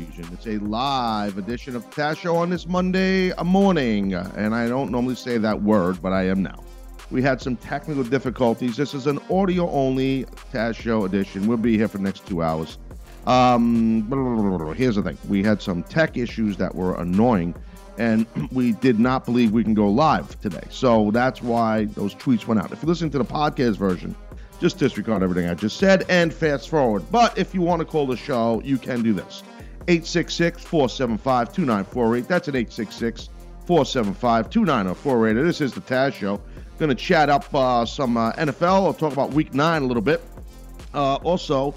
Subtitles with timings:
[0.00, 5.16] It's a live edition of Taz Show on this Monday morning, and I don't normally
[5.16, 6.62] say that word, but I am now.
[7.10, 8.76] We had some technical difficulties.
[8.76, 11.48] This is an audio only Taz Show edition.
[11.48, 12.78] We'll be here for the next two hours.
[13.26, 14.06] Um,
[14.76, 17.56] here's the thing: we had some tech issues that were annoying,
[17.96, 20.66] and we did not believe we can go live today.
[20.70, 22.70] So that's why those tweets went out.
[22.70, 24.14] If you listen to the podcast version,
[24.60, 27.04] just disregard everything I just said and fast forward.
[27.10, 29.42] But if you want to call the show, you can do this.
[29.88, 32.28] 866 475 2948.
[32.28, 33.30] That's an 866
[33.66, 35.42] 475 2948.
[35.42, 36.40] This is the Taz Show.
[36.78, 38.86] Going to chat up uh, some uh, NFL.
[38.86, 40.22] I'll talk about week nine a little bit.
[40.94, 41.74] Uh, also,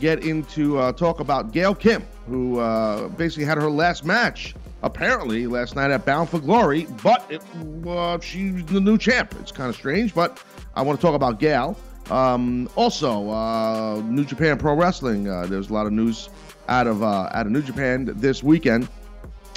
[0.00, 5.46] get into uh, talk about Gail Kim, who uh, basically had her last match apparently
[5.46, 7.40] last night at Bound for Glory, but it,
[7.86, 9.34] uh, she's the new champ.
[9.40, 10.42] It's kind of strange, but
[10.74, 11.76] I want to talk about Gail.
[12.10, 15.28] Um, also, uh, New Japan Pro Wrestling.
[15.28, 16.28] Uh, there's a lot of news
[16.72, 18.88] out of uh, out of New Japan this weekend,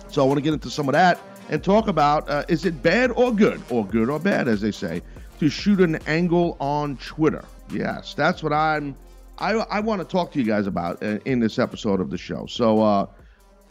[0.09, 1.17] so I want to get into some of that
[1.49, 4.71] and talk about uh, is it bad or good, or good or bad, as they
[4.71, 5.02] say,
[5.39, 7.45] to shoot an angle on Twitter.
[7.71, 8.95] Yes, that's what I'm.
[9.38, 12.17] I, I want to talk to you guys about in, in this episode of the
[12.17, 12.45] show.
[12.47, 13.05] So, uh,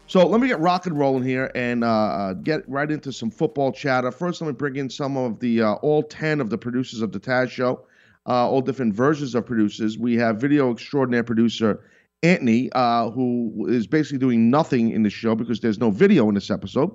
[0.06, 3.31] so let me get rock and rolling here and uh, uh, get right into some
[3.31, 4.11] football chatter.
[4.11, 7.12] First, let me bring in some of the uh, all ten of the producers of
[7.12, 7.87] the Taz Show,
[8.26, 9.99] uh, all different versions of producers.
[9.99, 11.81] We have video extraordinaire producer
[12.25, 16.35] Anthony, uh, who is basically doing nothing in the show because there's no video in
[16.35, 16.91] this episode.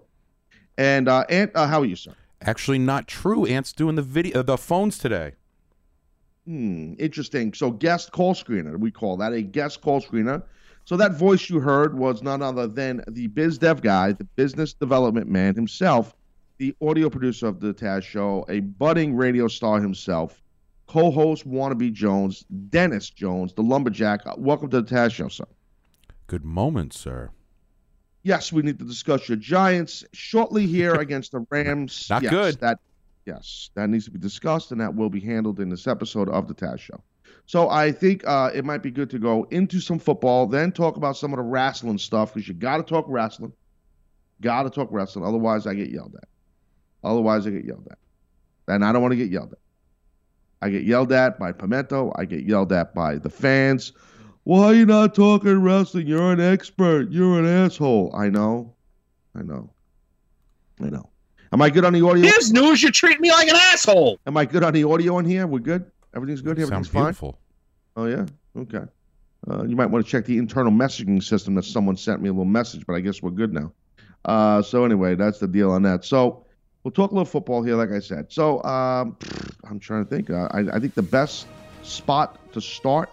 [0.78, 2.14] And uh, Ant, uh, how are you, sir?
[2.42, 3.46] Actually, not true.
[3.46, 5.34] Ant's doing the video, the phones today.
[6.46, 7.54] Hmm, interesting.
[7.54, 10.42] So, guest call screener, we call that a guest call screener.
[10.90, 14.74] So that voice you heard was none other than the biz dev guy, the business
[14.74, 16.16] development man himself,
[16.58, 20.42] the audio producer of the Taz Show, a budding radio star himself,
[20.90, 24.22] co-host Wannabe Jones, Dennis Jones, the lumberjack.
[24.38, 25.46] Welcome to the Taz Show, sir.
[26.26, 27.30] Good moment, sir.
[28.24, 32.08] Yes, we need to discuss your Giants shortly here against the Rams.
[32.10, 32.60] Not yes, good.
[32.60, 32.80] That
[33.26, 36.48] yes, that needs to be discussed, and that will be handled in this episode of
[36.48, 37.02] the Taz Show.
[37.46, 40.98] So I think uh, it might be good to go into some football, then talk
[40.98, 43.54] about some of the wrestling stuff because you got to talk wrestling.
[44.42, 45.26] Got to talk wrestling.
[45.26, 46.28] Otherwise, I get yelled at.
[47.04, 47.98] Otherwise, I get yelled at.
[48.68, 49.60] And I don't want to get yelled at.
[50.62, 52.12] I get yelled at by Pimento.
[52.16, 53.94] I get yelled at by the fans.
[54.44, 56.08] Why are you not talking wrestling?
[56.08, 57.12] You're an expert.
[57.12, 58.14] You're an asshole.
[58.16, 58.74] I know.
[59.36, 59.70] I know.
[60.82, 61.10] I know.
[61.52, 62.24] Am I good on the audio?
[62.24, 62.84] Here's news.
[62.84, 64.20] You treat me like an asshole.
[64.28, 65.48] Am I good on the audio in here?
[65.48, 65.90] We're good?
[66.16, 66.52] Everything's good?
[66.60, 67.04] Everything's Sounds fine?
[67.04, 67.40] beautiful.
[67.96, 68.26] Oh yeah.
[68.58, 68.84] Okay.
[69.50, 72.32] Uh, you might want to check the internal messaging system that someone sent me a
[72.32, 73.72] little message, but I guess we're good now.
[74.26, 76.04] Uh, so anyway, that's the deal on that.
[76.04, 76.46] So
[76.84, 78.32] we'll talk a little football here, like I said.
[78.32, 79.18] So um,
[79.70, 80.30] I'm trying to think.
[80.30, 81.48] Uh, I, I think the best
[81.84, 83.10] spot to start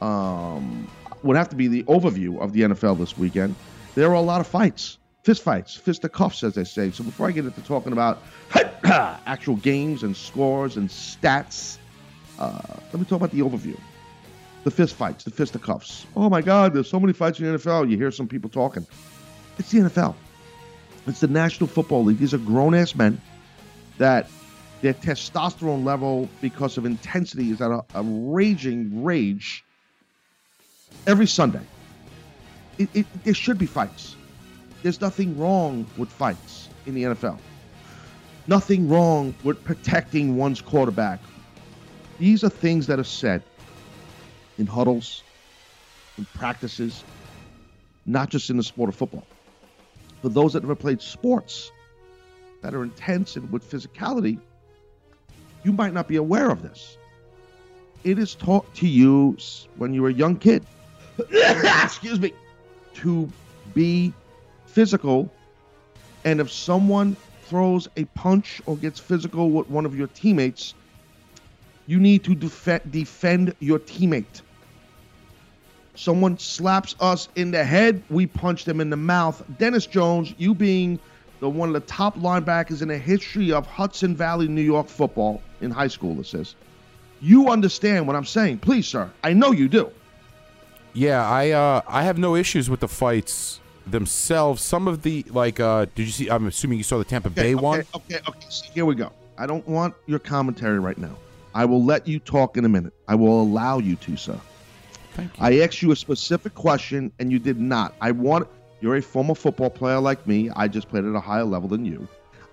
[0.00, 0.88] um,
[1.22, 3.54] would have to be the overview of the NFL this weekend.
[3.94, 6.90] There are a lot of fights, fist fights, fisticuffs, as they say.
[6.90, 8.22] So before I get into talking about
[8.84, 11.78] actual games and scores and stats,
[12.38, 12.60] uh,
[12.92, 13.78] let me talk about the overview.
[14.64, 16.06] The fist fights, the fisticuffs.
[16.14, 17.90] Oh my God, there's so many fights in the NFL.
[17.90, 18.86] You hear some people talking.
[19.58, 20.14] It's the NFL.
[21.06, 22.18] It's the National Football League.
[22.18, 23.20] These are grown ass men
[23.98, 24.28] that
[24.82, 29.64] their testosterone level, because of intensity, is at a, a raging rage
[31.06, 31.60] every Sunday.
[32.78, 34.16] It, it, there should be fights.
[34.82, 37.38] There's nothing wrong with fights in the NFL.
[38.48, 41.20] Nothing wrong with protecting one's quarterback.
[42.18, 43.42] These are things that are said
[44.58, 45.22] in huddles,
[46.18, 47.04] in practices,
[48.04, 49.24] not just in the sport of football.
[50.22, 51.72] For those that never played sports
[52.62, 54.38] that are intense and with physicality,
[55.64, 56.96] you might not be aware of this.
[58.04, 59.36] It is taught to you
[59.76, 60.64] when you're a young kid,
[61.82, 62.32] excuse me,
[62.94, 63.28] to
[63.74, 64.12] be
[64.66, 65.30] physical.
[66.24, 70.74] And if someone throws a punch or gets physical with one of your teammates,
[71.86, 74.42] you need to def- defend your teammate.
[75.94, 79.42] Someone slaps us in the head, we punch them in the mouth.
[79.58, 80.98] Dennis Jones, you being
[81.40, 85.42] the one of the top linebackers in the history of Hudson Valley, New York football
[85.60, 86.54] in high school, this says.
[87.20, 88.58] You understand what I'm saying.
[88.58, 89.10] Please, sir.
[89.22, 89.90] I know you do.
[90.94, 94.62] Yeah, I uh, I have no issues with the fights themselves.
[94.62, 96.28] Some of the like, uh, did you see?
[96.28, 97.84] I'm assuming you saw the Tampa Bay okay, one.
[97.94, 98.46] Okay, okay.
[98.48, 99.12] So here we go.
[99.38, 101.16] I don't want your commentary right now.
[101.54, 102.92] I will let you talk in a minute.
[103.08, 104.38] I will allow you to, sir.
[105.14, 105.44] Thank you.
[105.44, 107.94] I asked you a specific question and you did not.
[108.00, 108.48] I want
[108.80, 110.50] you're a former football player like me.
[110.50, 112.08] I just played at a higher level than you.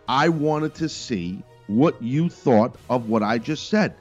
[0.07, 3.95] I wanted to see what you thought of what I just said.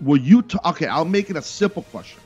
[0.00, 0.86] Were you t- okay?
[0.86, 2.20] I'll make it a simple question.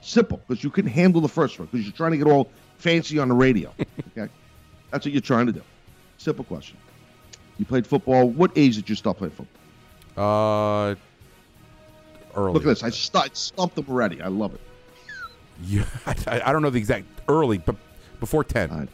[0.00, 3.18] Simple, because you can handle the first one because you're trying to get all fancy
[3.18, 3.72] on the radio.
[4.16, 4.30] Okay,
[4.90, 5.62] that's what you're trying to do.
[6.18, 6.76] Simple question.
[7.58, 8.28] You played football.
[8.28, 10.90] What age did you start playing football?
[10.90, 10.94] Uh,
[12.34, 12.52] early.
[12.54, 12.82] Look at this.
[12.82, 14.20] I stu- stumped them already.
[14.20, 14.60] I love it.
[15.64, 17.76] Yeah, I, I don't know the exact early, but
[18.18, 18.70] before 10.
[18.70, 18.88] All right.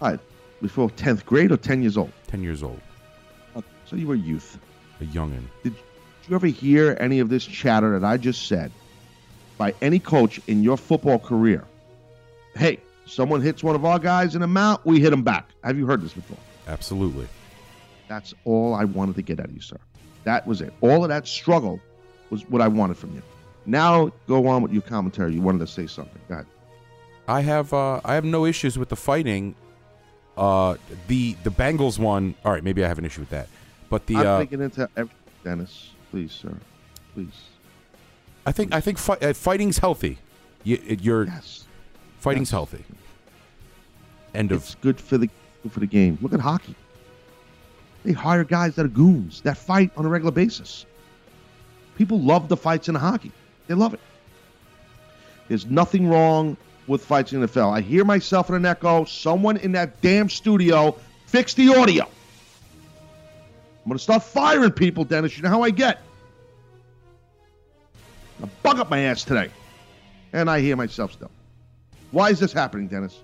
[0.00, 0.20] All right.
[0.60, 2.12] Before 10th grade or 10 years old?
[2.28, 2.80] 10 years old.
[3.56, 3.66] Okay.
[3.86, 4.58] So you were a youth.
[5.00, 5.42] A youngin.
[5.64, 5.74] Did
[6.28, 8.70] you ever hear any of this chatter that I just said
[9.58, 11.64] by any coach in your football career?
[12.54, 15.48] Hey, someone hits one of our guys in the mouth, we hit him back.
[15.64, 16.38] Have you heard this before?
[16.68, 17.26] Absolutely.
[18.08, 19.78] That's all I wanted to get out of you, sir.
[20.24, 20.72] That was it.
[20.80, 21.80] All of that struggle
[22.30, 23.22] was what I wanted from you.
[23.66, 25.34] Now go on with your commentary.
[25.34, 26.20] You wanted to say something.
[26.28, 26.46] Go ahead.
[27.28, 29.54] I have uh, I have no issues with the fighting.
[30.36, 30.76] Uh,
[31.08, 32.34] the the Bengals one.
[32.44, 33.48] All right, maybe I have an issue with that.
[33.88, 35.90] But the I'm uh, thinking into everything, Dennis.
[36.10, 36.54] Please, sir.
[37.14, 37.32] Please.
[38.44, 40.18] I think I think fi- uh, fighting's healthy.
[40.64, 41.64] You, you're Yes.
[42.18, 42.52] fighting's Yes.
[42.52, 42.84] healthy.
[44.34, 45.28] End of It's good for the
[45.62, 46.18] good for the game.
[46.20, 46.74] Look at hockey.
[48.04, 50.86] They hire guys that are goons that fight on a regular basis.
[51.96, 53.30] People love the fights in hockey.
[53.66, 54.00] They love it.
[55.48, 56.56] There's nothing wrong
[56.86, 57.72] with fights in the NFL.
[57.72, 59.04] I hear myself in an echo.
[59.04, 62.04] Someone in that damn studio fix the audio.
[62.04, 65.36] I'm gonna start firing people, Dennis.
[65.36, 66.00] You know how I get.
[68.42, 69.50] I bug up my ass today,
[70.32, 71.30] and I hear myself still.
[72.10, 73.18] Why is this happening, Dennis?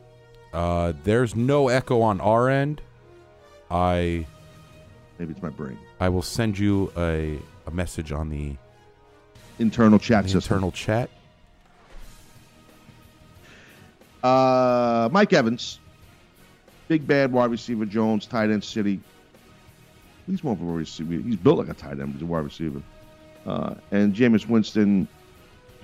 [0.53, 2.81] uh, there's no echo on our end.
[3.71, 4.27] I
[5.19, 5.79] Maybe it's my brain.
[6.01, 8.57] I will send you a a message on the,
[9.59, 10.55] Internal chat the system.
[10.55, 11.11] internal chat.
[14.23, 15.79] Uh, Mike Evans,
[16.89, 17.85] big bad wide receiver.
[17.85, 19.01] Jones, tight end City.
[20.27, 21.13] He's more of a receiver.
[21.13, 22.83] He's built like a tight end, he's a wide receiver.
[23.47, 25.09] Uh, and Jameis Winston.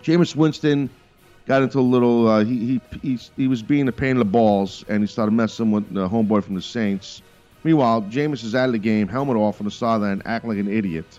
[0.02, 0.90] Jameis Winston
[1.46, 2.28] got into a little.
[2.28, 5.70] Uh, he he he was being a pain in the balls, and he started messing
[5.70, 7.22] with the homeboy from the Saints.
[7.62, 10.68] Meanwhile, Jameis is out of the game, helmet off on the sideline, acting like an
[10.68, 11.18] idiot.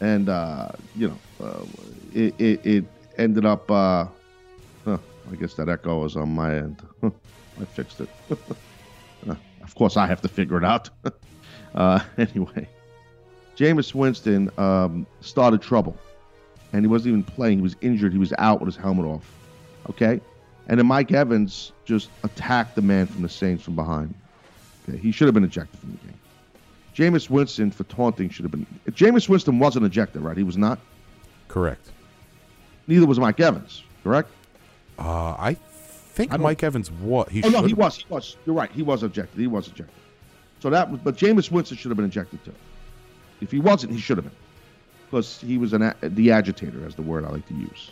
[0.00, 1.64] And uh, you know, uh,
[2.14, 2.84] it, it it
[3.18, 3.70] ended up.
[3.70, 4.06] Uh,
[4.84, 4.98] Huh,
[5.32, 6.82] I guess that echo was on my end.
[7.02, 8.08] I fixed it.
[9.26, 10.90] Uh, of course, I have to figure it out.
[11.74, 12.68] uh, anyway,
[13.56, 15.96] Jameis Winston um, started trouble,
[16.74, 17.56] and he wasn't even playing.
[17.56, 18.12] He was injured.
[18.12, 19.24] He was out with his helmet off.
[19.88, 20.20] Okay,
[20.68, 24.14] and then Mike Evans just attacked the man from the Saints from behind.
[24.86, 26.18] Okay, he should have been ejected from the game.
[26.94, 28.66] Jameis Winston for taunting should have been.
[28.90, 30.36] Jameis Winston wasn't ejected, right?
[30.36, 30.78] He was not.
[31.48, 31.90] Correct.
[32.86, 33.82] Neither was Mike Evans.
[34.02, 34.30] Correct.
[34.98, 37.96] Uh, I think I Mike Evans what he Oh no, he should've- was.
[37.96, 38.36] He was.
[38.46, 38.70] You're right.
[38.70, 39.38] He was ejected.
[39.40, 39.94] He was ejected.
[40.60, 41.00] So that was.
[41.02, 42.54] But Jameis Winston should have been ejected too.
[43.40, 44.36] If he wasn't, he should have been,
[45.06, 47.90] because he was an the agitator, as the word I like to use.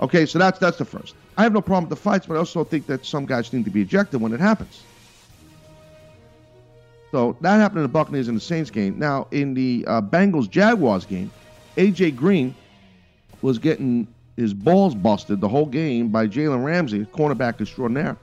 [0.00, 1.14] Okay, so that's that's the first.
[1.36, 3.64] I have no problem with the fights, but I also think that some guys need
[3.64, 4.82] to be ejected when it happens.
[7.14, 8.98] So that happened in the Buccaneers and the Saints game.
[8.98, 11.30] Now in the uh, Bengals Jaguars game,
[11.76, 12.52] AJ Green
[13.40, 18.16] was getting his balls busted the whole game by Jalen Ramsey, cornerback extraordinaire.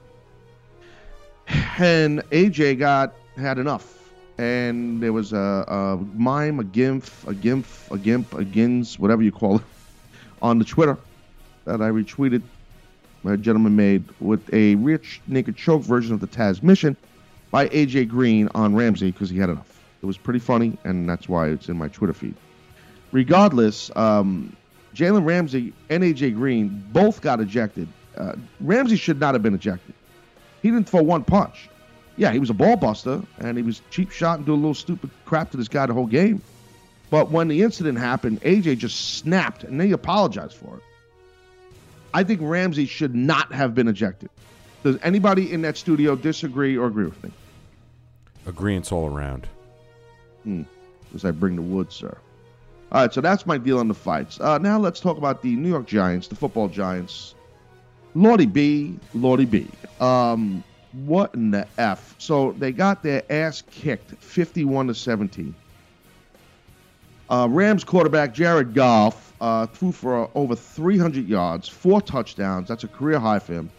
[1.77, 5.37] And AJ got had enough, and there was a,
[5.69, 9.63] a mime, a gimp, a gimp, a gimp, a gins, whatever you call it,
[10.41, 10.97] on the Twitter
[11.63, 12.41] that I retweeted.
[13.23, 16.97] A gentleman made with a rear naked choke version of the Taz mission
[17.51, 19.79] by AJ Green on Ramsey because he had enough.
[20.01, 22.33] It was pretty funny, and that's why it's in my Twitter feed.
[23.11, 24.55] Regardless, um,
[24.95, 27.87] Jalen Ramsey and AJ Green both got ejected.
[28.17, 29.93] Uh, Ramsey should not have been ejected.
[30.61, 31.69] He didn't throw one punch.
[32.17, 34.73] Yeah, he was a ball buster and he was cheap shot and do a little
[34.73, 36.41] stupid crap to this guy the whole game.
[37.09, 40.83] But when the incident happened, AJ just snapped and they apologized for it.
[42.13, 44.29] I think Ramsey should not have been ejected.
[44.83, 47.31] Does anybody in that studio disagree or agree with me?
[48.45, 49.47] Agreements all around.
[50.43, 50.63] Hmm.
[51.13, 52.17] As I bring the wood, sir.
[52.91, 54.39] All right, so that's my deal on the fights.
[54.39, 57.35] Uh, now let's talk about the New York Giants, the football Giants.
[58.15, 59.67] Lordy B, Lordy B.
[59.99, 60.63] Um,
[61.05, 62.15] what in the f?
[62.17, 65.55] So they got their ass kicked, fifty-one to seventeen.
[67.29, 72.67] Uh, Rams quarterback Jared Goff uh, threw for over 300 yards, four touchdowns.
[72.67, 73.69] That's a career high for him.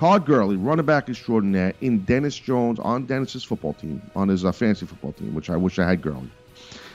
[0.00, 4.50] Todd Gurley, running back extraordinaire, in Dennis Jones on Dennis's football team, on his uh,
[4.50, 6.30] fantasy football team, which I wish I had Gurley.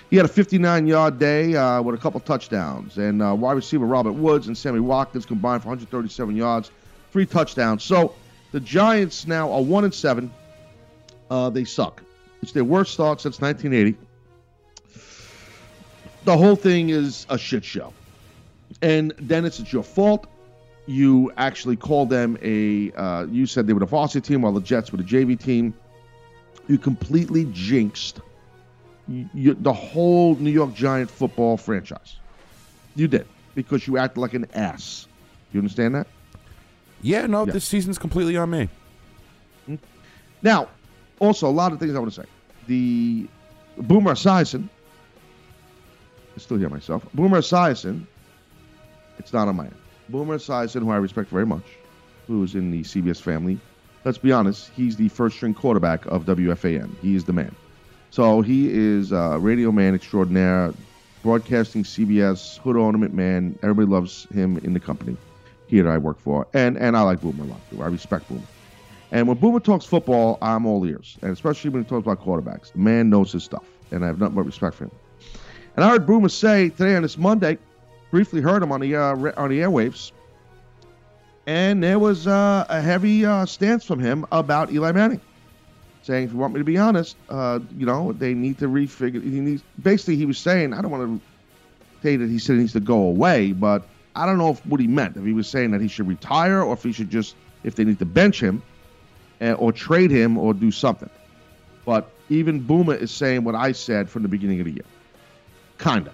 [0.10, 4.14] He had a 59-yard day uh, with a couple touchdowns, and uh, wide receiver Robert
[4.14, 6.72] Woods and Sammy Watkins combined for 137 yards,
[7.12, 7.84] three touchdowns.
[7.84, 8.16] So
[8.52, 10.34] the Giants now are one and seven.
[11.30, 12.02] Uh, they suck.
[12.42, 14.04] It's their worst start since 1980
[16.24, 17.94] the whole thing is a shit show.
[18.82, 20.26] And Dennis, it's your fault.
[20.88, 22.92] You actually called them a.
[22.92, 25.74] Uh, you said they were the varsity team while the Jets were the JV team.
[26.68, 28.22] You completely jinxed
[29.08, 32.18] you, the whole New York Giant football franchise.
[32.96, 35.08] You did because you acted like an ass.
[35.52, 36.08] You understand that?
[37.02, 37.54] Yeah, no, Yeah.
[37.54, 38.70] this season's completely on me.
[40.42, 40.70] Now,
[41.20, 42.28] also a lot of things I want to say.
[42.68, 43.28] The
[43.78, 44.70] Boomer Esiason,
[46.36, 47.06] I still hear myself.
[47.14, 48.06] Boomer Esiason,
[49.18, 49.76] it's not on my end.
[50.10, 51.64] Boomer Esiason, who I respect very much,
[52.28, 53.60] who is in the CBS family.
[54.04, 56.96] Let's be honest, he's the first string quarterback of WFAN.
[57.02, 57.56] He is the man.
[58.12, 60.74] So he is a radio man extraordinaire,
[61.24, 63.58] broadcasting CBS, hood ornament man.
[63.64, 65.18] Everybody loves him in the company
[65.68, 66.48] here that I work for.
[66.54, 67.82] And and I like Boomer a lot too.
[67.82, 68.42] I respect Boomer.
[69.12, 72.72] And when Boomer talks football, I'm all ears, and especially when he talks about quarterbacks.
[72.72, 74.92] The man knows his stuff, and I have nothing but respect for him.
[75.76, 77.58] And I heard Boomer say today on this Monday,
[78.16, 80.14] briefly heard him on the uh, on the airwaves,
[81.48, 85.20] and there was uh, a heavy uh, stance from him about Eli Manning,
[86.02, 89.22] saying, "If you want me to be honest, uh, you know, they need to refigure."
[89.22, 92.60] He needs basically he was saying, I don't want to say that he said he
[92.60, 95.18] needs to go away, but I don't know if what he meant.
[95.18, 97.84] If he was saying that he should retire, or if he should just if they
[97.84, 98.64] need to bench him
[99.42, 101.10] uh, or trade him or do something.
[101.84, 104.86] But even Boomer is saying what I said from the beginning of the year.
[105.80, 106.14] Kinda.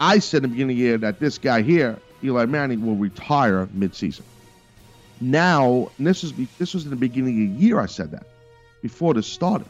[0.00, 2.96] I said in the beginning of the year that this guy here, Eli Manning, will
[2.96, 4.22] retire midseason.
[5.20, 7.78] Now, this is this was in the beginning of the year.
[7.78, 8.26] I said that
[8.80, 9.68] before this started.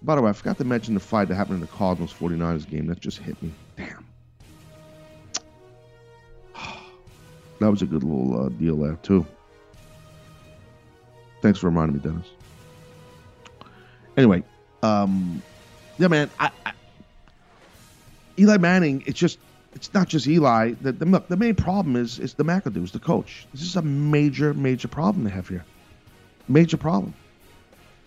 [0.00, 2.68] By the way, I forgot to mention the fight that happened in the Cardinals 49ers
[2.68, 2.86] game.
[2.86, 3.52] That just hit me.
[3.76, 4.06] Damn.
[7.60, 9.24] That was a good little uh, deal there too.
[11.42, 12.26] Thanks for reminding me, Dennis.
[14.16, 14.42] Anyway,
[14.82, 15.40] um,
[15.98, 16.50] yeah, man, I,
[18.38, 19.02] Eli Manning.
[19.06, 19.38] It's just,
[19.74, 20.72] it's not just Eli.
[20.80, 23.46] The, the look the main problem is is the McAdoo's, the coach.
[23.52, 25.64] This is a major, major problem they have here.
[26.48, 27.14] Major problem.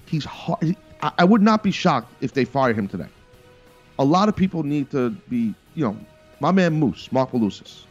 [0.06, 0.62] He's hard.
[0.64, 3.08] he- I, I would not be shocked if they fire him today.
[4.00, 5.98] A lot of people need to be, you know,
[6.40, 7.84] my man Moose, Mark Malusis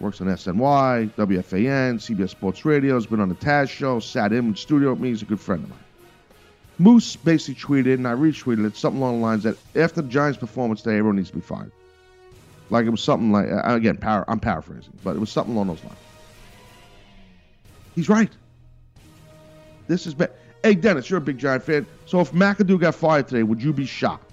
[0.00, 4.50] works on SNY, WFAN, CBS Sports Radio, has been on the Taz show, sat in
[4.52, 5.08] the studio with me.
[5.10, 5.78] He's a good friend of mine.
[6.80, 10.38] Moose basically tweeted, and I retweeted it, something along the lines that after the Giants'
[10.38, 11.70] performance today, everyone needs to be fired.
[12.70, 15.66] Like it was something like, uh, again, para, I'm paraphrasing, but it was something along
[15.66, 15.98] those lines.
[17.94, 18.30] He's right.
[19.88, 20.30] This is bad.
[20.62, 21.86] Hey, Dennis, you're a big Giant fan.
[22.06, 24.32] So if McAdoo got fired today, would you be shocked?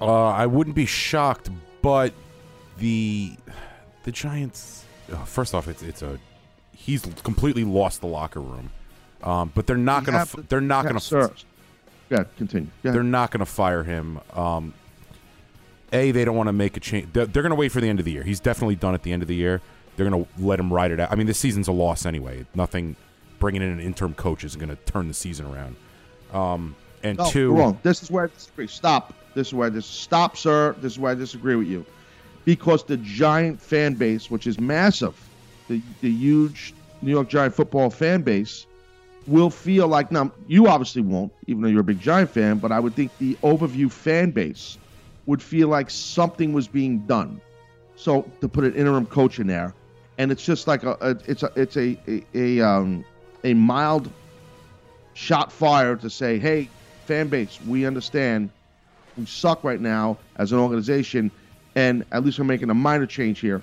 [0.00, 1.48] Uh, I wouldn't be shocked,
[1.80, 2.12] but
[2.78, 3.32] the
[4.04, 4.84] the Giants.
[5.12, 6.18] uh, First off, it's it's a
[6.74, 8.70] he's completely lost the locker room.
[9.22, 11.30] Um, but they're not gonna to- they're not gonna sir.
[12.12, 12.68] Yeah, continue.
[12.82, 14.20] Go they're not gonna fire him.
[14.34, 14.74] Um,
[15.94, 17.08] a they don't want to make a change.
[17.12, 18.22] They're, they're gonna wait for the end of the year.
[18.22, 19.62] He's definitely done at the end of the year.
[19.96, 21.10] They're gonna let him ride it out.
[21.10, 22.44] I mean, this season's a loss anyway.
[22.54, 22.96] Nothing.
[23.38, 25.76] Bringing in an interim coach isn't gonna turn the season around.
[26.34, 27.78] Um, and No, 2 wrong.
[27.82, 28.66] This is where I disagree.
[28.66, 29.14] Stop.
[29.34, 30.76] This is where I dis- stop, sir.
[30.82, 31.86] This is where I disagree with you,
[32.44, 35.14] because the Giant fan base, which is massive,
[35.68, 38.66] the the huge New York Giant football fan base,
[39.26, 42.72] will feel like now you obviously won't, even though you're a big Giant fan, but
[42.72, 44.78] I would think the overview fan base
[45.26, 47.40] would feel like something was being done.
[47.96, 49.74] So to put an interim coach in there,
[50.18, 53.04] and it's just like a, a it's a it's a a, a um
[53.44, 54.10] a mild
[55.14, 56.68] shot fired to say, hey,
[57.06, 58.50] fan base, we understand
[59.16, 61.30] we suck right now as an organization,
[61.74, 63.62] and at least we're making a minor change here.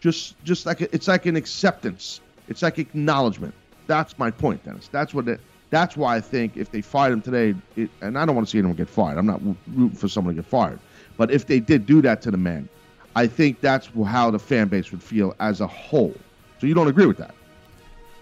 [0.00, 2.20] Just, just like a, it's like an acceptance.
[2.48, 3.54] It's like acknowledgement.
[3.88, 4.86] That's my point, Dennis.
[4.92, 5.40] That's what it.
[5.70, 8.50] That's why I think if they fired him today, it, and I don't want to
[8.50, 9.18] see anyone get fired.
[9.18, 10.78] I'm not rooting for someone to get fired,
[11.16, 12.68] but if they did do that to the man,
[13.16, 16.14] I think that's how the fan base would feel as a whole.
[16.60, 17.34] So you don't agree with that?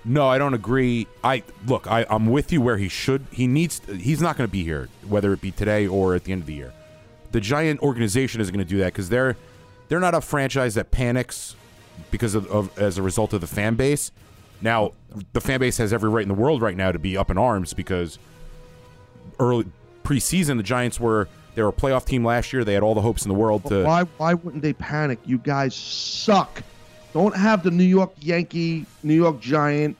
[0.04, 1.06] No, I don't agree.
[1.24, 3.26] I look, I, I'm with you where he should.
[3.32, 3.80] He needs.
[3.86, 6.46] He's not going to be here, whether it be today or at the end of
[6.46, 6.72] the year.
[7.32, 9.36] the Giant organization isn't going to do that because they're
[9.88, 11.54] they're not a franchise that panics
[12.10, 14.10] because of, of as a result of the fan base.
[14.60, 14.92] Now,
[15.32, 17.38] the fan base has every right in the world right now to be up in
[17.38, 18.18] arms because
[19.38, 19.66] early
[20.04, 22.64] preseason the Giants were they were a playoff team last year.
[22.64, 23.84] They had all the hopes in the world to.
[23.84, 25.18] why why wouldn't they panic?
[25.24, 26.62] You guys suck.
[27.12, 29.96] Don't have the New York Yankee, New York Giant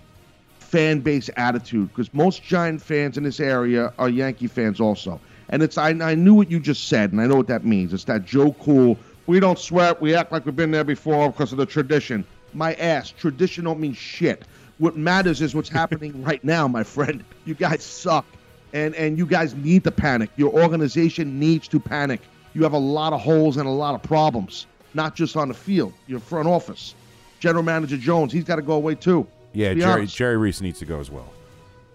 [0.58, 5.20] fan base attitude because most Giant fans in this area are Yankee fans also.
[5.48, 7.94] And it's I, I knew what you just said, and I know what that means.
[7.94, 8.98] It's that Joe Cool.
[9.26, 10.00] We don't sweat.
[10.00, 12.24] We act like we've been there before because of the tradition.
[12.56, 13.10] My ass.
[13.10, 14.44] Tradition don't mean shit.
[14.78, 17.22] What matters is what's happening right now, my friend.
[17.44, 18.26] You guys suck,
[18.72, 20.30] and and you guys need to panic.
[20.36, 22.20] Your organization needs to panic.
[22.54, 25.54] You have a lot of holes and a lot of problems, not just on the
[25.54, 25.92] field.
[26.06, 26.94] Your front office,
[27.40, 29.26] General Manager Jones, he's got to go away too.
[29.52, 30.16] yeah, Be Jerry honest.
[30.16, 31.30] Jerry Reese needs to go as well.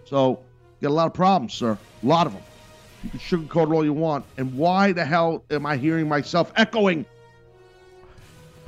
[0.06, 0.40] So
[0.80, 1.78] you got a lot of problems, sir.
[2.04, 2.44] A lot of them.
[3.04, 4.26] You can sugarcoat it all you want.
[4.38, 7.06] And why the hell am I hearing myself echoing?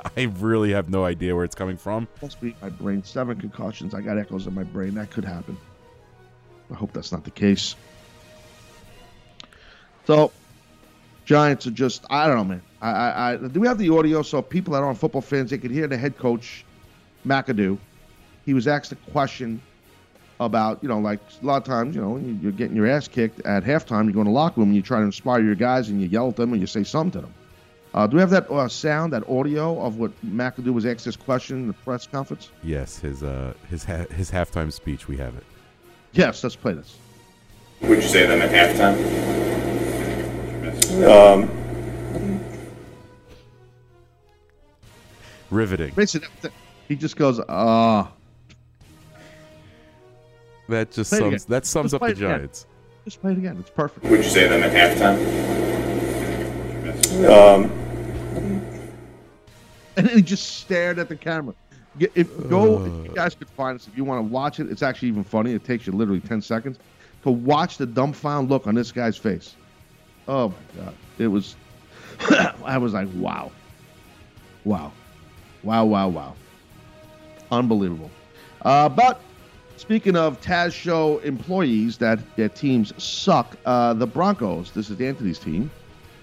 [0.17, 2.07] I really have no idea where it's coming from.
[2.22, 3.03] Must be my brain.
[3.03, 3.93] Seven concussions.
[3.93, 4.93] I got echoes in my brain.
[4.95, 5.57] That could happen.
[6.72, 7.75] I hope that's not the case.
[10.05, 10.31] So,
[11.25, 12.62] Giants are just, I don't know, man.
[12.81, 15.57] I, I, I do we have the audio so people that aren't football fans they
[15.57, 16.65] could hear the head coach,
[17.25, 17.77] McAdoo.
[18.45, 19.62] He was asked a question
[20.41, 23.07] about, you know, like a lot of times, you know, you- you're getting your ass
[23.07, 25.55] kicked at halftime, you go in the locker room and you try to inspire your
[25.55, 27.33] guys and you yell at them and you say something to them.
[27.93, 31.15] Uh, do we have that uh, sound, that audio of what McAdoo was asked this
[31.15, 32.50] question in the press conference?
[32.63, 35.07] Yes, his uh his ha- his halftime speech.
[35.07, 35.43] We have it.
[36.13, 36.97] Yes, let's play this.
[37.81, 38.97] Would you say them at halftime?
[45.51, 45.93] Riveting.
[45.95, 46.29] Basically,
[46.88, 48.12] he just goes, ah.
[50.69, 52.38] That just Play sums that sums Just up the it again.
[52.39, 52.65] Giants.
[53.03, 53.57] Just play it again.
[53.59, 54.05] It's perfect.
[54.05, 55.19] Would you say them at halftime?
[59.96, 61.54] And he just stared at the camera.
[62.00, 64.82] If go, if you guys could find this, if you want to watch it, it's
[64.82, 65.54] actually even funny.
[65.54, 66.80] It takes you literally ten seconds
[67.24, 69.56] to watch the dumbfound look on this guy's face.
[70.28, 71.56] Oh my god, it was.
[72.65, 73.52] I was like, wow,
[74.63, 74.91] wow,
[75.62, 76.36] wow, wow, wow,
[77.52, 78.10] unbelievable.
[78.63, 79.22] Uh, but
[79.78, 84.72] speaking of Taz Show employees that their teams suck, uh, the Broncos.
[84.72, 85.69] This is Anthony's team.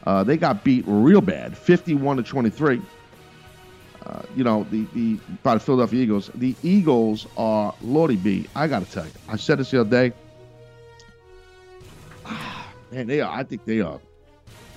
[0.04, 2.80] Uh, they got beat real bad, fifty-one to twenty-three
[4.06, 6.30] uh, you know, the, the by the Philadelphia Eagles.
[6.34, 8.46] The Eagles are Lordy B.
[8.56, 10.12] I got to tell you, I said this the other day.
[12.26, 13.32] Ah, Man, they are.
[13.32, 14.00] I think they are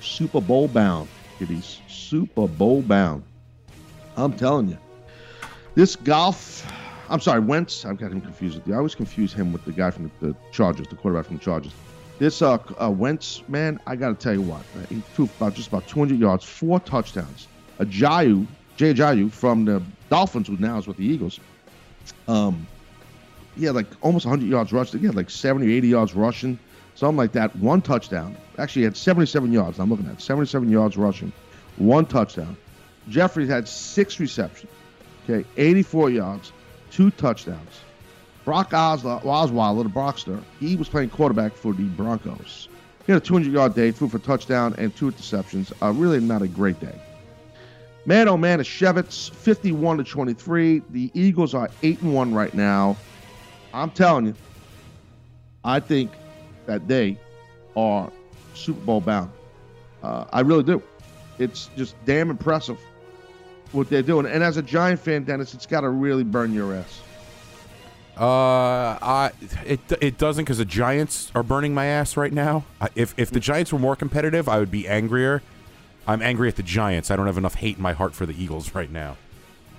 [0.02, 1.08] Super Bowl bound.
[1.40, 3.24] Kiddies, Super Bowl bound.
[4.18, 4.78] I'm telling you,
[5.74, 6.72] this Goff.
[7.10, 7.86] I'm sorry, Wentz.
[7.86, 8.74] I've got him confused with you.
[8.74, 11.44] I always confuse him with the guy from the, the Chargers, the quarterback from the
[11.44, 11.74] Chargers.
[12.20, 15.54] This uh, uh Wentz man, I got to tell you what, uh, he threw about
[15.54, 17.48] just about 200 yards, four touchdowns.
[17.80, 18.46] Ajayi,
[18.78, 21.40] Jay Ajayi from the Dolphins, who now is with the Eagles.
[22.28, 22.68] Um,
[23.56, 25.00] he had like almost 100 yards rushing.
[25.00, 26.60] He had like 70 or 80 yards rushing,
[26.96, 27.56] something like that.
[27.58, 28.36] One touchdown.
[28.58, 29.80] Actually, he had 77 yards.
[29.80, 31.32] I'm looking at 77 yards rushing,
[31.78, 32.56] one touchdown.
[33.10, 34.72] Jeffries had six receptions.
[35.24, 36.52] Okay, 84 yards,
[36.92, 37.82] two touchdowns.
[38.46, 42.68] Brock Osweiler, the Brockster, he was playing quarterback for the Broncos.
[43.06, 45.72] He had a 200 yard day, threw for touchdown and two interceptions.
[45.82, 46.96] Uh, really not a great day.
[48.06, 50.82] Man, oh man, Shevitz, 51 to 23.
[50.90, 52.98] The Eagles are 8 and 1 right now.
[53.74, 54.36] I'm telling you,
[55.64, 56.12] I think
[56.66, 57.18] that they
[57.78, 58.12] are
[58.54, 59.32] Super Bowl bound.
[60.02, 60.84] Uh, I really do.
[61.40, 62.80] It's just damn impressive
[63.72, 64.26] what they're doing.
[64.26, 67.02] And as a Giant fan, Dennis, it's got to really burn your ass.
[68.16, 69.32] Uh, I
[69.66, 72.64] it it doesn't because the Giants are burning my ass right now.
[72.96, 75.42] If if the Giants were more competitive, I would be angrier.
[76.06, 77.10] I'm angry at the Giants.
[77.10, 79.18] I don't have enough hate in my heart for the Eagles right now.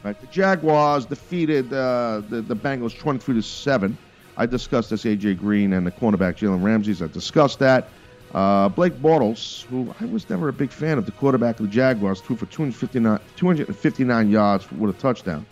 [0.02, 0.20] Right.
[0.20, 3.96] The Jaguars defeated uh, the the Bengals 23 to seven.
[4.36, 7.04] I discussed this AJ Green and the cornerback Jalen Ramsey.
[7.04, 7.88] I discussed that.
[8.34, 11.72] Uh, Blake Bortles, who I was never a big fan of, the quarterback of the
[11.72, 15.46] Jaguars, threw for 259, 259 yards with a touchdown.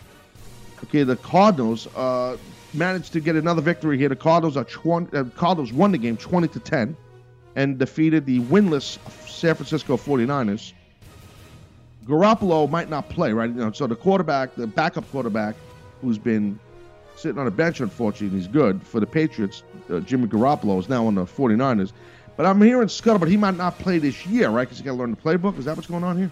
[0.82, 2.36] Okay, the Cardinals uh,
[2.74, 4.08] managed to get another victory here.
[4.08, 6.96] The Cardinals are 20, uh, Cardinals won the game 20 to 10
[7.56, 10.72] and defeated the winless San Francisco 49ers.
[12.06, 13.48] Garoppolo might not play, right?
[13.50, 15.54] You know, so the quarterback, the backup quarterback,
[16.00, 16.58] who's been
[17.14, 19.62] sitting on a bench, unfortunately, he's good for the Patriots.
[19.90, 21.92] Uh, Jimmy Garoppolo is now on the 49ers.
[22.36, 24.62] But I'm hearing scuttlebutt he might not play this year, right?
[24.64, 25.58] Because he got to learn the playbook.
[25.58, 26.30] Is that what's going on here?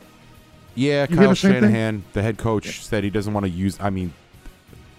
[0.74, 1.62] Yeah, You Kyle the same thing?
[1.62, 3.78] Shanahan, the head coach, said he doesn't want to use.
[3.80, 4.12] I mean,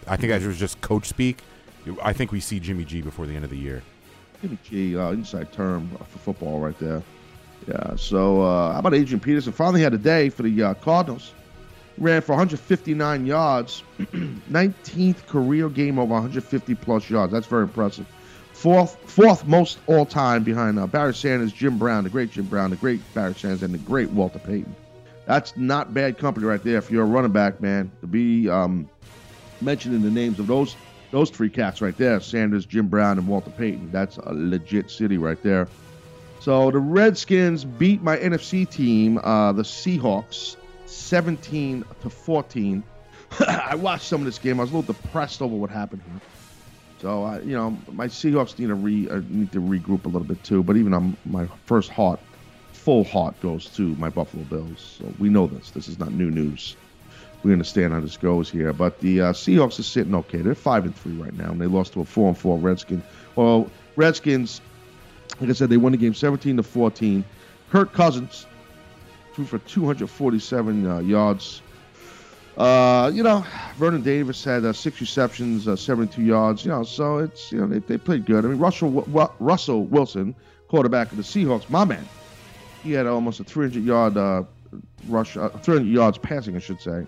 [0.08, 1.40] I think that was just coach speak.
[2.04, 3.82] I think we see Jimmy G before the end of the year.
[4.42, 7.02] Jimmy G, uh, inside term for football right there.
[7.68, 7.96] Yeah.
[7.96, 9.54] So uh, how about Adrian Peterson?
[9.54, 11.34] Finally had a day for the uh, Cardinals.
[11.98, 17.32] Ran for 159 yards, 19th career game over 150 plus yards.
[17.34, 18.08] That's very impressive.
[18.54, 22.70] Fourth, fourth most all time behind uh, Barry Sanders, Jim Brown, the great Jim Brown,
[22.70, 24.76] the great Barry Sanders, and the great Walter Payton.
[25.26, 26.78] That's not bad company right there.
[26.78, 28.90] If you're a running back, man, to be um,
[29.62, 30.76] mentioning the names of those
[31.12, 33.92] those three cats right there, Sanders, Jim Brown, and Walter Payton.
[33.92, 35.68] That's a legit city right there.
[36.40, 42.84] So the Redskins beat my NFC team, uh, the Seahawks, 17 to 14.
[43.48, 44.60] I watched some of this game.
[44.60, 46.22] I was a little depressed over what happened here.
[47.00, 50.44] So you know, my Seahawks need to re uh, need to regroup a little bit
[50.44, 50.64] too.
[50.64, 52.20] But even on my first heart,
[52.74, 54.98] full heart goes to my Buffalo Bills.
[55.00, 55.72] So we know this.
[55.72, 56.76] This is not new news.
[57.44, 58.72] We understand how this goes here.
[58.74, 60.40] But the uh, Seahawks are sitting okay.
[60.40, 63.04] They're five and three right now, and they lost to a four and four Redskins.
[63.36, 64.62] Well, Redskins,
[65.40, 67.24] like I said, they won the game 17 to 14.
[67.72, 68.46] Kirk Cousins
[69.34, 71.62] threw for 247 uh, yards.
[72.58, 73.46] Uh, you know,
[73.78, 76.66] Vernon Davis had uh, six receptions, uh, 72 yards.
[76.66, 78.46] You know, so it's you know they, they played good.
[78.46, 80.36] I mean, Russell Ru- Russell Wilson,
[80.68, 82.08] quarterback of the Seahawks, my man,
[82.84, 84.44] he had almost a 300 yard uh,
[85.08, 87.06] rush, uh, 300 yards passing, I should say,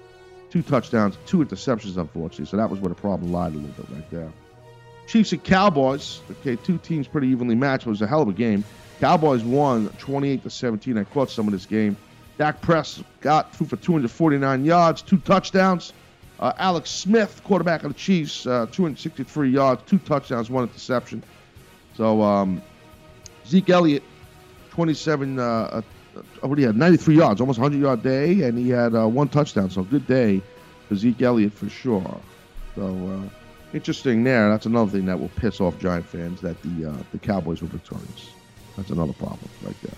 [0.53, 2.45] two touchdowns, two interceptions, unfortunately.
[2.45, 4.31] So that was where the problem lied a little bit right there.
[5.07, 6.21] Chiefs and Cowboys.
[6.29, 7.87] Okay, two teams pretty evenly matched.
[7.87, 8.63] It was a hell of a game.
[8.99, 10.95] Cowboys won 28 to 17.
[10.99, 11.97] I caught some of this game.
[12.37, 15.91] Dak Press got through for 249 yards, two touchdowns.
[16.39, 21.23] Uh, Alex Smith, quarterback of the Chiefs, uh, 263 yards, two touchdowns, one interception.
[21.97, 22.61] So um,
[23.47, 24.03] Zeke Elliott,
[24.69, 25.81] 27, uh,
[26.41, 29.69] what he had, 93 yards, almost 100 yard day, and he had uh, one touchdown.
[29.69, 30.41] So good day
[30.88, 32.19] for Zeke Elliott for sure.
[32.76, 34.49] So uh, interesting there.
[34.49, 37.67] That's another thing that will piss off Giant fans that the uh, the Cowboys were
[37.67, 38.32] victorious.
[38.78, 39.95] That's another problem right there.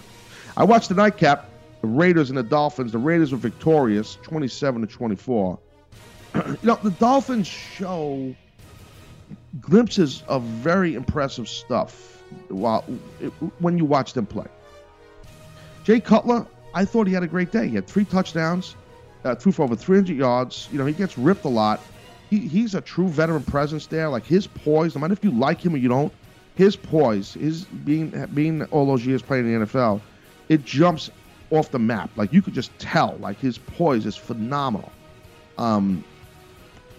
[0.57, 1.49] I watched the nightcap
[1.81, 2.91] the Raiders and the Dolphins.
[2.91, 5.59] The Raiders were victorious, 27 to 24.
[6.35, 8.35] you know, the Dolphins show
[9.61, 12.81] glimpses of very impressive stuff while
[13.59, 14.47] when you watch them play.
[15.85, 17.67] Jay Cutler, I thought he had a great day.
[17.67, 18.75] He had three touchdowns,
[19.23, 20.67] uh, threw for over 300 yards.
[20.71, 21.79] You know, he gets ripped a lot.
[22.31, 24.09] He, he's a true veteran presence there.
[24.09, 26.11] Like his poise, no matter if you like him or you don't,
[26.55, 30.01] his poise, his being being all those years playing in the NFL,
[30.49, 31.11] it jumps
[31.51, 32.09] off the map.
[32.15, 34.91] Like you could just tell, like his poise is phenomenal.
[35.59, 36.03] Um,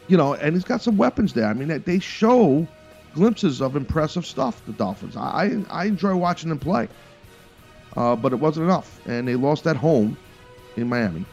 [0.07, 1.46] you know, and he's got some weapons there.
[1.46, 2.68] I mean, they show
[3.14, 4.64] glimpses of impressive stuff.
[4.66, 5.16] The Dolphins.
[5.16, 6.88] I I enjoy watching them play,
[7.96, 10.16] uh, but it wasn't enough, and they lost at home
[10.76, 11.24] in Miami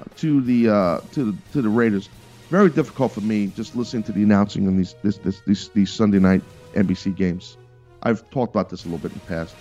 [0.00, 2.08] uh, to the uh, to the to the Raiders.
[2.50, 5.92] Very difficult for me just listening to the announcing in these this, this, these these
[5.92, 6.42] Sunday night
[6.74, 7.56] NBC games.
[8.02, 9.54] I've talked about this a little bit in the past.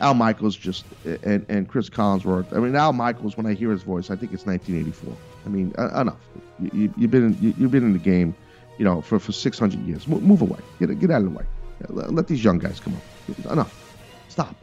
[0.00, 0.84] Al Michaels just
[1.22, 2.52] and and Chris Collinsworth.
[2.54, 3.36] I mean, Al Michaels.
[3.36, 5.16] When I hear his voice, I think it's 1984.
[5.44, 6.16] I mean, uh, enough.
[6.72, 8.34] You, have been in, you, have been in the game,
[8.78, 10.06] you know, for, for 600 years.
[10.06, 10.58] Move, away.
[10.78, 11.44] Get get out of the way.
[11.88, 13.50] Let these young guys come up.
[13.50, 13.96] Enough.
[14.28, 14.54] Stop.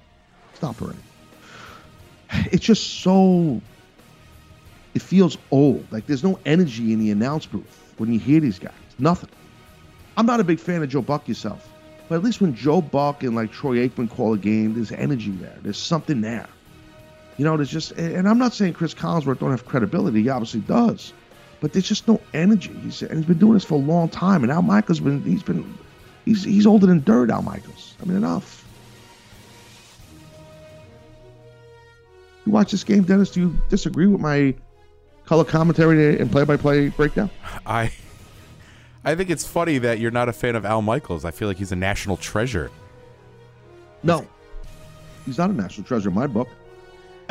[0.60, 1.00] Stop already.
[2.52, 3.62] It's just so.
[4.94, 5.86] It feels old.
[5.90, 8.74] Like there's no energy in the announce booth when you hear these guys.
[8.98, 9.30] Nothing.
[10.18, 11.66] I'm not a big fan of Joe Buck yourself.
[12.10, 15.32] But at least when Joe Buck and like Troy Aikman call a game, there's energy
[15.32, 15.56] there.
[15.62, 16.50] There's something there.
[17.38, 20.24] You know, there's just, and I'm not saying Chris Collinsworth don't have credibility.
[20.24, 21.14] He obviously does,
[21.62, 22.74] but there's just no energy.
[22.84, 24.44] He's and he's been doing this for a long time.
[24.44, 25.78] And Al Michaels been, he's been,
[26.26, 27.30] he's he's older than dirt.
[27.30, 27.96] Al Michaels.
[28.02, 28.66] I mean, enough.
[32.46, 33.32] You watch this game, Dennis?
[33.32, 34.56] Do you disagree with my
[35.26, 37.30] color commentary and play-by-play breakdown?
[37.66, 37.92] I
[39.06, 41.24] I think it's funny that you're not a fan of Al Michaels.
[41.26, 42.70] I feel like he's a national treasure.
[44.04, 44.26] No,
[45.26, 46.48] he's not a national treasure in my book.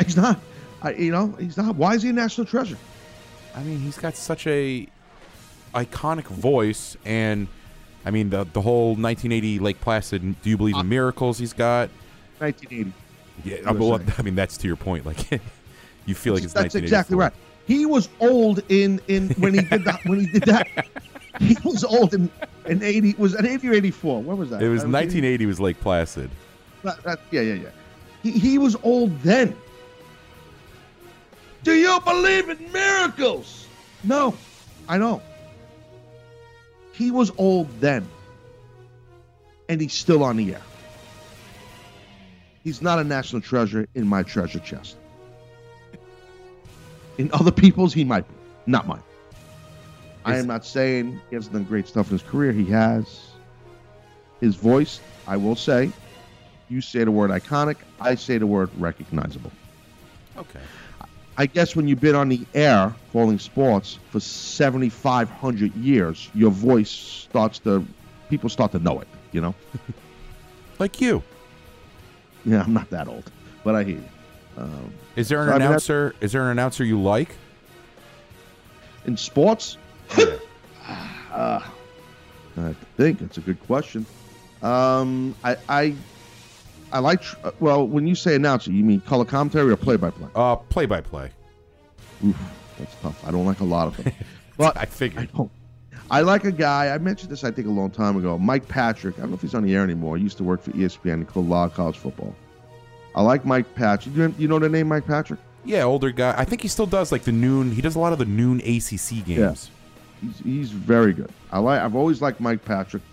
[0.03, 0.39] He's not.
[0.81, 1.75] I, you know, he's not.
[1.75, 2.77] Why is he a national treasure?
[3.55, 4.87] I mean, he's got such a
[5.75, 7.47] iconic voice, and
[8.05, 10.41] I mean the the whole 1980 Lake Placid.
[10.41, 11.37] Do you believe in uh, miracles?
[11.37, 11.89] He's got
[12.39, 12.93] 1980.
[13.43, 15.05] Yeah, well, I mean that's to your point.
[15.05, 15.31] Like
[16.05, 17.33] you feel like it's that's exactly right.
[17.67, 20.67] He was old in in when he did that when he did that.
[21.39, 22.29] He was old in,
[22.65, 24.61] in 80 was an 80 or 84 what was that?
[24.61, 26.29] It was 1980 was lake placid.
[26.83, 27.69] That, that, yeah yeah yeah.
[28.23, 29.55] He, he was old then.
[31.63, 33.67] Do you believe in miracles?
[34.03, 34.35] No
[34.89, 35.21] i know
[36.99, 38.05] he was old then.
[39.69, 40.61] And he's still on the air
[42.63, 44.97] he's not a national treasure in my treasure chest
[47.17, 49.03] in other people's he might be not mine
[50.25, 52.51] I am not saying he hasn't done great stuff in his career.
[52.51, 53.31] He has.
[54.41, 55.91] His voice, I will say,
[56.69, 57.77] You say the word iconic.
[57.99, 59.51] I say the word recognizable.
[60.37, 60.59] Okay.
[61.37, 66.89] I guess when you've been on the air calling sports for 7,500 years, your voice
[66.89, 67.85] starts to,
[68.29, 69.55] people start to know it, you know?
[70.79, 71.21] Like you.
[72.45, 73.29] Yeah, I'm not that old,
[73.63, 74.03] but I hear you.
[74.57, 76.15] Um, Is there an So, I mean, announcer?
[76.21, 77.35] Is there an announcer you like?
[79.05, 79.77] in sports,
[81.31, 81.59] uh,
[82.57, 84.05] I think it's a good question.
[84.61, 85.95] Um, I, I,
[86.91, 90.09] I like, uh, well, when you say announcer, you mean color commentary or play by
[90.11, 90.27] play?
[90.35, 91.31] Uh, play by play.
[92.25, 92.37] Oof,
[92.77, 93.25] that's tough.
[93.25, 94.13] I don't like a lot of them.
[94.57, 94.85] But I
[95.17, 95.49] I don't.
[96.11, 96.89] I like a guy.
[96.89, 98.37] I mentioned this, I think, a long time ago.
[98.37, 99.17] Mike Patrick.
[99.17, 100.17] I don't know if he's on the air anymore.
[100.17, 101.19] He used to work for ESPN.
[101.19, 102.35] He called a lot of college football.
[103.15, 104.15] I like Mike Patrick.
[104.15, 105.39] You, you know the name Mike Patrick?
[105.65, 106.33] Yeah, older guy.
[106.37, 107.71] I think he still does like the noon.
[107.71, 109.69] He does a lot of the noon ACC games.
[110.21, 111.31] He's, he's very good.
[111.51, 111.81] I like.
[111.81, 113.03] I've always liked Mike Patrick.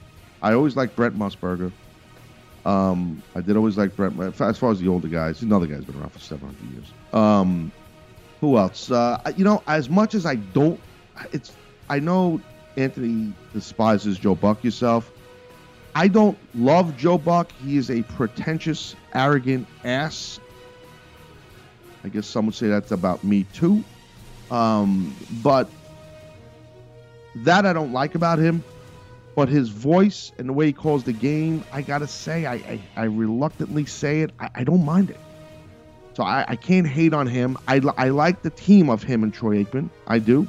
[0.43, 1.73] I always liked Brent Musburger.
[2.65, 4.19] Um, I did always like Brent.
[4.41, 6.87] As far as the older guys, another guy's been around for 700 years.
[7.13, 7.71] Um,
[8.41, 8.91] who else?
[8.91, 10.81] Uh, you know, as much as I don't,
[11.33, 11.53] it's.
[11.89, 12.41] I know
[12.77, 15.11] Anthony despises Joe Buck yourself.
[15.95, 17.51] I don't love Joe Buck.
[17.65, 20.39] He is a pretentious, arrogant ass.
[22.05, 23.83] I guess some would say that's about me too.
[24.51, 25.71] Um, but
[27.37, 28.63] that I don't like about him.
[29.35, 32.81] But his voice and the way he calls the game, I gotta say, I I,
[32.97, 34.31] I reluctantly say it.
[34.39, 35.21] I, I don't mind it.
[36.15, 37.59] So I, I can't hate on him.
[37.69, 39.91] I, I like the team of him and Troy Aikman.
[40.07, 40.49] I do.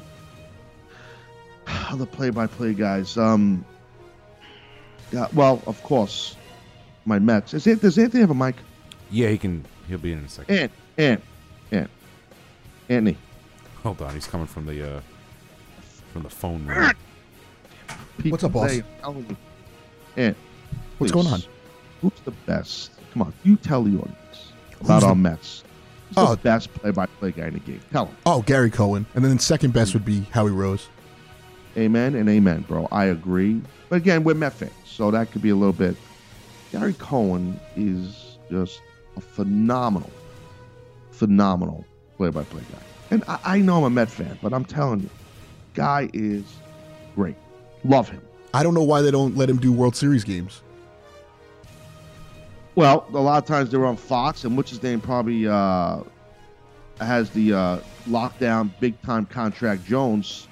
[1.95, 3.17] The play-by-play guys.
[3.17, 3.65] Um.
[5.11, 6.35] Yeah, well, of course,
[7.05, 7.53] my Mets.
[7.53, 7.81] Is it?
[7.81, 8.55] Does Anthony have a mic?
[9.09, 9.63] Yeah, he can.
[9.87, 10.53] He'll be in in a second.
[10.57, 11.23] Ant, Ant,
[11.71, 11.89] Ant,
[12.89, 13.17] Anthony.
[13.83, 15.01] Hold on, he's coming from the uh,
[16.11, 16.91] from the phone room.
[18.17, 18.71] People What's up, boss?
[18.71, 19.37] today are telling me-
[20.17, 20.37] Ant,
[20.97, 21.41] What's going on?
[22.01, 22.91] Who's the best?
[23.13, 25.63] Come on, you tell the audience about Who's our the- Mets.
[26.09, 26.31] Who's Oh.
[26.35, 27.79] the best play-by-play guy in the game?
[27.91, 28.15] Tell him.
[28.25, 30.87] Oh, Gary Cohen, and then second best would be Howie Rose.
[31.77, 32.87] Amen and amen, bro.
[32.91, 33.61] I agree.
[33.89, 35.95] But again, we're Met fans, so that could be a little bit.
[36.71, 38.81] Gary Cohen is just
[39.15, 40.09] a phenomenal,
[41.11, 41.85] phenomenal
[42.17, 42.79] play-by-play guy.
[43.11, 45.09] And I, I know I'm a Met fan, but I'm telling you,
[45.75, 46.43] guy is
[47.15, 47.35] great.
[47.83, 48.21] Love him.
[48.53, 50.63] I don't know why they don't let him do World Series games.
[52.75, 55.99] Well, a lot of times they're on Fox, and what's his name probably uh,
[56.99, 59.85] has the uh, lockdown big time contract.
[59.85, 60.47] Jones,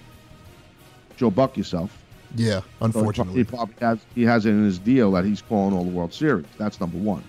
[1.17, 1.97] Joe Buck yourself.
[2.35, 3.43] Yeah, So he unfortunately.
[3.45, 6.45] probably has he has it in his deal that he's calling all the World Series.
[6.57, 7.23] That's number one.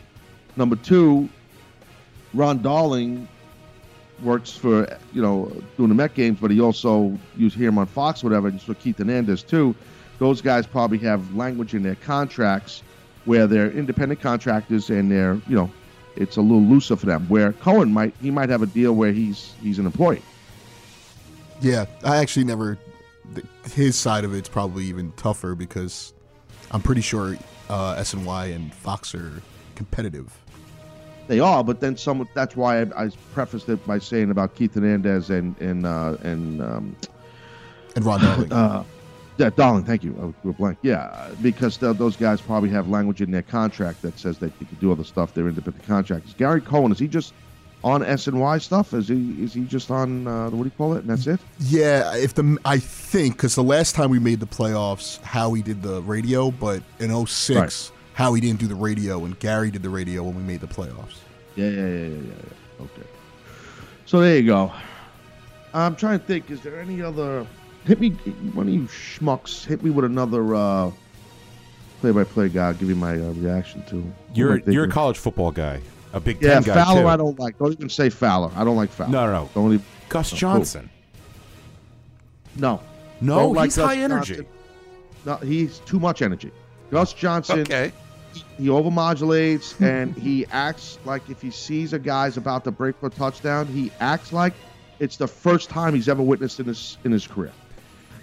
[0.57, 1.29] Number two,
[2.35, 3.29] Ron Darling
[4.23, 7.87] works for you know doing the Met games, but he also you hear him on
[7.87, 8.49] Fox, whatever.
[8.49, 9.75] And so Keith Hernandez too.
[10.19, 12.83] Those guys probably have language in their contracts
[13.27, 15.71] where they're independent contractors and they're you know
[16.17, 17.27] it's a little looser for them.
[17.29, 20.23] Where Cohen might he might have a deal where he's he's an employee.
[21.61, 22.77] Yeah, I actually never.
[23.35, 26.13] Th- His side of it's probably even tougher because
[26.71, 27.37] I'm pretty sure
[27.69, 29.43] uh, SNY and Fox are
[29.75, 30.33] competitive.
[31.29, 32.29] They are, but then some.
[32.35, 36.63] That's why I, I prefaced it by saying about Keith Hernandez and and uh, and
[36.63, 36.97] um,
[37.97, 38.53] And Ron Darling.
[38.53, 38.85] uh,
[39.37, 39.85] yeah, Darling.
[39.85, 40.15] Thank you.
[40.23, 40.79] I we're blank.
[40.83, 44.67] Yeah, because th- those guys probably have language in their contract that says that they
[44.67, 45.35] can do other stuff.
[45.35, 46.33] They're independent contractors.
[46.35, 47.35] Gary Cohen is he just
[47.85, 48.95] on S and Y stuff?
[48.95, 51.01] Is he is he just on uh, what do you call it?
[51.01, 51.41] And that's it.
[51.61, 55.83] yeah, if the I think because the last time we made the playoffs, Howie did
[55.83, 57.93] the radio, but in 06, Right.
[58.15, 61.19] Howie didn't do the radio, and Gary did the radio when we made the playoffs.
[61.55, 62.17] Yeah, yeah, yeah, yeah, yeah.
[62.17, 62.85] yeah.
[62.85, 63.07] Okay.
[64.07, 64.73] So there you go.
[65.75, 66.51] I'm trying to think.
[66.51, 67.47] Is there any other?
[67.85, 68.11] Hit me,
[68.55, 69.65] one of you schmucks.
[69.65, 70.91] Hit me with another uh,
[72.01, 72.69] play-by-play guy.
[72.69, 74.13] I'll give you my uh, reaction to.
[74.35, 75.81] You're you're a college football guy,
[76.17, 77.03] a Big Yeah, Ten guy Fowler.
[77.03, 77.09] too.
[77.09, 77.59] I don't like.
[77.59, 78.51] Don't even say Fowler.
[78.57, 79.11] I don't like Fowler.
[79.13, 79.51] No, no, no.
[79.55, 79.87] Don't even.
[80.09, 80.91] Gus Oh, Johnson.
[82.57, 82.81] No.
[83.21, 84.35] No, Don't like he's Gus high energy.
[84.37, 84.53] Johnson.
[85.25, 86.51] No, he's too much energy.
[86.91, 87.61] Gus Johnson.
[87.61, 87.93] Okay.
[88.59, 93.07] he overmodulates and he acts like if he sees a guy's about to break for
[93.07, 94.55] a touchdown, he acts like
[94.99, 97.53] it's the first time he's ever witnessed in his in his career.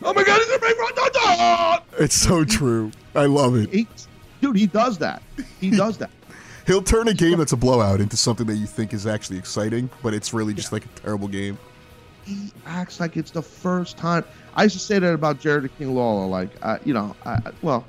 [0.02, 1.82] Oh my God, he's gonna break for a touchdown!
[2.00, 2.92] It's so true.
[3.16, 3.70] I love it.
[3.72, 3.88] He,
[4.42, 5.22] dude, he does that.
[5.60, 6.10] He does that.
[6.66, 9.90] He'll turn a game that's a blowout into something that you think is actually exciting,
[10.02, 11.58] but it's really just like a terrible game.
[12.26, 14.24] He acts like it's the first time.
[14.56, 16.26] I used to say that about Jerry King Lawler.
[16.28, 17.86] Like, uh, you know, I, I- well,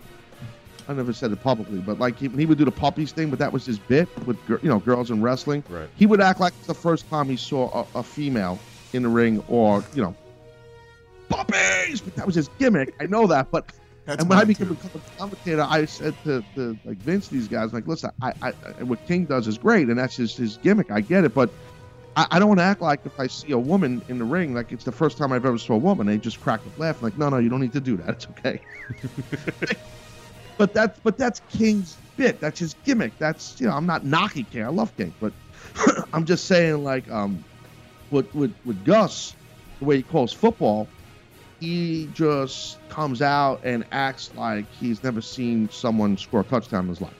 [0.89, 3.39] I never said it publicly, but like he, he would do the puppies thing, but
[3.39, 5.63] that was his bit with gir- you know girls in wrestling.
[5.71, 5.89] Right.
[5.97, 8.59] He would act like it's the first time he saw a, a female
[8.93, 10.15] in the ring, or you know,
[11.29, 12.01] puppies.
[12.01, 12.95] But that was his gimmick.
[13.01, 13.71] I know that, but
[14.07, 14.79] That's and when I became too.
[14.95, 19.05] a commentator, I said to, to like Vince, these guys, like, listen, I, I, what
[19.07, 20.91] King does is great, and that's his his gimmick.
[20.91, 21.51] I get it, but
[22.17, 24.55] I, I don't want to act like if I see a woman in the ring,
[24.55, 26.07] like it's the first time I've ever saw a woman.
[26.07, 28.11] They just crack up laughing, like, no, no, you don't need to do that.
[28.11, 28.61] It's okay.
[30.59, 32.41] but that's but that's King's bit.
[32.41, 33.19] That's his gimmick.
[33.19, 34.65] That's you know, I'm not knocking King.
[34.65, 35.33] I love King, but
[36.13, 37.43] I'm just saying, like, um,
[38.11, 39.35] with with with Gus,
[39.79, 40.89] the way he calls football,
[41.65, 46.89] he just comes out and acts like he's never seen someone score a touchdown in
[46.91, 47.15] his life.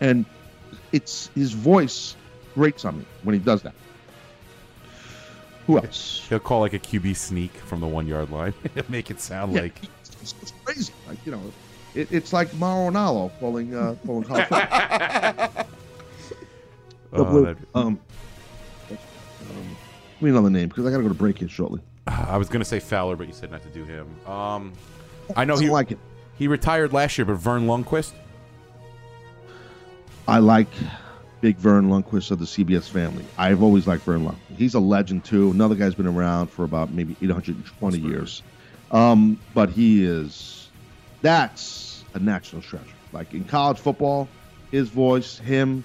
[0.00, 0.24] And
[0.92, 2.14] it's his voice
[2.54, 3.74] grates on me when he does that.
[5.66, 6.24] Who else?
[6.28, 8.54] He'll call like a QB sneak from the one yard line.
[8.88, 9.80] Make it sound Yeah, like
[10.20, 10.92] it's, it's crazy.
[11.08, 11.42] Like you know,
[11.94, 14.46] it, it's like Mauro Ranallo calling uh, calling college
[17.14, 18.00] oh, um, um,
[18.88, 21.80] give me another name because I got to go to break here shortly.
[22.06, 24.06] I was gonna say Fowler, but you said not to do him.
[24.26, 24.72] Um,
[25.36, 25.98] I know he like it.
[26.36, 28.12] he retired last year, but Verne Lundquist.
[30.26, 30.68] I like
[31.40, 33.24] Big Verne Lundquist of the CBS family.
[33.36, 34.56] I've always liked Verne Lundquist.
[34.56, 35.50] He's a legend too.
[35.50, 38.42] Another guy's been around for about maybe 820 years.
[38.90, 40.68] Um, but he is
[41.22, 42.86] that's a national treasure.
[43.12, 44.28] Like in college football,
[44.70, 45.84] his voice, him,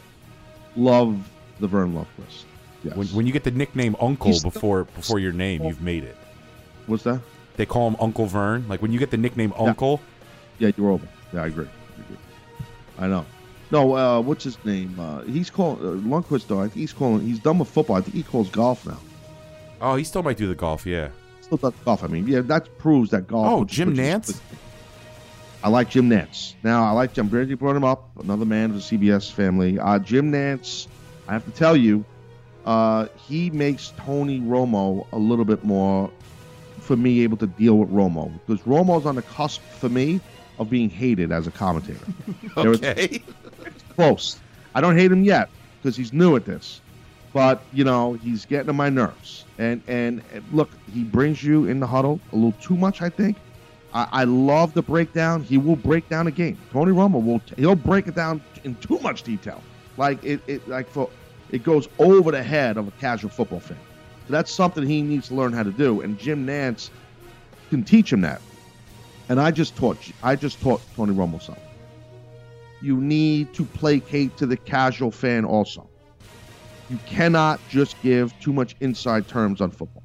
[0.75, 2.43] love the Verne Lundquist.
[2.87, 2.95] Yes.
[2.97, 6.03] When, when you get the nickname Uncle He's still- before before your name, you've made
[6.03, 6.15] it.
[6.87, 7.21] What's that?
[7.57, 8.65] They call him Uncle Verne.
[8.67, 9.99] Like when you get the nickname Uncle,
[10.59, 11.07] Yeah, you're over.
[11.33, 11.67] Yeah, I agree.
[11.67, 12.17] I agree.
[12.99, 13.25] I know.
[13.69, 14.97] No, uh, what's his name?
[14.99, 16.59] Uh, he's calling uh, Lundquist though.
[16.59, 17.21] I think he's calling.
[17.25, 17.97] He's done with football.
[17.97, 18.99] I think he calls golf now.
[19.81, 20.85] oh, he still might do the golf.
[20.85, 21.09] Yeah.
[21.41, 22.03] Still does golf.
[22.03, 23.47] I mean, yeah, that proves that golf.
[23.47, 24.39] Oh, which- Jim which is- Nantz?
[25.63, 26.53] I like Jim Nantz.
[26.63, 27.17] Now, I like.
[27.17, 28.09] I'm glad you brought him up.
[28.21, 29.77] Another man of the CBS family.
[29.79, 30.87] Uh, Jim Nantz.
[31.27, 32.05] I have to tell you,
[32.67, 36.11] uh, he makes Tony Romo a little bit more,
[36.81, 40.19] for me, able to deal with Romo because Romo's on the cusp for me
[40.59, 42.05] of being hated as a commentator.
[42.57, 43.21] Okay.
[43.95, 44.39] close.
[44.73, 46.81] I don't hate him yet because he's new at this,
[47.33, 49.45] but you know he's getting on my nerves.
[49.59, 53.01] And and, and look, he brings you in the huddle a little too much.
[53.01, 53.37] I think.
[53.93, 55.43] I, I love the breakdown.
[55.43, 56.57] He will break down a game.
[56.71, 57.41] Tony Romo will.
[57.57, 59.61] He'll break it down in too much detail.
[59.97, 61.09] Like it, it like for
[61.51, 63.79] it goes over the head of a casual football fan.
[64.27, 66.01] So that's something he needs to learn how to do.
[66.01, 66.89] And Jim Nantz
[67.69, 68.41] can teach him that.
[69.29, 71.63] And I just taught I just taught Tony Romo something
[72.81, 75.87] you need to placate to the casual fan also.
[76.89, 80.03] You cannot just give too much inside terms on football.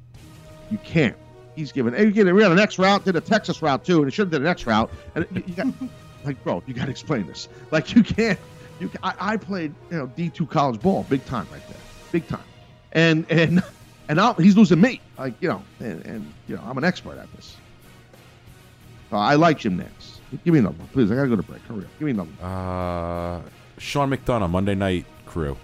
[0.69, 1.15] You can't.
[1.55, 4.11] He's given, hey, we got an X route, did a Texas route too, and it
[4.11, 4.89] should have did an X route.
[5.15, 5.67] And you got,
[6.25, 7.47] like, bro, you got to explain this.
[7.71, 8.39] Like, you can't.
[8.79, 11.77] You, I, I played, you know, D two college ball, big time right there,
[12.11, 12.43] big time.
[12.93, 13.63] And and
[14.09, 17.17] and now he's losing me, like you know, and, and you know, I'm an expert
[17.17, 17.55] at this.
[19.09, 20.17] So I like Jim Nantz.
[20.43, 21.11] Give me another one, please.
[21.11, 21.61] I gotta go to break.
[21.63, 21.89] Hurry up.
[21.99, 22.49] Give me another one.
[22.51, 23.41] Uh,
[23.77, 25.55] Sean McDonough, Monday Night Crew.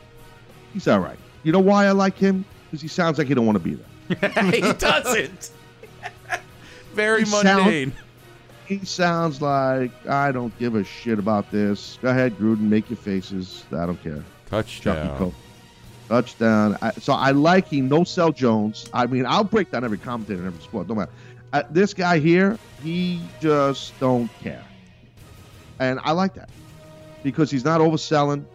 [0.74, 1.18] He's all right.
[1.44, 2.46] You know why I like him?
[2.66, 4.30] Because he sounds like he don't want to be there.
[4.52, 5.50] he doesn't.
[6.94, 7.94] Very He sound- mundane.
[8.70, 11.98] He sounds like I don't give a shit about this.
[12.04, 13.66] Go ahead, Gruden, make your faces.
[13.72, 14.24] I don't care.
[14.46, 15.34] Touchdown.
[16.08, 16.78] Touchdown.
[16.80, 18.88] I, so I like he no sell Jones.
[18.94, 20.88] I mean, I'll break down every commentator in every sport.
[20.88, 21.12] Don't matter.
[21.52, 24.64] Uh, this guy here, he just don't care,
[25.80, 26.52] and I like that
[27.24, 28.46] because he's not overselling.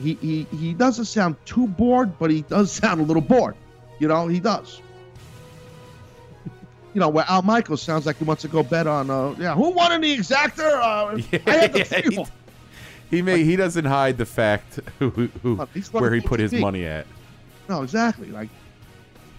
[0.00, 3.54] He he he doesn't sound too bored, but he does sound a little bored.
[3.98, 4.80] You know, he does.
[6.96, 9.54] You know, where Al Michaels sounds like he wants to go bet on, uh, yeah,
[9.54, 10.80] who won in the exactor?
[10.80, 12.28] Uh, I had the Yeah, feel.
[13.10, 15.56] He may he doesn't hide the fact who, who, who
[15.92, 16.60] where he put his TV.
[16.60, 17.06] money at.
[17.68, 18.30] No, exactly.
[18.30, 18.48] Like,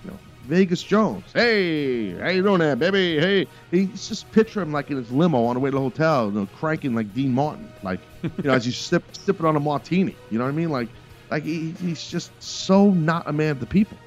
[0.05, 1.23] you know, Vegas Jones.
[1.33, 3.19] Hey, how you doing there, baby?
[3.19, 6.27] Hey, he's just picture him like in his limo on the way to the hotel,
[6.27, 9.59] you know, cranking like Dean Martin, like you know, as he's sip, sipping on a
[9.59, 10.15] martini.
[10.29, 10.69] You know what I mean?
[10.69, 10.89] Like,
[11.31, 13.97] like he, he's just so not a man of the people.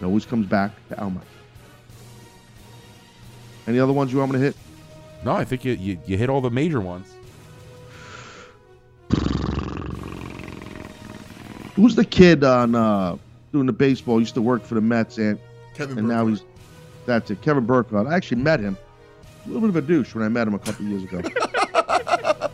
[0.00, 1.28] It always comes back to Al Michaels.
[3.70, 4.56] Any other ones you want me to hit?
[5.24, 7.06] No, I think you, you, you hit all the major ones.
[11.76, 13.16] Who's the kid on uh,
[13.52, 14.18] doing the baseball?
[14.18, 15.38] Used to work for the Mets, and
[15.74, 16.42] Kevin and now he's
[17.06, 17.42] that's it.
[17.42, 18.08] Kevin Burkhardt.
[18.08, 18.76] I actually met him.
[19.44, 21.22] A little bit of a douche when I met him a couple years ago.
[21.74, 22.50] a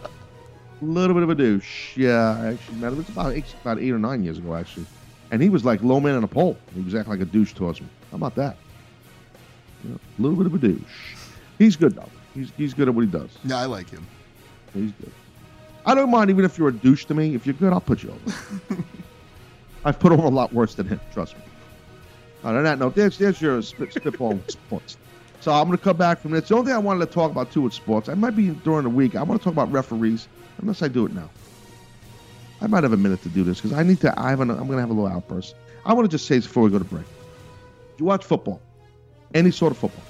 [0.83, 1.97] little bit of a douche.
[1.97, 3.01] Yeah, I actually met him.
[3.01, 4.85] It's about eight, about eight or nine years ago, actually.
[5.31, 6.59] And he was like low man on a pole.
[6.75, 7.87] He was acting like a douche towards me.
[8.11, 8.59] How about that?
[9.89, 11.15] Know, a little bit of a douche.
[11.59, 12.09] He's good though.
[12.35, 13.31] He's he's good at what he does.
[13.45, 14.07] Yeah, I like him.
[14.75, 15.13] He's good.
[15.85, 17.35] I don't mind even if you're a douche to me.
[17.35, 18.83] If you're good, I'll put you over.
[19.85, 21.01] I've put over a lot worse than him.
[21.13, 21.45] Trust me.
[22.45, 24.97] On that note, there's there's your spit, spitball sports.
[25.41, 26.49] So I'm going to come back from this.
[26.49, 28.85] The only thing I wanted to talk about too with sports, I might be during
[28.85, 29.15] the week.
[29.15, 30.29] I want to talk about referees,
[30.59, 31.31] unless I do it now.
[32.61, 34.19] I might have a minute to do this because I need to.
[34.19, 35.55] I have an, I'm going to have a little outburst.
[35.85, 37.05] I want to just say this before we go to break.
[37.99, 38.61] You watch football,
[39.35, 40.05] any sort of football.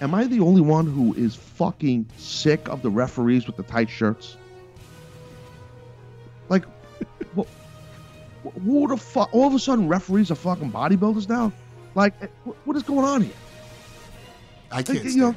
[0.00, 3.88] Am I the only one who is fucking sick of the referees with the tight
[3.88, 4.36] shirts?
[6.48, 6.64] Like,
[7.34, 7.46] what,
[8.64, 9.32] who the fuck?
[9.32, 11.52] All of a sudden, referees are fucking bodybuilders now.
[11.94, 12.26] Like, eh,
[12.64, 13.34] what is going on here?
[14.72, 15.36] I can't you know, it.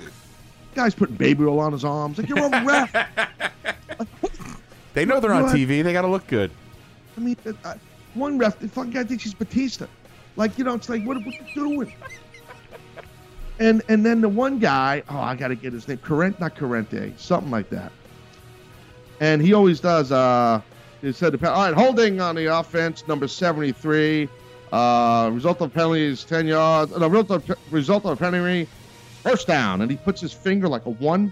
[0.74, 2.18] Guys putting baby oil on his arms.
[2.18, 2.94] Like you're a ref.
[4.96, 5.56] They know they're on What?
[5.56, 5.84] TV.
[5.84, 6.50] They got to look good.
[7.18, 7.76] I mean, uh, uh,
[8.14, 9.88] one ref, the fucking guy thinks he's Batista.
[10.38, 11.94] Like, you know, it's like, what, what you doing?
[13.60, 16.56] And and then the one guy, oh, I got to get his name, Corrent, not
[16.56, 17.92] Corrente, something like that.
[19.22, 20.12] And he always does.
[20.12, 20.62] uh
[21.02, 24.28] He said, the all right, holding on the offense, number seventy-three.
[24.74, 26.92] Uh, result of penalty is ten yards.
[26.98, 28.68] No, result of, result of penalty,
[29.24, 29.82] first down.
[29.82, 31.32] And he puts his finger like a one,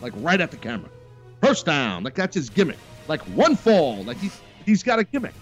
[0.00, 0.88] like right at the camera.
[1.42, 2.78] First down, like that's his gimmick.
[3.06, 5.34] Like one fall, like he's he's got a gimmick.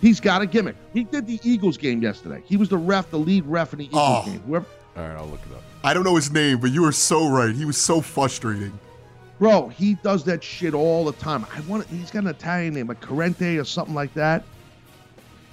[0.00, 0.76] He's got a gimmick.
[0.94, 2.42] He did the Eagles game yesterday.
[2.46, 4.22] He was the ref, the lead ref in the Eagles Oh.
[4.26, 4.40] game.
[4.46, 5.62] Whoever, All right, I'll look it up.
[5.84, 7.54] I don't know his name, but you are so right.
[7.54, 8.72] He was so frustrating.
[9.38, 11.46] bro, he does that shit all the time.
[11.56, 11.86] I want.
[11.86, 14.44] He's got an Italian name, like Corrente or something like that.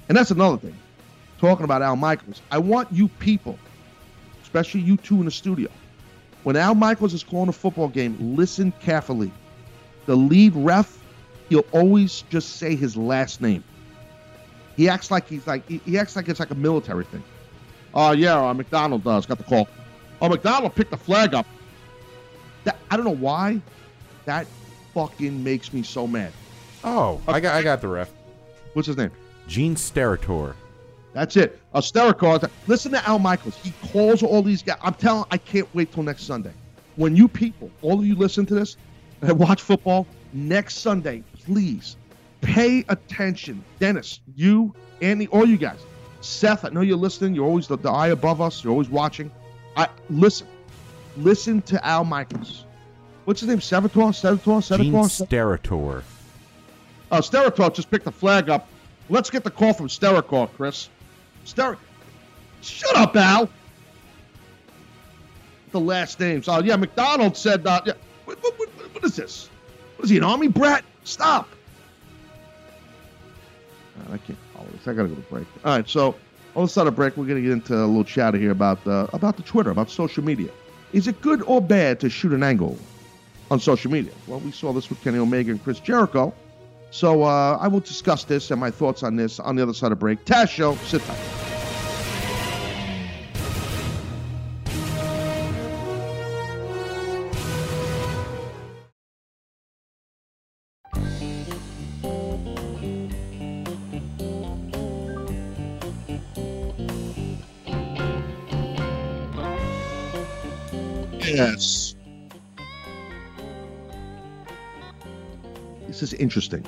[0.09, 0.75] And that's another thing.
[1.39, 3.57] Talking about Al Michaels, I want you people,
[4.43, 5.69] especially you two in the studio,
[6.43, 9.31] when Al Michaels is calling a football game, listen carefully.
[10.05, 10.97] The lead ref,
[11.47, 13.63] he'll always just say his last name.
[14.77, 17.23] He acts like he's like he, he acts like it's like a military thing.
[17.93, 19.67] Oh yeah, uh, McDonald does got the call.
[20.21, 21.47] Oh, McDonald picked the flag up.
[22.63, 23.59] That I don't know why.
[24.25, 24.45] That
[24.93, 26.31] fucking makes me so mad.
[26.83, 28.11] Oh, I got I got the ref.
[28.73, 29.11] What's his name?
[29.47, 30.53] Gene Steratore.
[31.13, 31.59] That's it.
[31.73, 32.47] Austerica.
[32.67, 33.55] Listen to Al Michaels.
[33.55, 34.77] He calls all these guys.
[34.83, 35.25] I'm telling.
[35.31, 36.53] I can't wait till next Sunday.
[36.97, 38.77] When you people, all of you listen to this
[39.21, 41.95] and watch football next Sunday, please
[42.41, 43.63] pay attention.
[43.79, 45.79] Dennis, you, Andy, all you guys.
[46.21, 47.35] Seth, I know you're listening.
[47.35, 48.63] You're always the, the eye above us.
[48.63, 49.31] You're always watching.
[49.75, 50.47] I listen.
[51.15, 52.65] Listen to Al Michaels.
[53.25, 53.61] What's his name?
[53.61, 54.13] Sevator?
[54.13, 54.61] Sevator?
[54.61, 54.97] Sevator?
[54.97, 56.03] Steratore.
[57.11, 58.67] Uh, Steratore just picked the flag up.
[59.09, 60.89] Let's get the call from Steratore, Chris.
[61.45, 61.77] Ster.
[62.61, 63.49] Shut up, Al.
[65.71, 66.47] The last names.
[66.47, 67.93] Oh, yeah, McDonald said, uh, yeah.
[68.25, 69.49] What, what, what, what is this?
[69.95, 70.83] What is he, an army brat?
[71.03, 71.47] Stop.
[73.99, 74.87] Uh, I can't follow this.
[74.87, 75.47] I gotta go to break.
[75.65, 76.15] All right, so
[76.55, 79.07] on the side of break, we're gonna get into a little chatter here about uh,
[79.13, 80.49] about the Twitter, about social media.
[80.93, 82.77] Is it good or bad to shoot an angle
[83.51, 84.13] on social media?
[84.27, 86.33] Well, we saw this with Kenny Omega and Chris Jericho.
[86.89, 89.91] So uh, I will discuss this and my thoughts on this on the other side
[89.91, 90.23] of break.
[90.25, 91.46] Taz Show, sit tight.
[111.37, 111.95] Yes.
[115.85, 116.65] This is interesting.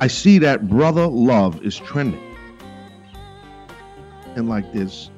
[0.00, 2.22] I see that Brother Love is trending.
[4.36, 5.10] And like there's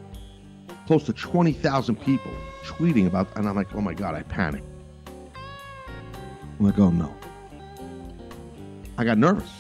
[0.86, 2.32] close to 20,000 people
[2.64, 4.62] tweeting about, and I'm like, oh my God, I panic.
[6.58, 7.12] I'm like, oh no.
[8.96, 9.50] I got nervous.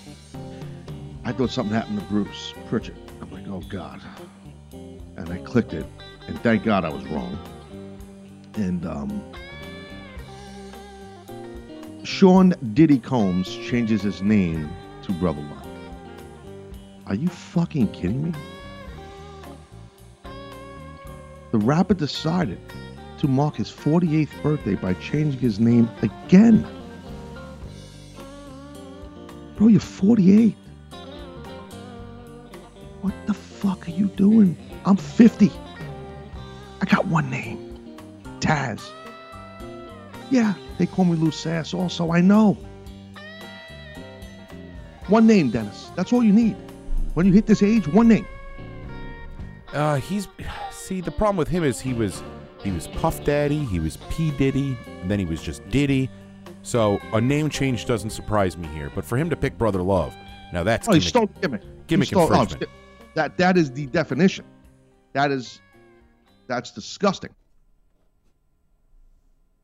[1.24, 2.96] I thought something happened to Bruce Pritchard.
[3.20, 4.00] I'm like, oh God.
[4.72, 5.86] And I clicked it,
[6.30, 7.36] and thank God I was wrong.
[8.54, 9.20] And um,
[12.04, 14.70] Sean Diddy Combs changes his name
[15.02, 15.66] to Brother Love.
[17.06, 18.32] Are you fucking kidding me?
[21.50, 22.60] The rapper decided
[23.18, 26.64] to mark his 48th birthday by changing his name again.
[29.56, 30.56] Bro, you're 48.
[33.00, 34.56] What the fuck are you doing?
[34.84, 35.50] I'm 50.
[36.80, 37.76] I got one name
[38.40, 38.88] Taz.
[40.30, 42.12] Yeah, they call me Lou Sass also.
[42.12, 42.56] I know.
[45.08, 45.90] One name, Dennis.
[45.96, 46.56] That's all you need.
[47.14, 48.26] When you hit this age, one name.
[49.72, 50.28] Uh, he's
[50.70, 52.22] see the problem with him is he was
[52.62, 56.08] he was Puff Daddy, he was P Diddy, and then he was just Diddy.
[56.62, 58.90] So a name change doesn't surprise me here.
[58.94, 60.14] But for him to pick Brother Love,
[60.52, 61.62] now that's Oh, he stole gimmick.
[61.86, 62.62] Gimmick stole- oh, infringement.
[62.62, 62.70] st-
[63.14, 64.44] that that is the definition.
[65.12, 65.60] That is
[66.50, 67.30] that's disgusting.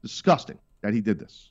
[0.03, 1.51] Disgusting that he did this.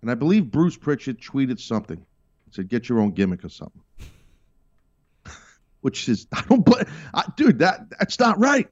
[0.00, 1.98] And I believe Bruce Pritchard tweeted something.
[1.98, 3.82] He Said, "Get your own gimmick or something."
[5.82, 6.88] which is I don't but
[7.36, 8.68] dude that that's not right.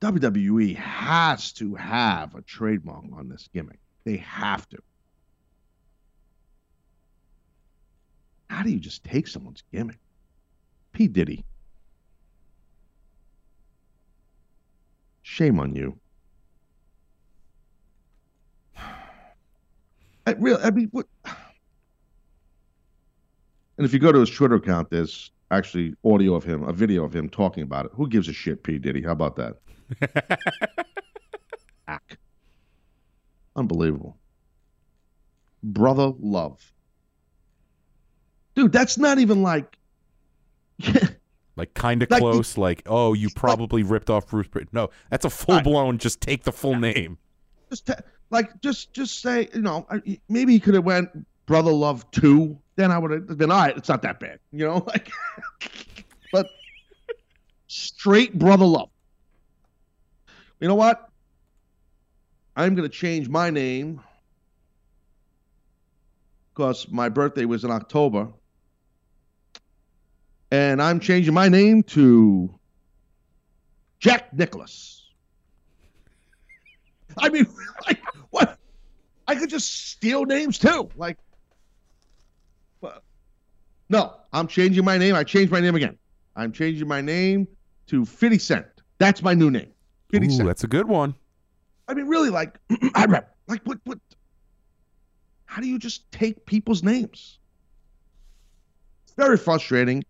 [0.00, 3.78] WWE has to have a trademark on this gimmick.
[4.02, 4.78] They have to.
[8.50, 9.98] How do you just take someone's gimmick?
[10.92, 11.08] P.
[11.08, 11.44] Diddy.
[15.22, 15.98] Shame on you.
[20.26, 21.06] I really, I mean, what?
[23.76, 27.04] And if you go to his Twitter account, there's actually audio of him, a video
[27.04, 27.92] of him talking about it.
[27.94, 28.78] Who gives a shit, P.
[28.78, 29.02] Diddy?
[29.02, 29.58] How about that?
[31.88, 32.18] Ack.
[33.56, 34.16] Unbelievable.
[35.62, 36.72] Brother love.
[38.54, 39.76] Dude, that's not even like.
[41.54, 42.56] Like kind of Like- close.
[42.56, 44.48] Like, oh, you probably ripped off Bruce.
[44.48, 45.98] Brit- No, that's a full blown.
[45.98, 47.18] Just take the full name.
[47.68, 47.90] just
[48.30, 49.86] like just just say you know
[50.30, 51.10] maybe he could have went
[51.44, 54.64] brother love two then i would have been all right it's not that bad you
[54.64, 55.10] know like
[56.32, 56.46] but
[57.66, 58.88] straight brother love
[60.60, 61.10] you know what
[62.56, 64.00] i'm going to change my name
[66.54, 68.28] because my birthday was in october
[70.52, 72.48] and i'm changing my name to
[73.98, 74.92] jack nicholas
[77.18, 77.46] I mean,
[77.86, 78.00] like,
[78.30, 78.58] what?
[79.26, 80.88] I could just steal names too.
[80.96, 81.18] Like,
[82.80, 83.02] but
[83.88, 85.14] no, I'm changing my name.
[85.14, 85.98] I changed my name again.
[86.36, 87.46] I'm changing my name
[87.88, 88.66] to 50 Cent.
[88.98, 89.70] That's my new name.
[90.10, 90.46] 50 Ooh, Cent.
[90.46, 91.14] that's a good one.
[91.88, 92.58] I mean, really, like,
[92.94, 93.34] I rep.
[93.48, 93.78] Like, what?
[93.84, 93.98] What?
[95.46, 97.38] How do you just take people's names?
[99.04, 100.02] It's very frustrating.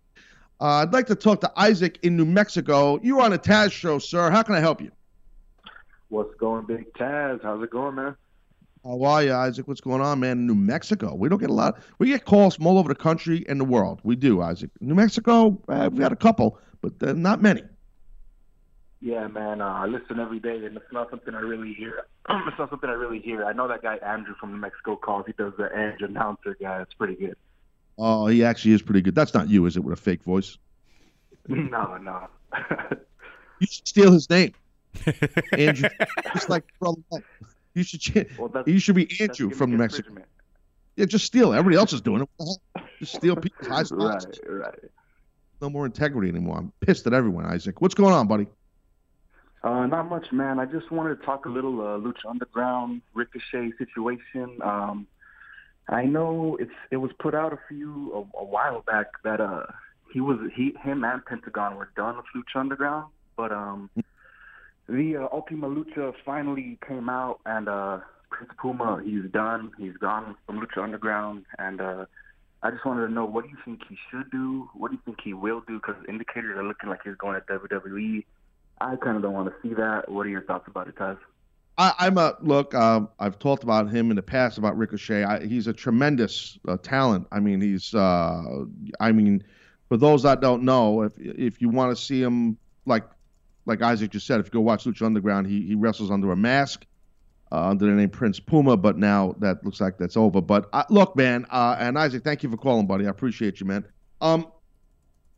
[0.62, 3.00] Uh, I'd like to talk to Isaac in New Mexico.
[3.02, 4.30] You're on a Taz show, sir.
[4.30, 4.92] How can I help you?
[6.08, 7.42] What's going, Big Taz?
[7.42, 8.14] How's it going, man?
[8.84, 9.66] How are you, Isaac?
[9.66, 10.46] What's going on, man?
[10.46, 11.16] New Mexico.
[11.16, 11.80] We don't get a lot.
[11.98, 14.02] We get calls from all over the country and the world.
[14.04, 14.70] We do, Isaac.
[14.80, 17.64] New Mexico, uh, we've got a couple, but uh, not many.
[19.00, 19.60] Yeah, man.
[19.60, 22.04] Uh, I listen every day, and it's not something I really hear.
[22.28, 23.44] it's not something I really hear.
[23.44, 25.26] I know that guy Andrew from New Mexico calls.
[25.26, 26.82] He does the Andrew announcer guy.
[26.82, 27.36] It's pretty good.
[27.98, 29.14] Oh, he actually is pretty good.
[29.14, 30.58] That's not you, is it, with a fake voice?
[31.48, 32.28] no, no.
[33.60, 34.54] You should steal his name,
[35.52, 35.88] Andrew.
[36.34, 37.00] just like brother.
[37.74, 38.00] You should.
[38.00, 40.14] Ch- well, you should be Andrew from New Mexico.
[40.96, 41.52] Yeah, just steal.
[41.52, 42.28] Everybody else is doing it.
[42.38, 42.88] What the hell?
[42.98, 44.26] Just steal people's high spots.
[44.48, 44.78] Right, right.
[45.60, 46.58] No more integrity anymore.
[46.58, 47.80] I'm pissed at everyone, Isaac.
[47.80, 48.48] What's going on, buddy?
[49.62, 50.58] Uh, not much, man.
[50.58, 54.58] I just wanted to talk a little uh, Lucha Underground Ricochet situation.
[54.60, 55.06] Um,
[55.88, 59.66] I know it's it was put out a few a, a while back that uh
[60.12, 63.90] he was he him and Pentagon were done with Lucha Underground, but um
[64.88, 67.98] the uh, Ultima Lucha finally came out and uh
[68.30, 72.04] Prince Puma he's done he's gone from Lucha Underground and uh
[72.62, 74.70] I just wanted to know what do you think he should do?
[74.74, 75.80] What do you think he will do?
[75.80, 78.24] Because indicators are looking like he's going to WWE.
[78.80, 80.08] I kind of don't want to see that.
[80.08, 81.18] What are your thoughts about it, Taz?
[81.78, 82.74] I, I'm a look.
[82.74, 85.24] Um, I've talked about him in the past about Ricochet.
[85.24, 87.26] I, he's a tremendous uh, talent.
[87.32, 87.94] I mean, he's.
[87.94, 88.64] Uh,
[89.00, 89.42] I mean,
[89.88, 93.04] for those that don't know, if if you want to see him, like
[93.64, 96.36] like Isaac just said, if you go watch Lucha Underground, he he wrestles under a
[96.36, 96.84] mask,
[97.50, 98.76] uh, under the name Prince Puma.
[98.76, 100.42] But now that looks like that's over.
[100.42, 103.06] But uh, look, man, uh, and Isaac, thank you for calling, buddy.
[103.06, 103.86] I appreciate you, man.
[104.20, 104.46] Um,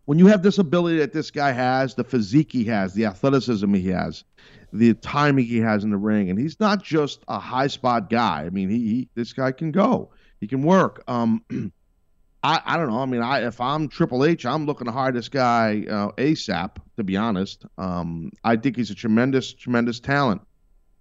[0.07, 3.73] when you have this ability that this guy has, the physique he has, the athleticism
[3.73, 4.25] he has,
[4.75, 8.43] the timing he has in the ring, and he's not just a high spot guy.
[8.45, 10.11] I mean, he, he this guy can go,
[10.41, 11.05] he can work.
[11.07, 11.45] Um,
[12.43, 12.99] I I don't know.
[12.99, 16.77] I mean, I if I'm Triple H, I'm looking to hire this guy uh, ASAP.
[16.97, 20.43] To be honest, um, I think he's a tremendous tremendous talent.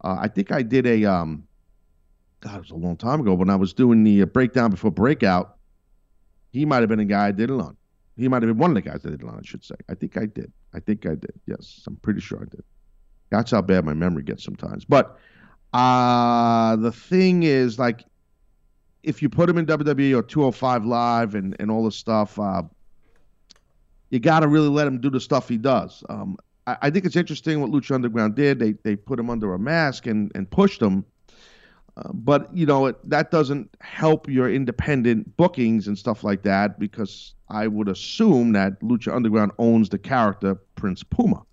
[0.03, 1.47] Uh, I think I did a um,
[2.41, 4.91] God, it was a long time ago when I was doing the uh, breakdown before
[4.91, 5.57] breakout.
[6.51, 7.76] He might have been a guy I did it on.
[8.15, 9.39] He might have been one of the guys that did it on.
[9.39, 9.76] I should say.
[9.89, 10.51] I think I did.
[10.76, 11.34] I think I did.
[11.47, 12.63] Yes, I'm pretty sure I did.
[13.34, 14.86] That's how bad my memory gets sometimes.
[14.86, 15.17] But
[15.73, 18.05] uh the thing is, like,
[19.01, 22.61] if you put him in WWE or 205 Live and and all this stuff, uh,
[24.11, 26.03] you got to really let him do the stuff he does.
[26.07, 28.59] Um, I, I think it's interesting what Lucha Underground did.
[28.59, 31.05] They they put him under a mask and and pushed him.
[31.97, 36.79] Uh, but you know it, that doesn't help your independent bookings and stuff like that
[36.79, 41.43] because I would assume that Lucha Underground owns the character Prince Puma.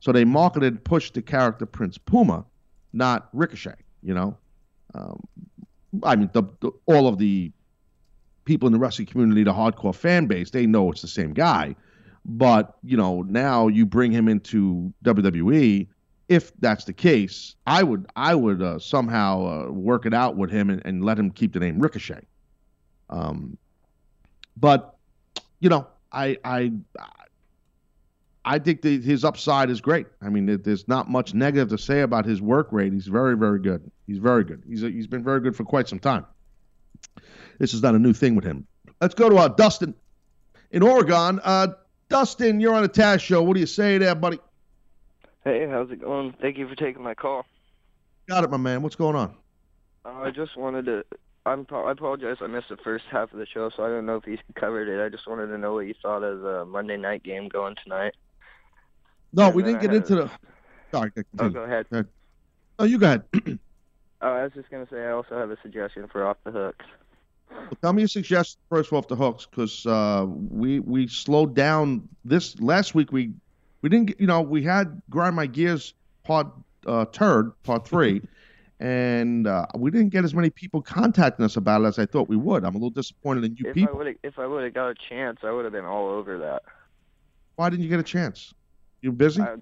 [0.00, 2.44] So they marketed pushed the character Prince Puma,
[2.92, 3.76] not Ricochet.
[4.02, 4.36] You know,
[4.94, 5.20] um,
[6.02, 7.50] I mean, the, the, all of the
[8.44, 11.74] people in the wrestling community, the hardcore fan base, they know it's the same guy.
[12.24, 15.86] But you know, now you bring him into WWE.
[16.28, 20.50] If that's the case, I would I would uh, somehow uh, work it out with
[20.50, 22.26] him and, and let him keep the name Ricochet.
[23.10, 23.56] Um,
[24.56, 24.96] but
[25.60, 26.72] you know, I I
[28.48, 30.06] I think that his upside is great.
[30.22, 32.92] I mean, there's not much negative to say about his work rate.
[32.92, 33.90] He's very, very good.
[34.06, 34.62] He's very good.
[34.68, 36.24] He's he's been very good for quite some time.
[37.58, 38.64] This is not a new thing with him.
[39.00, 39.94] Let's go to uh, Dustin
[40.70, 41.40] in Oregon.
[41.42, 41.68] Uh,
[42.08, 43.42] Dustin, you're on a Taz show.
[43.42, 44.38] What do you say there, buddy?
[45.42, 46.32] Hey, how's it going?
[46.40, 47.46] Thank you for taking my call.
[48.28, 48.80] Got it, my man.
[48.82, 49.34] What's going on?
[50.04, 51.04] Uh, I just wanted to.
[51.46, 51.66] I'm.
[51.72, 52.36] I apologize.
[52.40, 54.88] I missed the first half of the show, so I don't know if you covered
[54.88, 55.04] it.
[55.04, 58.14] I just wanted to know what you thought of the Monday night game going tonight.
[59.32, 60.30] No, we didn't I get into the.
[60.90, 61.86] Sorry, Oh, go ahead.
[61.90, 62.08] Go ahead.
[62.78, 63.58] Oh, you go ahead.
[64.22, 66.86] Oh, I was just gonna say I also have a suggestion for off the hooks.
[67.50, 72.08] Well, tell me your suggestion first off the hooks, because uh, we we slowed down
[72.24, 73.12] this last week.
[73.12, 73.34] We
[73.82, 75.92] we didn't get, you know we had grind my gears
[76.24, 76.48] part
[76.86, 78.22] uh, third part three,
[78.80, 82.26] and uh, we didn't get as many people contacting us about it as I thought
[82.26, 82.64] we would.
[82.64, 84.02] I'm a little disappointed in you If people.
[84.02, 86.62] have, if I would have got a chance, I would have been all over that.
[87.56, 88.54] Why didn't you get a chance?
[89.02, 89.42] You busy?
[89.42, 89.56] I,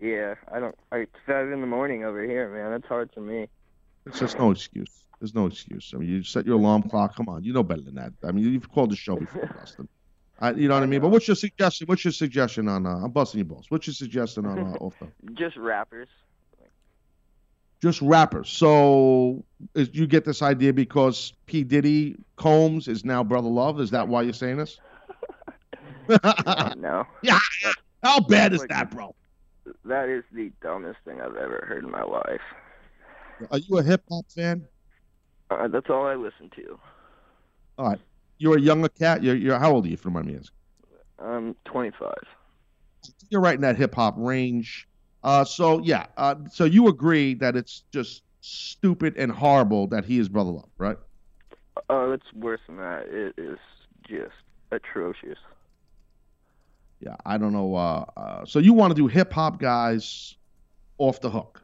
[0.00, 0.74] yeah, I don't.
[0.92, 2.72] I, it's five in the morning over here, man.
[2.72, 3.48] It's hard for me.
[4.06, 4.90] It's just no excuse.
[5.20, 5.92] There's no excuse.
[5.94, 7.16] I mean, you set your alarm clock.
[7.16, 8.12] Come on, you know better than that.
[8.22, 9.88] I mean, you've called the show before, Dustin.
[10.38, 11.00] I, you know what I mean?
[11.00, 11.86] But what's your suggestion?
[11.86, 12.86] What's your suggestion on?
[12.86, 13.66] Uh, I'm busting your balls.
[13.70, 15.08] What's your suggestion on uh, off the?
[15.32, 16.08] Just rappers.
[17.80, 18.50] just rappers.
[18.50, 19.44] So
[19.74, 23.80] is, you get this idea because P Diddy Combs is now Brother Love.
[23.80, 24.78] Is that why you're saying this?
[26.76, 27.06] no.
[27.22, 27.38] Yeah.
[28.06, 29.16] How bad is that, bro?
[29.84, 32.40] That is the dumbest thing I've ever heard in my life.
[33.50, 34.64] Are you a hip hop fan?
[35.50, 36.78] Uh, that's all I listen to.
[37.76, 37.98] All right.
[38.38, 39.24] You're a younger cat.
[39.24, 39.94] You're, you're how old are you?
[39.94, 40.50] If you don't asking.
[41.18, 42.12] I'm 25.
[43.28, 44.86] You're right in that hip hop range.
[45.24, 46.06] Uh, so yeah.
[46.16, 50.70] Uh, so you agree that it's just stupid and horrible that he is Brother Love,
[50.78, 50.96] right?
[51.90, 53.06] Oh, it's worse than that.
[53.08, 53.58] It is
[54.08, 54.30] just
[54.70, 55.38] atrocious.
[57.00, 57.16] Yeah.
[57.24, 57.74] I don't know.
[57.74, 60.36] Uh, uh, so you want to do hip hop guys
[60.98, 61.62] off the hook?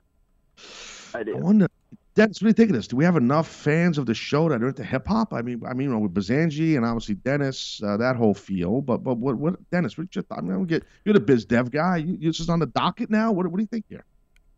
[1.15, 1.37] I I do.
[1.37, 1.69] wonder,
[2.15, 2.87] Dennis, what do you think of this?
[2.87, 5.33] Do we have enough fans of the show that are into hip hop?
[5.33, 8.83] I mean, I mean, you know, with Bazanji and obviously Dennis, uh, that whole feel.
[8.83, 9.97] But but what what Dennis?
[9.97, 11.99] What you, I mean, I'm get you're the biz dev guy.
[11.99, 13.33] You, you're just on the docket now.
[13.33, 14.05] What what do you think here?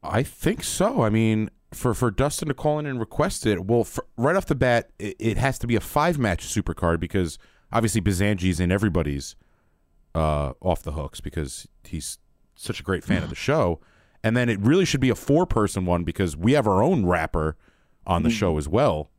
[0.03, 1.03] I think so.
[1.03, 4.47] I mean, for for Dustin to call in and request it, well, for, right off
[4.47, 7.39] the bat, it, it has to be a five match supercard because
[7.73, 9.37] obviously Bazanji's in everybody's
[10.15, 12.19] uh, off the hooks because he's
[12.55, 13.81] such a great fan of the show.
[14.23, 17.05] And then it really should be a four person one because we have our own
[17.05, 17.57] rapper
[18.07, 19.11] on the show as well.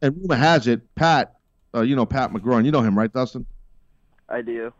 [0.00, 1.34] And rumor has it, Pat,
[1.74, 3.46] uh, you know Pat McGraw, you know him, right, Dustin?
[4.28, 4.72] I do.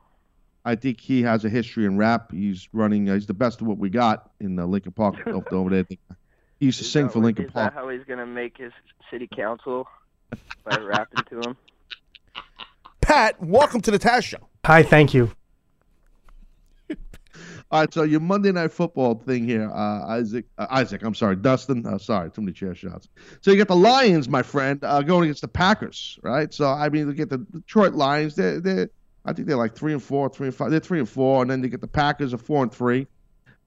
[0.64, 2.30] I think he has a history in rap.
[2.32, 3.08] He's running.
[3.08, 5.86] Uh, he's the best of what we got in uh, Linkin Park over over there.
[5.88, 5.98] He
[6.66, 7.72] used to Is sing that for Lincoln Is Park.
[7.74, 8.72] that how he's gonna make his
[9.10, 9.88] city council
[10.64, 11.56] by rapping to him?
[13.08, 14.50] Pat, welcome to the Taz Show.
[14.66, 15.32] Hi, thank you.
[17.70, 20.44] All right, so your Monday Night Football thing here, uh, Isaac.
[20.58, 21.86] Uh, Isaac, I'm sorry, Dustin.
[21.86, 23.08] Uh, sorry, too many chair shots.
[23.40, 26.52] So you got the Lions, my friend, uh, going against the Packers, right?
[26.52, 28.34] So I mean, you get the Detroit Lions.
[28.34, 28.90] They're, they're,
[29.24, 30.70] I think they're like three and four, three and five.
[30.70, 33.06] They're three and four, and then you get the Packers are four and three.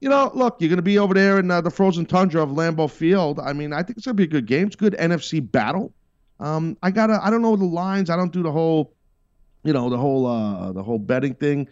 [0.02, 2.50] You know, look, you're going to be over there in uh, the frozen tundra of
[2.50, 3.40] Lambeau Field.
[3.40, 4.68] I mean, I think it's going to be a good game.
[4.68, 5.92] It's a good NFC battle.
[6.40, 8.12] Um, I gotta, I don't know the lines.
[8.12, 8.94] I don't do the whole,
[9.64, 11.68] you know, the whole, uh, the whole betting thing.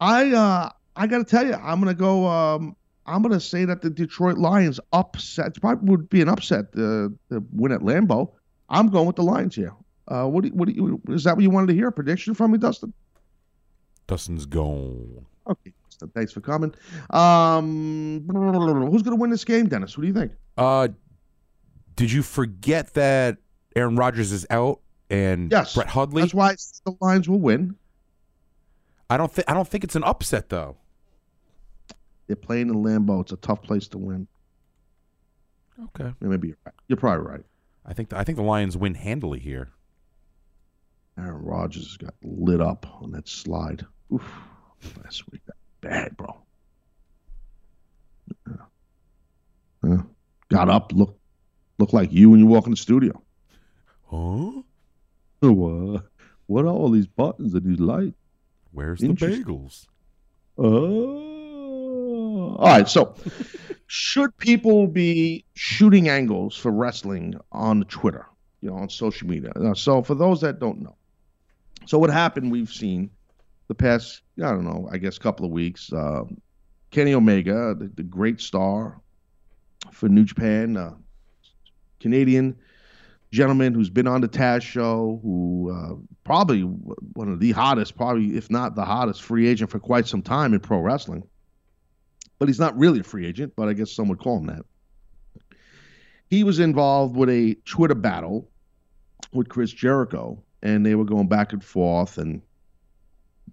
[0.00, 2.26] I, uh, I got to tell you, I'm going to go.
[2.26, 2.76] Um,
[3.06, 5.60] I'm going to say that the Detroit Lions upset.
[5.60, 8.32] Probably would be an upset uh, to win at Lambeau.
[8.68, 9.74] I'm going with the Lions here.
[10.08, 11.88] Uh, what do you, what do you, is that what you wanted to hear?
[11.88, 12.92] A prediction from me, Dustin?
[14.06, 15.26] Dustin's gone.
[15.48, 16.74] Okay, Dustin, thanks for coming.
[17.10, 19.96] Um, who's going to win this game, Dennis?
[19.96, 20.32] What do you think?
[20.56, 20.88] Uh,
[21.96, 23.38] did you forget that
[23.76, 24.80] Aaron Rodgers is out
[25.10, 26.22] and Yes, Brett Hundley?
[26.22, 27.76] That's why the Lions will win.
[29.10, 30.76] I don't think I don't think it's an upset though.
[32.26, 33.20] They're playing in Lambeau.
[33.20, 34.26] It's a tough place to win.
[35.86, 36.74] Okay, Maybe you're right.
[36.88, 37.44] You're probably right.
[37.84, 39.70] I think I think the Lions win handily here.
[41.18, 43.84] Aaron Rodgers got lit up on that slide.
[44.12, 44.24] Oof,
[45.02, 45.42] last week.
[45.46, 46.36] That bad, bro.
[48.48, 48.56] Yeah.
[49.84, 50.02] Yeah.
[50.48, 51.18] Got up, look,
[51.78, 53.22] look like you when you walk in the studio.
[54.06, 54.62] Huh?
[55.52, 56.04] What?
[56.46, 58.16] What are all these buttons and these lights?
[58.72, 59.86] Where's the bagels?
[60.58, 62.56] Oh.
[62.56, 62.88] All right.
[62.88, 63.14] So,
[63.86, 68.26] should people be shooting angles for wrestling on Twitter,
[68.60, 69.52] you know, on social media?
[69.74, 70.96] So, for those that don't know,
[71.86, 72.50] so what happened?
[72.50, 73.10] We've seen
[73.68, 75.92] the past, I don't know, I guess, couple of weeks.
[75.92, 76.24] Uh,
[76.90, 79.00] Kenny Omega, the, the great star
[79.90, 80.94] for New Japan, uh,
[82.00, 82.56] Canadian
[83.34, 88.36] gentleman who's been on the Taz show, who uh, probably one of the hottest, probably
[88.36, 91.24] if not the hottest free agent for quite some time in pro wrestling.
[92.38, 94.64] But he's not really a free agent, but I guess some would call him that.
[96.30, 98.48] He was involved with a Twitter battle
[99.32, 102.40] with Chris Jericho, and they were going back and forth, and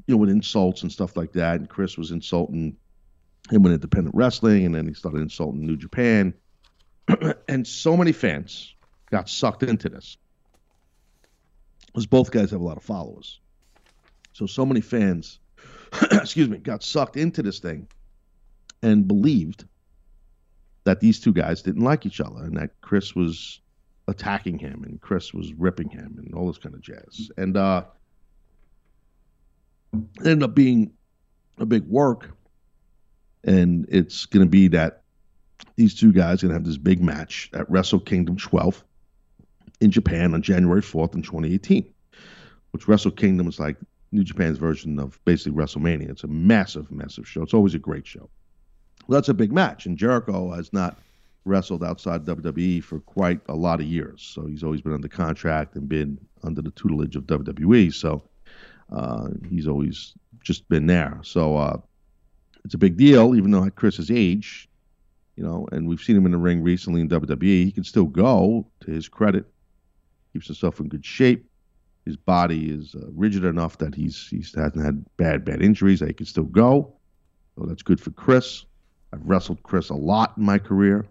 [0.07, 1.59] you know, with insults and stuff like that.
[1.59, 2.75] And Chris was insulting
[3.49, 6.33] him with independent wrestling, and then he started insulting New Japan.
[7.47, 8.75] and so many fans
[9.11, 10.17] got sucked into this.
[11.87, 13.39] Because both guys have a lot of followers.
[14.33, 15.39] So, so many fans,
[16.11, 17.87] excuse me, got sucked into this thing
[18.81, 19.65] and believed
[20.85, 23.59] that these two guys didn't like each other and that Chris was
[24.07, 27.29] attacking him and Chris was ripping him and all this kind of jazz.
[27.37, 27.83] And uh,
[29.93, 30.93] it ended up being
[31.57, 32.31] a big work.
[33.43, 35.01] And it's going to be that
[35.75, 38.83] these two guys are going to have this big match at Wrestle Kingdom 12
[39.81, 41.91] in Japan on January 4th in 2018,
[42.71, 43.75] which Wrestle Kingdom is like
[44.11, 46.09] New Japan's version of basically WrestleMania.
[46.09, 47.41] It's a massive, massive show.
[47.41, 48.29] It's always a great show.
[49.07, 50.97] Well, that's a big match, and Jericho has not
[51.43, 54.21] wrestled outside WWE for quite a lot of years.
[54.21, 57.91] So he's always been under contract and been under the tutelage of WWE.
[57.91, 58.23] So
[58.91, 60.13] uh, he's always
[60.43, 61.19] just been there.
[61.23, 61.77] So uh,
[62.63, 64.69] it's a big deal, even though at Chris's age,
[65.35, 67.63] you know, and we've seen him in the ring recently in WWE.
[67.63, 69.50] He can still go, to his credit
[70.33, 71.47] keeps himself in good shape.
[72.05, 75.99] His body is uh, rigid enough that he's he hasn't had bad bad injuries.
[75.99, 76.93] That he can still go.
[77.57, 78.65] So that's good for Chris.
[79.13, 81.05] I've wrestled Chris a lot in my career.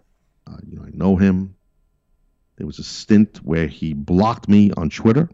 [0.47, 1.55] Uh, you know, I know him.
[2.57, 5.29] There was a stint where he blocked me on Twitter.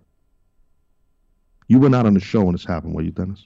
[1.67, 3.45] You were not on the show when this happened, were you, Dennis?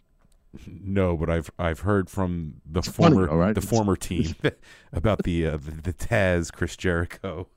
[0.67, 4.35] No, but I've I've heard from the It's funny, former the It's- former team
[4.93, 7.47] about the, uh, the the Taz Chris Jericho.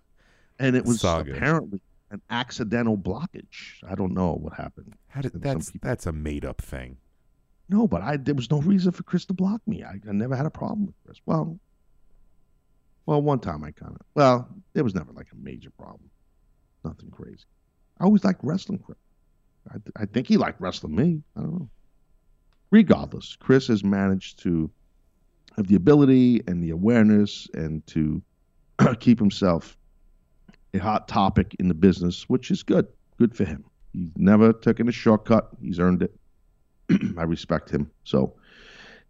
[0.60, 1.32] And it was Saga.
[1.34, 1.80] apparently
[2.14, 3.82] an accidental blockage.
[3.86, 4.94] I don't know what happened.
[5.08, 6.96] How did that's people- that's a made up thing.
[7.68, 9.82] No, but I there was no reason for Chris to block me.
[9.84, 11.18] I, I never had a problem with Chris.
[11.26, 11.58] Well,
[13.06, 16.08] well, one time I kind of well, it was never like a major problem.
[16.84, 17.44] Nothing crazy.
[18.00, 18.98] I always liked wrestling Chris.
[19.70, 21.22] I, I think he liked wrestling me.
[21.36, 21.68] I don't know.
[22.70, 24.70] Regardless, Chris has managed to
[25.56, 28.22] have the ability and the awareness and to
[29.00, 29.76] keep himself
[30.74, 32.86] a hot topic in the business, which is good.
[33.18, 33.64] Good for him.
[33.92, 35.50] He's never taken a shortcut.
[35.60, 36.14] He's earned it.
[37.18, 37.90] I respect him.
[38.04, 38.34] So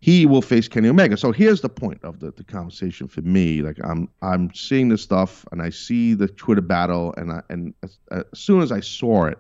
[0.01, 1.17] he will face Kenny Omega.
[1.17, 3.63] So here's the point of the, the conversation for me.
[3.63, 7.73] Like I'm I'm seeing this stuff and I see the Twitter battle and I and
[7.83, 9.39] as, as soon as I saw it,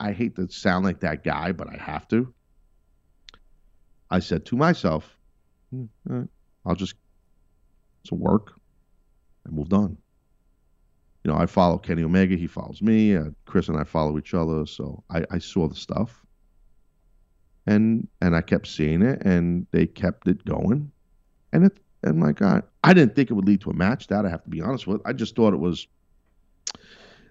[0.00, 2.32] I hate to sound like that guy, but I have to.
[4.10, 5.14] I said to myself,
[5.70, 6.28] "Hmm, all right,
[6.64, 6.94] I'll just
[8.02, 8.52] it's a work.
[9.46, 9.98] I moved on.
[11.24, 12.36] You know, I follow Kenny Omega.
[12.36, 13.16] He follows me.
[13.16, 14.64] Uh, Chris and I follow each other.
[14.66, 16.24] So I, I saw the stuff
[17.66, 20.90] and and I kept seeing it, and they kept it going,
[21.52, 24.06] and it and my God, I didn't think it would lead to a match.
[24.08, 25.00] That I have to be honest with.
[25.04, 25.86] I just thought it was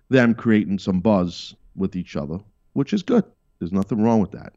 [0.10, 2.40] them creating some buzz with each other,
[2.74, 3.24] which is good.
[3.60, 4.54] There's nothing wrong with that.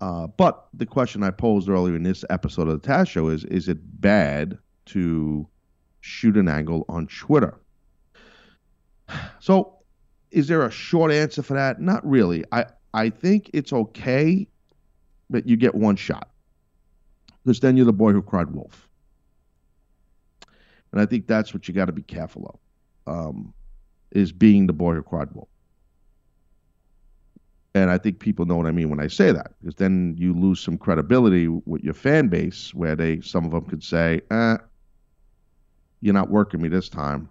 [0.00, 3.44] Uh, but the question I posed earlier in this episode of the Taz Show is:
[3.44, 5.46] Is it bad to
[6.00, 7.58] shoot an angle on Twitter?
[9.40, 9.78] So,
[10.30, 11.80] is there a short answer for that?
[11.80, 12.44] Not really.
[12.52, 14.48] I I think it's okay,
[15.28, 16.30] but you get one shot
[17.44, 18.88] because then you're the boy who cried wolf,
[20.92, 22.60] and I think that's what you got to be careful
[23.06, 23.54] of, um,
[24.10, 25.48] is being the boy who cried wolf.
[27.74, 30.34] And I think people know what I mean when I say that, because then you
[30.34, 34.56] lose some credibility with your fan base, where they some of them could say, "Eh,
[36.00, 37.28] you're not working me this time.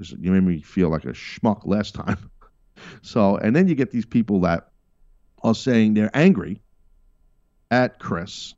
[0.00, 2.18] You made me feel like a schmuck last time."
[3.02, 4.70] So, and then you get these people that
[5.42, 6.62] are saying they're angry
[7.70, 8.54] at Chris,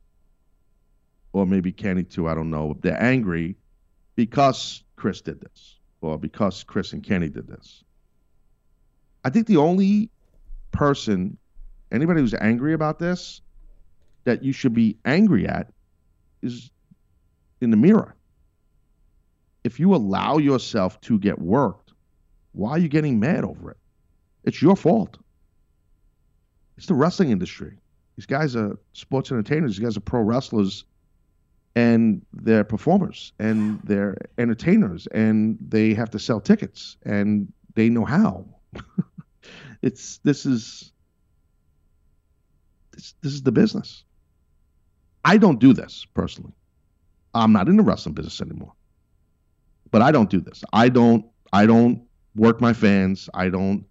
[1.33, 2.29] or maybe Kenny too.
[2.29, 2.77] I don't know.
[2.79, 3.57] They're angry
[4.15, 7.83] because Chris did this, or because Chris and Kenny did this.
[9.23, 10.09] I think the only
[10.71, 11.37] person,
[11.91, 13.41] anybody who's angry about this,
[14.23, 15.71] that you should be angry at
[16.41, 16.71] is
[17.61, 18.15] in the mirror.
[19.63, 21.93] If you allow yourself to get worked,
[22.51, 23.77] why are you getting mad over it?
[24.43, 25.17] It's your fault.
[26.77, 27.77] It's the wrestling industry.
[28.15, 29.77] These guys are sports entertainers.
[29.77, 30.85] These guys are pro wrestlers,
[31.75, 38.05] and they're performers, and they're entertainers, and they have to sell tickets, and they know
[38.05, 38.45] how.
[39.81, 40.91] it's this is
[42.91, 44.03] this, this is the business.
[45.25, 46.53] I don't do this personally.
[47.33, 48.73] I'm not in the wrestling business anymore.
[49.93, 50.63] But I don't do this.
[50.73, 51.23] I don't
[51.53, 52.01] I don't
[52.35, 53.29] work my fans.
[53.35, 53.85] I don't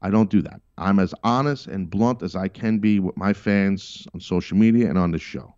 [0.00, 0.60] I don't do that.
[0.78, 4.88] I'm as honest and blunt as I can be with my fans on social media
[4.88, 5.52] and on the show.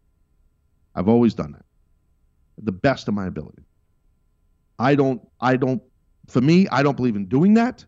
[0.95, 1.67] I've always done that.
[2.57, 3.65] The best of my ability.
[4.79, 5.83] I don't I don't
[6.27, 7.85] for me, I don't believe in doing that.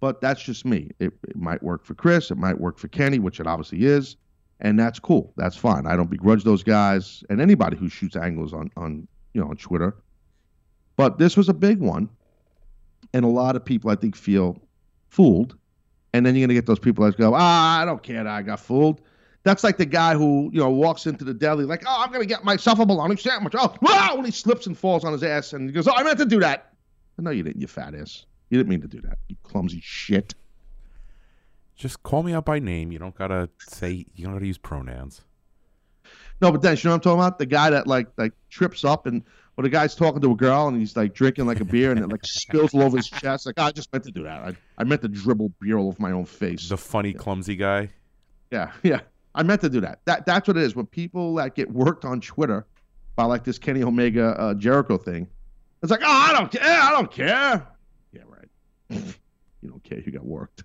[0.00, 0.90] But that's just me.
[0.98, 4.16] It, it might work for Chris, it might work for Kenny, which it obviously is,
[4.60, 5.32] and that's cool.
[5.38, 5.86] That's fine.
[5.86, 9.56] I don't begrudge those guys and anybody who shoots angles on on you know on
[9.56, 9.96] Twitter.
[11.00, 12.10] But this was a big one,
[13.14, 14.60] and a lot of people I think feel
[15.08, 15.56] fooled,
[16.12, 18.42] and then you're gonna get those people that go, ah, I don't care that I
[18.42, 19.00] got fooled.
[19.42, 22.26] That's like the guy who you know walks into the deli like, oh, I'm gonna
[22.26, 23.54] get myself a bologna sandwich.
[23.56, 24.16] Oh, wow!
[24.18, 26.26] And he slips and falls on his ass, and he goes, oh, I meant to
[26.26, 26.74] do that.
[27.16, 28.26] No, you didn't, you fat ass.
[28.50, 29.16] You didn't mean to do that.
[29.28, 30.34] You clumsy shit.
[31.76, 32.92] Just call me out by name.
[32.92, 34.04] You don't gotta say.
[34.14, 35.22] You don't gotta use pronouns.
[36.42, 37.38] No, but then you know what I'm talking about?
[37.38, 39.22] The guy that like like trips up and
[39.60, 42.00] when the guy's talking to a girl and he's like drinking like a beer and
[42.00, 43.44] it like spills all over his chest.
[43.44, 44.42] Like, oh, I just meant to do that.
[44.42, 46.70] I, I meant to dribble beer all over my own face.
[46.70, 47.90] The funny, clumsy guy.
[48.50, 49.00] Yeah, yeah.
[49.34, 50.00] I meant to do that.
[50.06, 50.74] That that's what it is.
[50.74, 52.64] When people that get worked on Twitter
[53.16, 55.28] by like this Kenny Omega uh, Jericho thing,
[55.82, 56.62] it's like, oh, I don't care.
[56.62, 57.66] I don't care.
[58.14, 58.48] Yeah, right.
[59.60, 60.00] you don't care.
[60.00, 60.64] You got worked.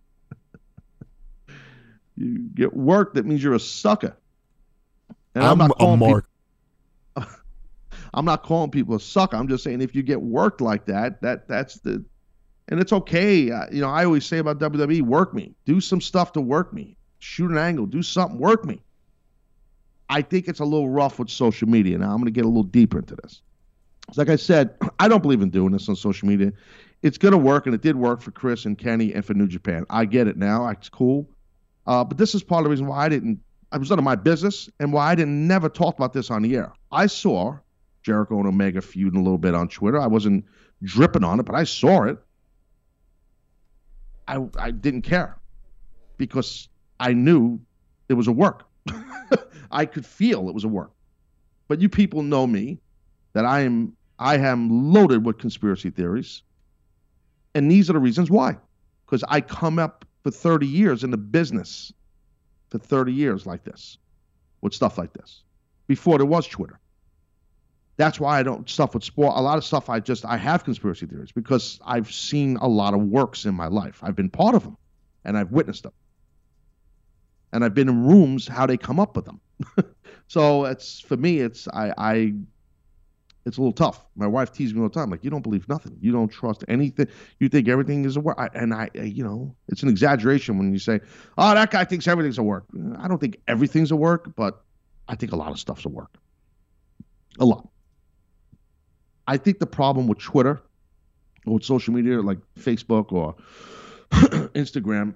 [2.15, 3.15] you get worked.
[3.15, 4.15] That means you're a sucker.
[5.33, 6.29] And I'm, not a calling peop- mark.
[8.15, 9.35] I'm not calling people a sucker.
[9.35, 12.03] I'm just saying if you get worked like that, that that's the,
[12.69, 13.51] and it's okay.
[13.51, 16.73] Uh, you know, I always say about WWE, work me, do some stuff to work
[16.73, 18.81] me, shoot an angle, do something, work me.
[20.09, 21.97] I think it's a little rough with social media.
[21.97, 23.41] Now I'm going to get a little deeper into this.
[24.15, 26.53] Like I said, I don't believe in doing this on social media.
[27.01, 29.47] It's going to work, and it did work for Chris and Kenny and for New
[29.47, 29.85] Japan.
[29.89, 30.67] I get it now.
[30.69, 31.27] It's cool.
[31.85, 33.41] Uh, but this is part of the reason why I didn't.
[33.73, 36.43] I was none of my business, and why I didn't never talk about this on
[36.43, 36.71] the air.
[36.93, 37.57] I saw
[38.05, 39.99] Jericho and Omega feuding a little bit on Twitter.
[39.99, 40.45] I wasn't
[40.83, 42.19] dripping on it, but I saw it.
[44.27, 45.35] I I didn't care
[46.17, 47.59] because I knew
[48.07, 48.67] it was a work.
[49.71, 50.91] I could feel it was a work.
[51.67, 52.77] But you people know me
[53.33, 56.43] that I am I am loaded with conspiracy theories.
[57.55, 58.55] And these are the reasons why.
[59.05, 61.91] Because I come up for 30 years in the business
[62.69, 63.97] for 30 years like this,
[64.61, 65.41] with stuff like this,
[65.87, 66.79] before there was Twitter.
[67.97, 69.37] That's why I don't stuff with sport.
[69.37, 72.93] A lot of stuff I just I have conspiracy theories because I've seen a lot
[72.93, 73.99] of works in my life.
[74.03, 74.77] I've been part of them,
[75.23, 75.93] and I've witnessed them,
[77.53, 79.39] and I've been in rooms how they come up with them.
[80.27, 82.33] so it's for me, it's I I
[83.45, 84.05] it's a little tough.
[84.15, 86.65] My wife teases me all the time, like you don't believe nothing, you don't trust
[86.67, 87.07] anything,
[87.39, 88.37] you think everything is a work.
[88.39, 90.99] I, and I, I, you know, it's an exaggeration when you say,
[91.37, 92.65] "Oh, that guy thinks everything's a work."
[92.97, 94.63] I don't think everything's a work, but
[95.07, 96.17] I think a lot of stuff's a work.
[97.39, 97.69] A lot.
[99.27, 100.61] I think the problem with Twitter
[101.45, 103.35] or with social media like Facebook or
[104.11, 105.15] Instagram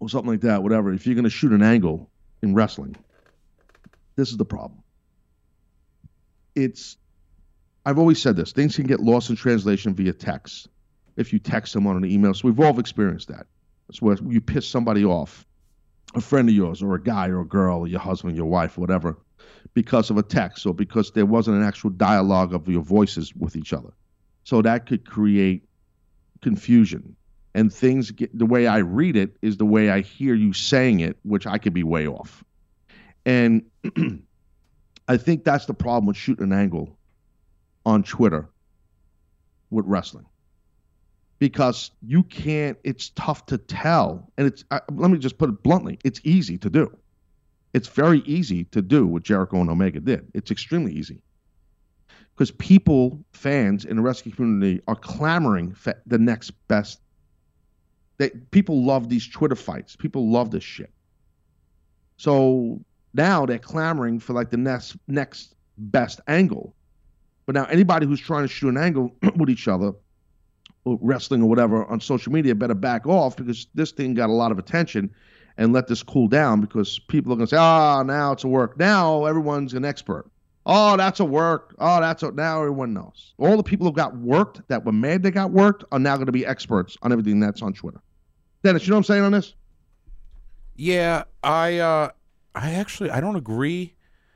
[0.00, 2.08] or something like that, whatever, if you're going to shoot an angle
[2.42, 2.96] in wrestling,
[4.16, 4.82] this is the problem.
[6.54, 6.96] It's,
[7.84, 10.68] I've always said this things can get lost in translation via text
[11.16, 12.34] if you text someone on an email.
[12.34, 13.46] So we've all experienced that.
[13.88, 15.46] It's where you piss somebody off,
[16.14, 18.76] a friend of yours, or a guy, or a girl, or your husband, your wife,
[18.76, 19.16] whatever
[19.74, 23.56] because of a text or because there wasn't an actual dialogue of your voices with
[23.56, 23.90] each other.
[24.44, 25.68] So that could create
[26.40, 27.16] confusion.
[27.54, 31.00] And things get the way I read it is the way I hear you saying
[31.00, 32.44] it, which I could be way off.
[33.26, 33.62] And
[35.08, 36.96] I think that's the problem with shooting an angle
[37.84, 38.48] on Twitter
[39.70, 40.26] with wrestling.
[41.38, 44.30] Because you can't, it's tough to tell.
[44.36, 46.96] And it's, I, let me just put it bluntly, it's easy to do.
[47.74, 50.30] It's very easy to do what Jericho and Omega did.
[50.34, 51.22] It's extremely easy
[52.34, 57.00] because people, fans in the wrestling community, are clamoring for the next best.
[58.18, 59.96] They, people love these Twitter fights.
[59.96, 60.92] People love this shit.
[62.16, 62.80] So
[63.14, 66.74] now they're clamoring for like the next next best angle.
[67.44, 69.92] But now anybody who's trying to shoot an angle with each other,
[70.84, 74.32] or wrestling or whatever on social media, better back off because this thing got a
[74.32, 75.10] lot of attention
[75.58, 78.48] and let this cool down because people are going to say, oh, now it's a
[78.48, 78.78] work.
[78.78, 80.30] Now everyone's an expert.
[80.64, 81.74] Oh, that's a work.
[81.78, 83.34] Oh, that's a, now everyone knows.
[83.38, 86.26] All the people who got worked that were mad they got worked are now going
[86.26, 88.00] to be experts on everything that's on Twitter.
[88.62, 89.54] Dennis, you know what I'm saying on this?
[90.76, 92.10] Yeah, I uh
[92.54, 93.94] I actually I don't agree.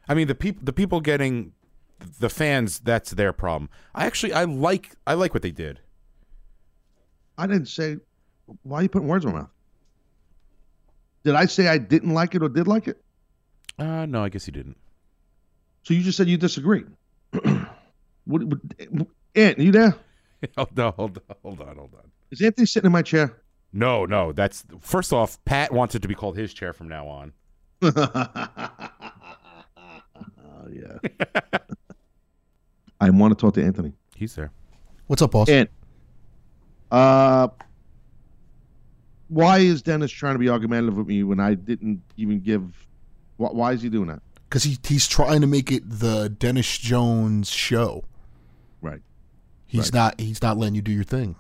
[0.09, 1.53] I mean the people the people getting
[2.19, 3.69] the fans that's their problem.
[3.95, 5.81] I actually I like I like what they did.
[7.39, 7.99] I didn't say
[8.63, 9.51] why are you putting words in my mouth?
[11.25, 13.03] Did I say I didn't like it or did like it?
[13.79, 14.77] Uh no, I guess you didn't.
[15.83, 16.85] So you just said you disagree.
[18.25, 18.59] what, what,
[19.35, 19.97] Ant, you there?
[20.57, 22.11] hold on, hold on, hold on, hold on.
[22.31, 23.43] Is Anthony sitting in my chair?
[23.73, 24.33] No, no.
[24.33, 25.43] That's first off.
[25.45, 27.33] Pat wants it to be called his chair from now on.
[30.65, 31.39] Oh yeah.
[33.01, 33.93] I want to talk to Anthony.
[34.15, 34.53] He's there.
[35.09, 35.49] What's up, boss?
[35.49, 35.69] And
[36.91, 37.49] uh,
[39.33, 42.87] why is Dennis trying to be argumentative with me when I didn't even give?
[43.37, 44.21] Why, why is he doing that?
[44.49, 48.05] Because he he's trying to make it the Dennis Jones show.
[48.81, 49.01] Right.
[49.67, 49.95] He's Right.
[49.95, 50.21] not.
[50.21, 51.37] He's not letting you do your thing.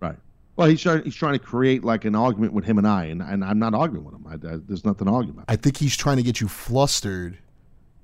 [0.00, 0.16] Right.
[0.56, 1.02] Well, he's trying.
[1.04, 3.74] He's trying to create like an argument with him and I, and, and I'm not
[3.74, 4.26] arguing with him.
[4.28, 5.46] I, I, there's nothing to argue about.
[5.48, 7.38] I think he's trying to get you flustered.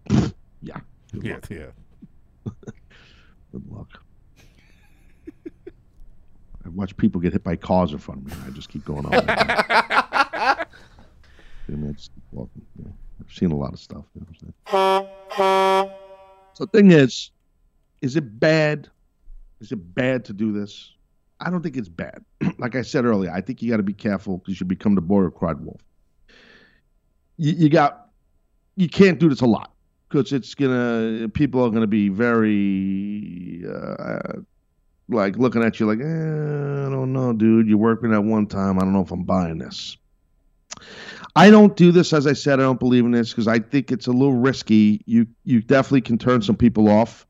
[0.63, 0.81] Yeah.
[1.13, 1.47] Good Yeah, luck.
[1.51, 1.67] yeah.
[3.53, 4.03] Good luck.
[6.71, 8.33] I watch people get hit by cars in front of me.
[8.33, 9.13] and I just keep going on.
[9.29, 10.67] I
[11.69, 12.65] mean, I just keep walking.
[12.79, 12.91] Yeah.
[13.21, 14.05] I've seen a lot of stuff.
[14.15, 14.23] You
[14.71, 15.91] know?
[16.55, 17.31] So the thing is,
[18.03, 18.89] is it bad?
[19.61, 20.93] Is it bad to do this?
[21.41, 22.25] I don't think it's bad.
[22.59, 25.01] like I said earlier, I think you got to be careful because you become the
[25.01, 25.81] boy who cried wolf.
[27.37, 28.11] You, you got,
[28.77, 29.73] you can't do this a lot
[30.09, 34.41] because it's gonna, people are gonna be very, uh,
[35.11, 37.69] like looking at you like, eh, I don't know, dude.
[37.69, 38.79] You worked me that one time.
[38.79, 39.97] I don't know if I'm buying this.
[41.37, 42.59] I don't do this, as I said.
[42.59, 45.03] I don't believe in this because I think it's a little risky.
[45.07, 47.27] You you definitely can turn some people off,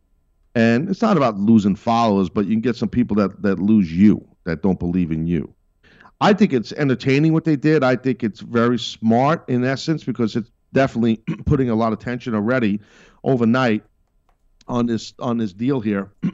[0.54, 3.92] and it's not about losing followers, but you can get some people that that lose
[3.92, 5.52] you that don't believe in you.
[6.20, 7.82] I think it's entertaining what they did.
[7.82, 11.16] I think it's very smart in essence because it's definitely
[11.46, 12.80] putting a lot of tension already
[13.24, 13.82] overnight
[14.68, 16.10] on this on this deal here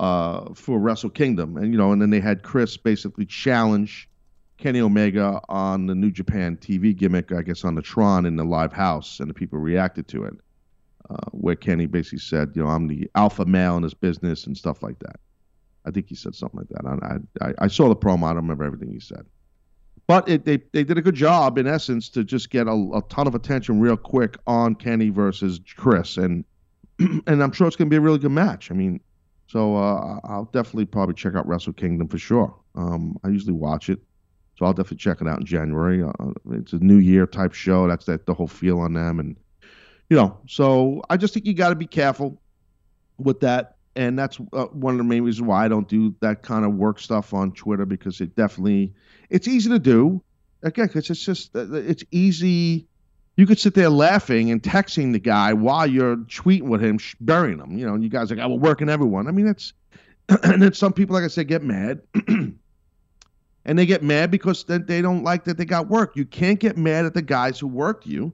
[0.00, 4.08] uh, for Wrestle Kingdom, and you know, and then they had Chris basically challenge
[4.56, 8.44] Kenny Omega on the New Japan TV gimmick, I guess on the Tron in the
[8.44, 10.34] live house, and the people reacted to it,
[11.10, 14.56] uh, where Kenny basically said, you know, I'm the alpha male in this business and
[14.56, 15.20] stuff like that.
[15.84, 17.22] I think he said something like that.
[17.40, 18.24] I I, I saw the promo.
[18.24, 19.26] I don't remember everything he said,
[20.06, 23.02] but it, they they did a good job in essence to just get a, a
[23.10, 26.46] ton of attention real quick on Kenny versus Chris, and
[26.98, 28.70] and I'm sure it's going to be a really good match.
[28.70, 29.00] I mean,
[29.50, 32.54] so uh, I'll definitely probably check out Wrestle Kingdom for sure.
[32.76, 33.98] Um, I usually watch it,
[34.56, 36.04] so I'll definitely check it out in January.
[36.04, 36.12] Uh,
[36.52, 37.88] it's a New Year type show.
[37.88, 39.36] That's that the whole feel on them, and
[40.08, 40.38] you know.
[40.46, 42.40] So I just think you got to be careful
[43.18, 46.42] with that, and that's uh, one of the main reasons why I don't do that
[46.42, 48.94] kind of work stuff on Twitter because it definitely
[49.30, 50.22] it's easy to do.
[50.62, 52.86] Again, because it's just uh, it's easy.
[53.36, 57.58] You could sit there laughing and texting the guy while you're tweeting with him, burying
[57.58, 57.78] him.
[57.78, 59.72] You know, and you guys are like, "I will working everyone." I mean, that's
[60.42, 62.02] and then some people, like I said, get mad.
[63.64, 66.16] and they get mad because they don't like that they got work.
[66.16, 68.32] You can't get mad at the guys who worked you.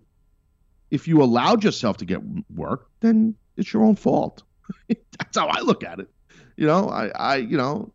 [0.91, 2.21] If you allowed yourself to get
[2.55, 4.43] work, then it's your own fault.
[4.89, 6.09] That's how I look at it.
[6.57, 7.93] You know, I, I, you know,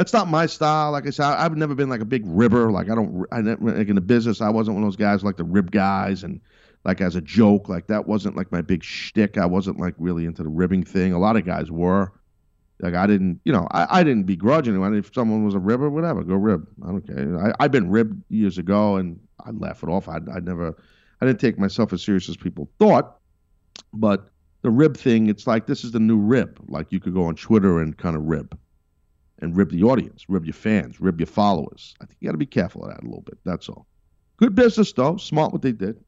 [0.00, 0.92] that's not my style.
[0.92, 2.72] Like I said, I, I've never been like a big ribber.
[2.72, 5.22] Like I don't, I never, like in the business, I wasn't one of those guys
[5.22, 6.40] like the rib guys and
[6.86, 7.68] like as a joke.
[7.68, 9.36] Like that wasn't like my big shtick.
[9.36, 11.12] I wasn't like really into the ribbing thing.
[11.12, 12.12] A lot of guys were.
[12.80, 14.96] Like I didn't, you know, I, I didn't begrudge anyone.
[14.96, 16.66] If someone was a ribber, whatever, go rib.
[16.82, 17.38] I don't care.
[17.38, 20.08] I, I've been ribbed years ago, and I'd laugh it off.
[20.08, 20.74] I I never,
[21.20, 23.18] I didn't take myself as serious as people thought.
[23.92, 24.30] But
[24.62, 26.58] the rib thing, it's like this is the new rib.
[26.68, 28.56] Like you could go on Twitter and kind of rib,
[29.40, 31.94] and rib the audience, rib your fans, rib your followers.
[32.00, 33.38] I think you got to be careful of that a little bit.
[33.44, 33.86] That's all.
[34.36, 35.16] Good business though.
[35.16, 36.02] Smart what they did.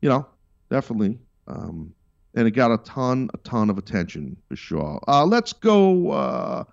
[0.00, 0.26] You know,
[0.70, 1.18] definitely.
[1.46, 1.94] Um,
[2.34, 5.00] and it got a ton, a ton of attention for sure.
[5.06, 6.10] Uh, let's go.
[6.10, 6.64] Uh,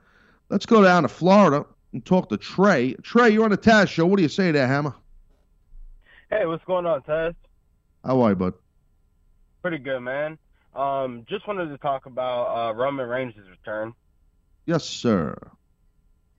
[0.49, 2.93] let's go down to Florida and talk to Trey.
[3.03, 4.05] Trey, you're on the Taz show.
[4.05, 4.95] What do you say there, Hammer?
[6.29, 7.35] Hey, what's going on, Taz?
[8.05, 8.53] How are you, bud?
[9.61, 10.37] Pretty good, man.
[10.75, 13.93] Um, just wanted to talk about uh, Roman Reigns' return.
[14.69, 15.35] Yes, sir.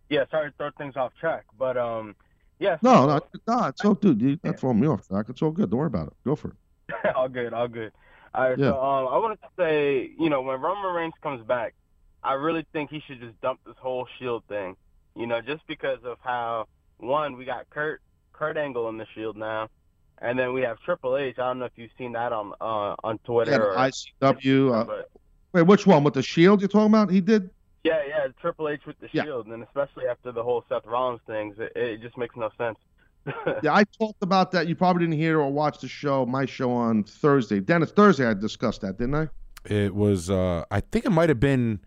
[0.08, 2.14] Yeah, sorry to throw things off track, but um,
[2.60, 2.76] yeah.
[2.80, 3.64] No, no, no.
[3.66, 4.20] It's all, dude.
[4.20, 5.26] You throwing me off track.
[5.28, 5.68] It's all good.
[5.68, 6.12] Don't worry about it.
[6.24, 7.12] Go for it.
[7.16, 7.90] all good, all good.
[8.32, 8.70] All right, Yeah.
[8.70, 11.74] so um, I wanted to say, you know, when Roman Reigns comes back,
[12.22, 14.76] I really think he should just dump this whole Shield thing.
[15.16, 16.66] You know, just because of how
[16.98, 18.00] one we got Kurt
[18.32, 19.70] Kurt Angle in the Shield now,
[20.18, 21.36] and then we have Triple H.
[21.40, 23.50] I don't know if you've seen that on uh, on Twitter.
[23.50, 24.72] Yeah, or, ICW.
[24.72, 25.10] Uh, but
[25.52, 26.04] wait, which one?
[26.04, 27.10] With the Shield you're talking about?
[27.10, 27.50] He did.
[27.84, 29.24] Yeah, yeah, Triple H with the Yeah.
[29.24, 32.78] Shield, and especially after the whole Seth Rollins things, it, it just makes no sense.
[33.62, 34.66] Yeah, I talked about that.
[34.68, 37.60] You probably didn't hear or watch the show, my show on Thursday.
[37.60, 39.28] Dennis, Thursday I discussed that, didn't I?
[39.66, 40.30] It was.
[40.30, 41.80] Uh, I think it might have been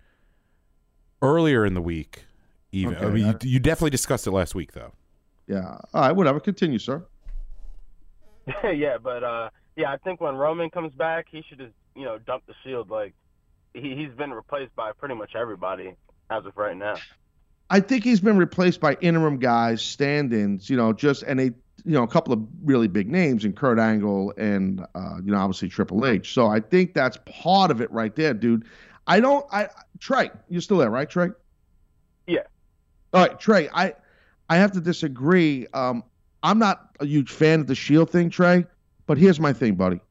[1.22, 2.26] earlier in the week.
[2.72, 2.96] Even.
[2.98, 4.94] I mean, I- you, you definitely discussed it last week, though.
[5.48, 5.78] Yeah.
[5.94, 6.40] All right, whatever.
[6.40, 7.04] Continue, sir.
[8.64, 12.18] yeah, but uh, yeah, I think when Roman comes back, he should just you know
[12.20, 12.90] dump the Shield.
[12.90, 13.14] Like
[13.74, 15.96] he he's been replaced by pretty much everybody
[16.30, 16.96] as of right now.
[17.70, 21.94] I think he's been replaced by interim guys, stand-ins, you know, just and they, you
[21.94, 25.70] know, a couple of really big names in Kurt Angle and uh, you know, obviously
[25.70, 26.34] Triple H.
[26.34, 28.66] So I think that's part of it right there, dude.
[29.08, 29.70] I don't I
[30.00, 31.30] Trey, you're still there, right, Trey?
[32.28, 32.42] Yeah.
[33.14, 33.94] All right, Trey, I
[34.50, 35.68] I have to disagree.
[35.74, 36.04] Um,
[36.44, 38.66] I'm not a huge fan of the Shield thing, Trey,
[39.08, 40.02] but here's my thing, buddy.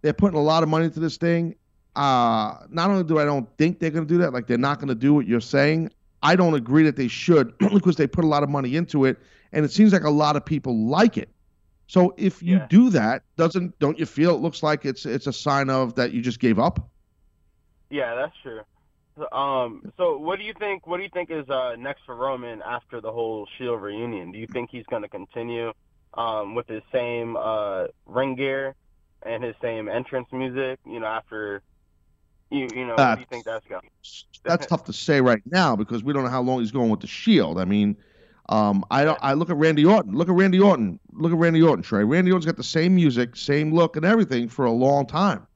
[0.00, 1.56] They're putting a lot of money into this thing.
[1.94, 4.78] Uh, not only do I don't think they're going to do that, like they're not
[4.78, 5.90] going to do what you're saying.
[6.22, 9.18] I don't agree that they should because they put a lot of money into it,
[9.52, 11.30] and it seems like a lot of people like it.
[11.86, 12.66] So if you Yeah.
[12.68, 16.12] do that, doesn't don't you feel it looks like it's it's a sign of that
[16.12, 16.90] you just gave up?
[17.90, 18.60] Yeah, that's true.
[19.18, 20.86] So, Um, so what do you think?
[20.86, 24.32] What do you think is uh, next for Roman after the whole Shield reunion?
[24.32, 25.72] Do you think he's going to continue
[26.14, 28.74] um, with his same uh, ring gear
[29.22, 30.78] and his same entrance music?
[30.86, 31.62] You know, after
[32.52, 33.82] you, you know, Uh, do you think that's going?
[34.44, 36.98] That's tough to say right now because we don't know how long he's going with
[36.98, 37.60] the Shield.
[37.60, 37.96] I mean,
[38.48, 39.18] um, I don't.
[39.22, 40.14] I look at Randy Orton.
[40.16, 40.98] Look at Randy Orton.
[41.12, 41.84] Look at Randy Orton.
[41.84, 42.02] Trey.
[42.02, 45.46] Randy Orton's got the same music, same look, and everything for a long time.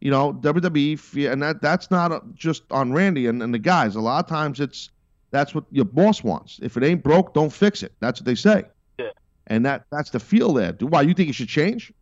[0.00, 3.94] You know, WWE, and that that's not just on Randy and, and the guys.
[3.94, 4.90] A lot of times, it's
[5.30, 6.58] that's what your boss wants.
[6.60, 7.92] If it ain't broke, don't fix it.
[8.00, 8.64] That's what they say.
[8.98, 9.10] Yeah.
[9.46, 10.72] And that that's the feel there.
[10.72, 11.92] Do why you think it should change?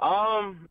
[0.00, 0.68] Um,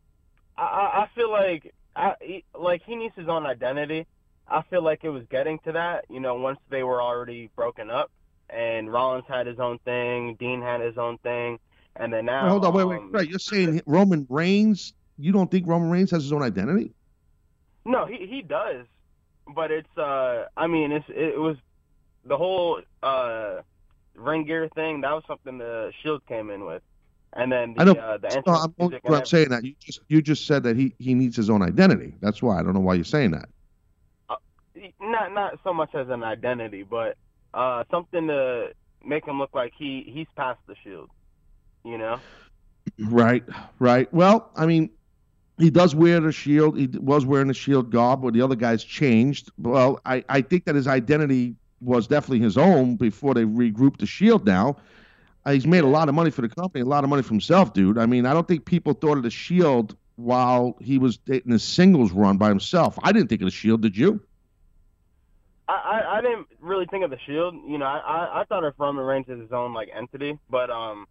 [0.56, 4.06] I I feel like I he, like he needs his own identity.
[4.46, 6.04] I feel like it was getting to that.
[6.08, 8.10] You know, once they were already broken up,
[8.48, 11.58] and Rollins had his own thing, Dean had his own thing,
[11.96, 12.44] and then now.
[12.44, 12.98] Wait, hold on, wait, wait.
[12.98, 14.94] um, Right, you're saying Roman Reigns?
[15.18, 16.92] You don't think Roman Reigns has his own identity?
[17.84, 18.86] No, he he does,
[19.54, 21.56] but it's uh, I mean, it's it was
[22.24, 23.62] the whole uh
[24.14, 25.00] ring gear thing.
[25.00, 26.82] That was something the Shield came in with,
[27.38, 27.92] and then the I know.
[27.92, 31.14] uh, the no, I'm, I'm saying that you just you just said that he he
[31.14, 32.14] needs his own identity.
[32.20, 33.48] That's why I don't know why you're saying that.
[34.74, 34.92] everything.
[35.00, 37.16] not not so much as an identity, but
[37.54, 38.68] uh something to
[39.04, 41.10] make him look like he he's past the Shield.
[41.84, 42.20] You know.
[42.98, 43.44] Right,
[43.78, 44.12] right.
[44.12, 44.90] Well, I mean,
[45.58, 46.78] he does wear the shield.
[46.78, 49.50] He was wearing the shield garb, but the other guys changed.
[49.58, 54.06] Well, I I think that his identity was definitely his own before they regrouped the
[54.06, 54.46] shield.
[54.46, 54.76] Now.
[55.44, 57.30] Uh, he's made a lot of money for the company, a lot of money for
[57.30, 57.98] himself, dude.
[57.98, 61.58] I mean, I don't think people thought of the Shield while he was dating a
[61.58, 62.98] singles run by himself.
[63.02, 63.80] I didn't think of the Shield.
[63.80, 64.20] Did you?
[65.68, 67.54] I, I I didn't really think of the Shield.
[67.66, 70.70] You know, I I, I thought of Roman Reigns as his own like entity, but
[70.70, 71.06] um,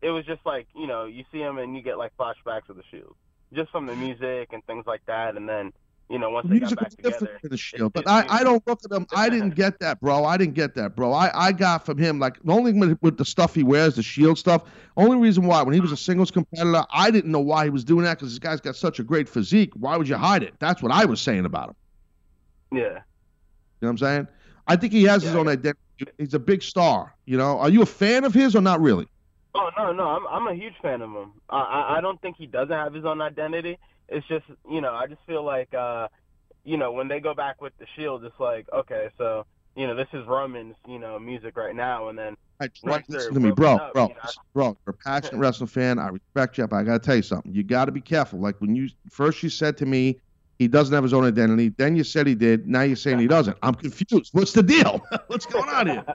[0.00, 2.76] it was just like you know you see him and you get like flashbacks of
[2.76, 3.14] the Shield,
[3.52, 5.72] just from the music and things like that, and then
[6.10, 7.48] you know once they got music back different together.
[7.48, 9.06] the Shield, but I, I don't look at him.
[9.14, 10.24] I didn't get that, bro.
[10.24, 11.12] I didn't get that, bro.
[11.12, 14.02] I, I got from him like the only with, with the stuff he wears, the
[14.02, 14.64] Shield stuff.
[14.96, 16.00] Only reason why when he was a mm-hmm.
[16.00, 18.98] singles competitor, I didn't know why he was doing that because this guy's got such
[18.98, 19.72] a great physique.
[19.74, 20.54] Why would you hide it?
[20.58, 21.76] That's what I was saying about him.
[22.72, 22.78] Yeah.
[22.80, 23.00] You know
[23.80, 24.28] what I'm saying?
[24.66, 25.78] I think he has his own identity.
[26.18, 27.14] He's a big star.
[27.26, 29.06] You know, are you a fan of his or not really?
[29.54, 31.32] Oh no, no, I'm I'm a huge fan of him.
[31.50, 33.78] I I, I don't think he doesn't have his own identity.
[34.08, 36.08] It's just you know I just feel like uh,
[36.64, 39.44] you know when they go back with the Shield, it's like okay, so
[39.76, 42.36] you know this is Roman's you know music right now, and then
[42.84, 44.20] Right, listen to me, bro, up, bro, you know,
[44.54, 44.66] bro.
[44.86, 45.98] You're a passionate wrestling fan.
[45.98, 47.52] I respect you, but I got to tell you something.
[47.52, 48.38] You got to be careful.
[48.40, 50.20] Like when you first you said to me
[50.58, 52.68] he doesn't have his own identity, then you said he did.
[52.68, 53.56] Now you're saying he doesn't.
[53.62, 54.30] I'm confused.
[54.32, 55.00] What's the deal?
[55.26, 56.04] What's going on here?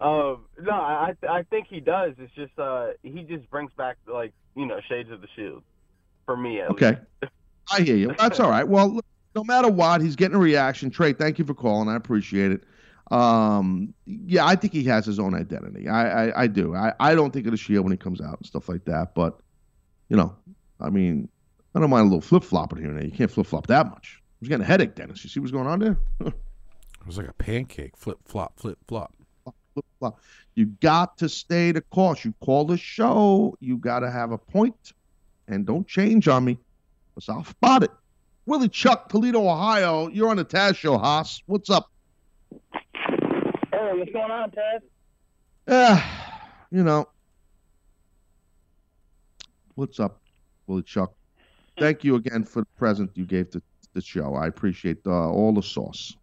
[0.00, 2.14] Um, no, I I I think he does.
[2.16, 5.62] It's just uh he just brings back like you know shades of the Shield
[6.30, 7.32] for me at Okay, least.
[7.72, 8.14] I hear you.
[8.18, 8.66] That's all right.
[8.66, 9.00] Well,
[9.34, 10.90] no matter what, he's getting a reaction.
[10.90, 11.88] Trey, thank you for calling.
[11.88, 12.62] I appreciate it.
[13.12, 15.88] Um, yeah, I think he has his own identity.
[15.88, 16.74] I, I, I do.
[16.76, 19.14] I, I don't think of the Shield when he comes out and stuff like that.
[19.14, 19.40] But
[20.08, 20.36] you know,
[20.80, 21.28] I mean,
[21.74, 23.04] I don't mind a little flip flopping here and there.
[23.04, 24.20] You can't flip flop that much.
[24.20, 25.24] I was getting a headache, Dennis.
[25.24, 25.98] You see what's going on there?
[27.00, 27.96] It was like a pancake.
[27.96, 29.14] Flip flop, flip flop.
[29.72, 30.20] flip flop.
[30.54, 32.26] You got to stay the course.
[32.26, 33.56] You call the show.
[33.58, 34.92] You got to have a point,
[35.50, 36.58] and don't change on me,
[37.14, 37.90] because I'll spot it.
[38.46, 40.08] Willie Chuck, Toledo, Ohio.
[40.08, 41.42] You're on the Taz Show, Haas.
[41.46, 41.90] What's up?
[42.50, 42.58] Hey,
[43.72, 44.80] what's going on, Taz?
[45.66, 46.02] Uh,
[46.70, 47.06] you know,
[49.74, 50.20] what's up,
[50.66, 51.12] Willie Chuck?
[51.78, 53.62] Thank you again for the present you gave to
[53.94, 54.34] the show.
[54.34, 56.16] I appreciate uh, all the sauce.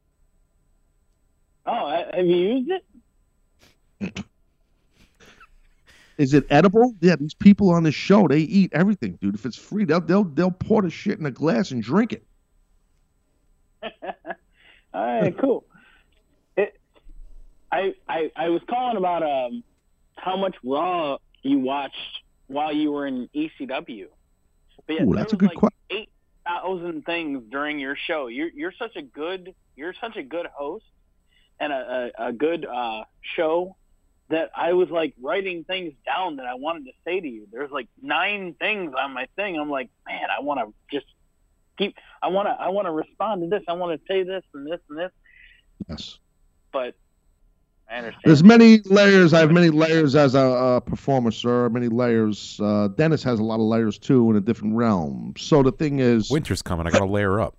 [1.65, 2.71] Oh, have you used
[3.99, 4.25] it?
[6.17, 6.95] Is it edible?
[6.99, 9.35] Yeah, these people on this show, they eat everything, dude.
[9.35, 12.25] If it's free, they'll they'll they'll pour the shit in a glass and drink it.
[14.93, 15.65] All right, cool.
[16.55, 16.79] It,
[17.71, 19.63] I, I I was calling about um
[20.15, 21.95] how much Raw you watched
[22.47, 24.07] while you were in ECW.
[24.87, 25.77] But yeah, Ooh, that's a good like question.
[25.91, 26.09] Eight,
[26.47, 28.27] thousand things during your show.
[28.27, 30.85] You're you're such a good you're such a good host
[31.59, 33.03] and a a, a good uh,
[33.35, 33.75] show
[34.29, 37.47] that I was like writing things down that I wanted to say to you.
[37.51, 39.57] There's like nine things on my thing.
[39.57, 41.05] I'm like, man, I want to just
[41.77, 41.95] keep.
[42.21, 42.51] I want to.
[42.51, 43.63] I want to respond to this.
[43.67, 45.11] I want to say this and this and this.
[45.87, 46.19] Yes.
[46.73, 46.95] But
[47.89, 48.21] I understand.
[48.25, 49.33] There's many layers.
[49.33, 51.69] I have many layers as a, a performer, sir.
[51.69, 52.59] Many layers.
[52.61, 55.33] Uh, Dennis has a lot of layers too in a different realm.
[55.37, 56.85] So the thing is, Winter's coming.
[56.85, 57.55] I got to layer up.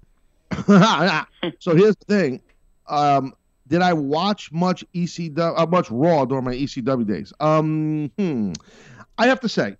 [1.60, 2.40] so here's the thing.
[2.88, 3.34] Um,
[3.68, 7.32] did I watch much ECW, uh, much Raw during my ECW days?
[7.40, 8.52] Um, hmm.
[9.18, 9.76] I have to say,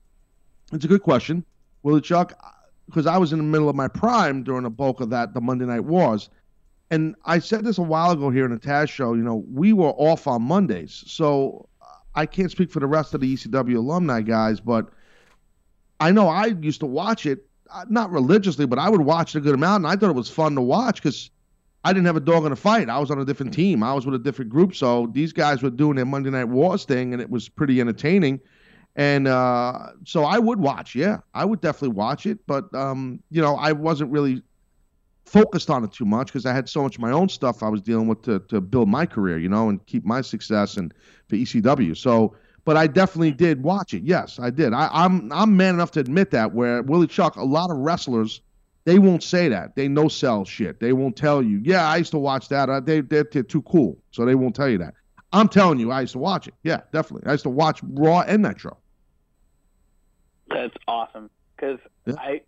[0.72, 1.44] it's a good question,
[1.82, 2.34] Willie Chuck,
[2.86, 5.40] because I was in the middle of my prime during the bulk of that, the
[5.40, 6.28] Monday Night Wars.
[6.90, 9.72] And I said this a while ago here in the Taz show, you know, we
[9.72, 11.04] were off on Mondays.
[11.06, 11.68] So
[12.14, 14.88] I can't speak for the rest of the ECW alumni guys, but
[16.00, 19.38] I know I used to watch it, uh, not religiously, but I would watch it
[19.38, 19.84] a good amount.
[19.84, 21.30] And I thought it was fun to watch because
[21.84, 22.88] I didn't have a dog in the fight.
[22.88, 23.82] I was on a different team.
[23.82, 24.74] I was with a different group.
[24.74, 28.40] So these guys were doing their Monday Night Wars thing, and it was pretty entertaining.
[28.96, 30.94] And uh, so I would watch.
[30.94, 32.40] Yeah, I would definitely watch it.
[32.46, 34.42] But um, you know, I wasn't really
[35.24, 37.68] focused on it too much because I had so much of my own stuff I
[37.68, 40.92] was dealing with to to build my career, you know, and keep my success and
[41.28, 41.96] for ECW.
[41.96, 42.34] So,
[42.64, 44.02] but I definitely did watch it.
[44.02, 44.72] Yes, I did.
[44.72, 46.52] I, I'm I'm man enough to admit that.
[46.52, 48.40] Where Willie Chuck, a lot of wrestlers
[48.88, 49.76] they won't say that.
[49.76, 50.80] They no sell shit.
[50.80, 51.60] They won't tell you.
[51.62, 52.70] Yeah, I used to watch that.
[52.70, 54.94] Uh, they they're, they're too cool, so they won't tell you that.
[55.30, 56.54] I'm telling you, I used to watch it.
[56.62, 57.28] Yeah, definitely.
[57.28, 58.78] I used to watch Raw and Nitro.
[60.48, 61.78] That's awesome because
[62.16, 62.40] I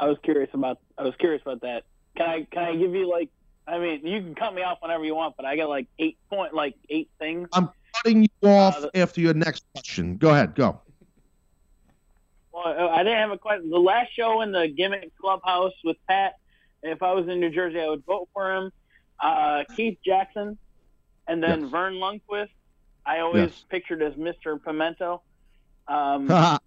[0.00, 1.84] I was curious about I was curious about that.
[2.16, 3.30] Can I can I give you like
[3.68, 6.18] I mean you can cut me off whenever you want, but I got like eight
[6.28, 7.48] point like eight things.
[7.52, 10.16] I'm cutting you off after your next question.
[10.16, 10.56] Go ahead.
[10.56, 10.80] Go.
[12.54, 13.68] Well, I didn't have a question.
[13.70, 16.34] The last show in the gimmick clubhouse with Pat.
[16.82, 18.70] If I was in New Jersey, I would vote for him.
[19.18, 20.56] Uh, Keith Jackson,
[21.26, 21.70] and then Yes.
[21.70, 22.50] Verne Lundquist.
[23.06, 23.64] I always Yes.
[23.70, 24.62] pictured as Mr.
[24.62, 25.22] Pimento.
[25.88, 26.58] Um, uh,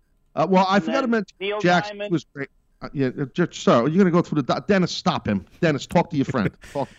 [0.48, 2.12] well, I forgot to then mention Neil Jackson Diamond.
[2.12, 2.50] was great.
[2.82, 4.92] Uh, yeah, uh, just, sir, you're gonna go through the do- Dennis.
[4.92, 5.88] Stop him, Dennis.
[5.88, 6.50] Talk to your friend.
[6.74, 6.90] Talk.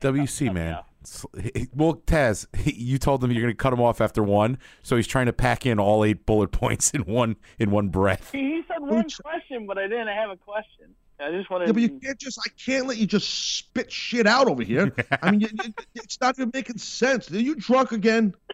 [0.00, 0.78] WC man.
[1.02, 4.58] S- he- Well, Taz, you told him you're going to cut him off after one,
[4.82, 8.30] so he's trying to pack in all eight bullet points in one in one breath.
[8.32, 10.94] he, he said one question, but I didn't have a question.
[11.20, 11.68] I just wanted.
[11.68, 12.38] Yeah, but you can't just.
[12.40, 14.92] I can't let you just spit shit out over here.
[15.22, 17.30] I mean, you, you, it's not even making sense.
[17.30, 18.34] Are you drunk again?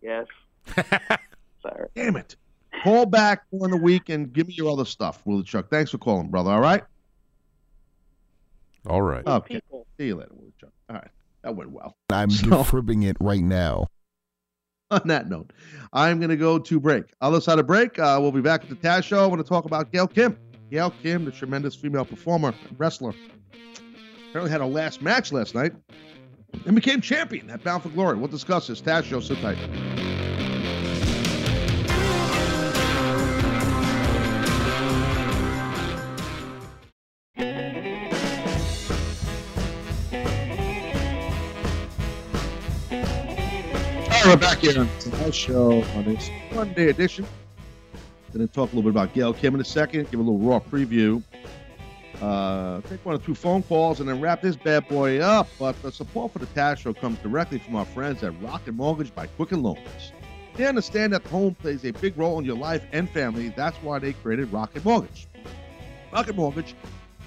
[0.00, 0.26] Yes.
[1.62, 1.88] Sorry.
[1.94, 2.36] Damn it.
[2.84, 5.68] Call back during the week and give me your other stuff, Willie Chuck.
[5.70, 6.50] Thanks for calling, brother.
[6.52, 6.84] All right.
[8.86, 9.26] All right.
[9.26, 9.60] Okay.
[9.98, 10.70] See you later, Willie Chuck.
[10.88, 11.08] All right.
[11.42, 11.96] That went well.
[12.10, 13.86] I'm So- defibbing it right now.
[14.90, 15.52] on that note,
[15.92, 17.04] I'm going to go to break.
[17.20, 19.22] Other side of break, uh, we'll be back at the Taz Show.
[19.22, 20.38] I want to talk about Gail Kim.
[20.70, 23.12] Gail Kim, the tremendous female performer and wrestler,
[24.30, 25.72] apparently had a last match last night
[26.64, 28.16] and became champion at Bound for Glory.
[28.16, 28.80] We'll discuss this.
[28.80, 29.58] Taz Show, sit tight.
[44.28, 47.26] We're back here on tonight's show on this Monday edition.
[48.34, 50.38] Going to talk a little bit about Gail Kim in a second, give a little
[50.38, 51.22] raw preview.
[52.20, 55.48] Uh, take one or two phone calls and then wrap this bad boy up.
[55.58, 59.14] But the support for the Taz Show comes directly from our friends at Rocket Mortgage
[59.14, 60.12] by Quicken Loans.
[60.56, 63.48] They understand that the home plays a big role in your life and family.
[63.56, 65.26] That's why they created Rocket Mortgage.
[66.12, 66.74] Rocket Mortgage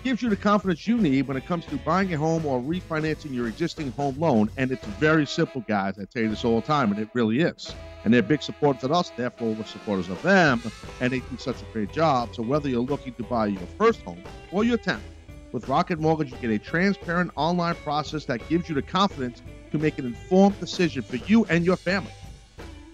[0.04, 3.34] gives you the confidence you need when it comes to buying a home or refinancing
[3.34, 4.50] your existing home loan.
[4.58, 6.00] And it's very simple, guys.
[6.00, 7.74] I tell you this all the time, and it really is.
[8.04, 10.62] And they're big supporters of us, therefore we're supporters of them.
[11.00, 12.36] And they do such a great job.
[12.36, 15.04] So whether you're looking to buy your first home or your tenth,
[15.52, 19.42] with Rocket Mortgage, you get a transparent online process that gives you the confidence
[19.72, 22.12] to make an informed decision for you and your family.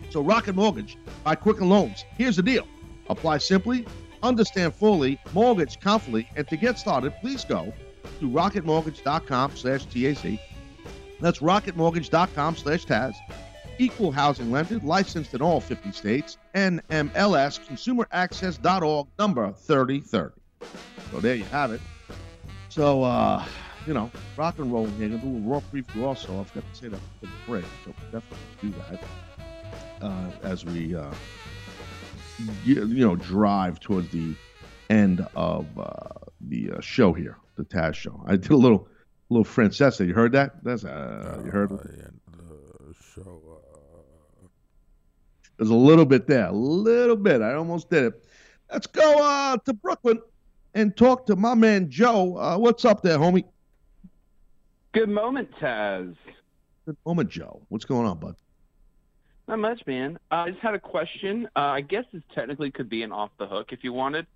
[0.09, 2.05] So Rocket Mortgage by Quicken Loans.
[2.17, 2.67] Here's the deal.
[3.09, 3.85] Apply simply,
[4.23, 7.73] understand fully, mortgage confidently, and to get started, please go
[8.19, 10.39] to rocketmortgage.com slash Taz.
[11.19, 13.15] That's rocketmortgage.com slash Taz.
[13.80, 20.34] Equal housing lender, licensed in all 50 states, NMLS, consumeraccess.org, number 3030.
[21.11, 21.81] So there you have it.
[22.69, 23.45] So, uh,
[23.85, 25.10] you know, rock and roll here.
[25.10, 26.39] Gonna do a raw preview also.
[26.39, 29.03] I forgot to say that for the break, so definitely do that
[30.02, 31.11] uh, as we, uh,
[32.64, 34.35] you, you know, drive towards the
[34.89, 36.09] end of uh,
[36.41, 38.23] the uh, show here, the Taz show.
[38.26, 38.88] I did a little,
[39.30, 40.05] little Francesa.
[40.05, 40.64] You heard that?
[40.64, 41.69] That's uh, you heard.
[41.69, 42.11] the
[43.14, 43.41] show.
[45.57, 47.41] There's a little bit there, a little bit.
[47.41, 48.23] I almost did it.
[48.72, 50.22] Let's go uh, to Brooklyn
[50.76, 52.38] and talk to my man Joe.
[52.38, 53.45] Uh, what's up there, homie?
[54.93, 56.15] Good moment, Taz.
[56.85, 57.61] Good moment, Joe.
[57.69, 58.35] What's going on, bud?
[59.48, 60.19] Not much, man.
[60.32, 61.48] Uh, I just had a question.
[61.56, 64.28] Uh, I guess this technically could be an off the hook if you wanted,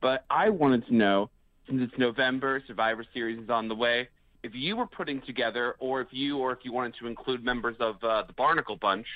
[0.00, 1.30] but I wanted to know
[1.66, 4.08] since it's November, Survivor Series is on the way.
[4.42, 7.76] If you were putting together, or if you, or if you wanted to include members
[7.80, 9.06] of uh, the Barnicle Bunch,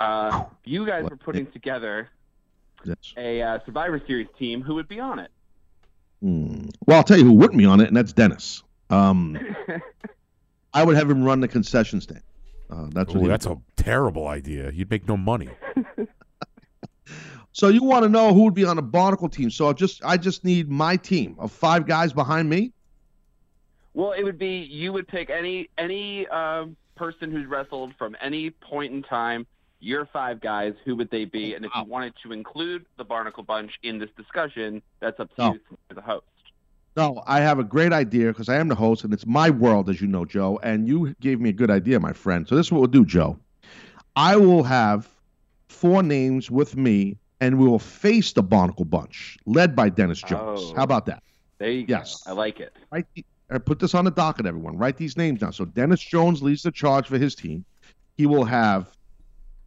[0.00, 2.10] uh, if you guys were putting together
[2.84, 2.96] Yes.
[3.16, 5.30] a uh, Survivor Series team, who would be on it?
[6.20, 6.66] Hmm.
[6.86, 8.62] Well, I'll tell you who wouldn't be on it, and that's Dennis.
[8.90, 9.38] Um,
[10.74, 12.22] I would have him run the concession stand.
[12.70, 14.70] Uh, that's Ooh, he that's a terrible idea.
[14.70, 15.50] You'd make no money.
[17.52, 19.48] So you want to know who would be on a Barnicle team?
[19.48, 22.72] So I just I just need my team of five guys behind me.
[23.94, 28.50] Well, it would be you would pick any any um, person who's wrestled from any
[28.50, 29.46] point in time.
[29.80, 31.54] Your five guys, who would they be?
[31.54, 35.42] And if you wanted to include the Barnicle Bunch in this discussion, that's up to
[35.42, 35.52] No.
[35.54, 35.60] you
[35.90, 36.26] as the host.
[36.96, 39.90] No, I have a great idea because I am the host and it's my world,
[39.90, 40.58] as you know, Joe.
[40.62, 42.48] And you gave me a good idea, my friend.
[42.48, 43.38] So this is what we'll do, Joe.
[44.16, 45.06] I will have
[45.68, 50.60] four names with me, and we will face the Barnicle Bunch, led by Dennis Jones.
[50.62, 50.74] Oh.
[50.74, 51.22] How about that?
[51.58, 52.22] There you Yes.
[52.24, 52.30] go.
[52.30, 52.74] I like it.
[52.90, 54.78] Write the, uh, put this on the docket, everyone.
[54.78, 55.52] Write these names down.
[55.52, 57.64] So Dennis Jones leads the charge for his team.
[58.16, 58.90] He will have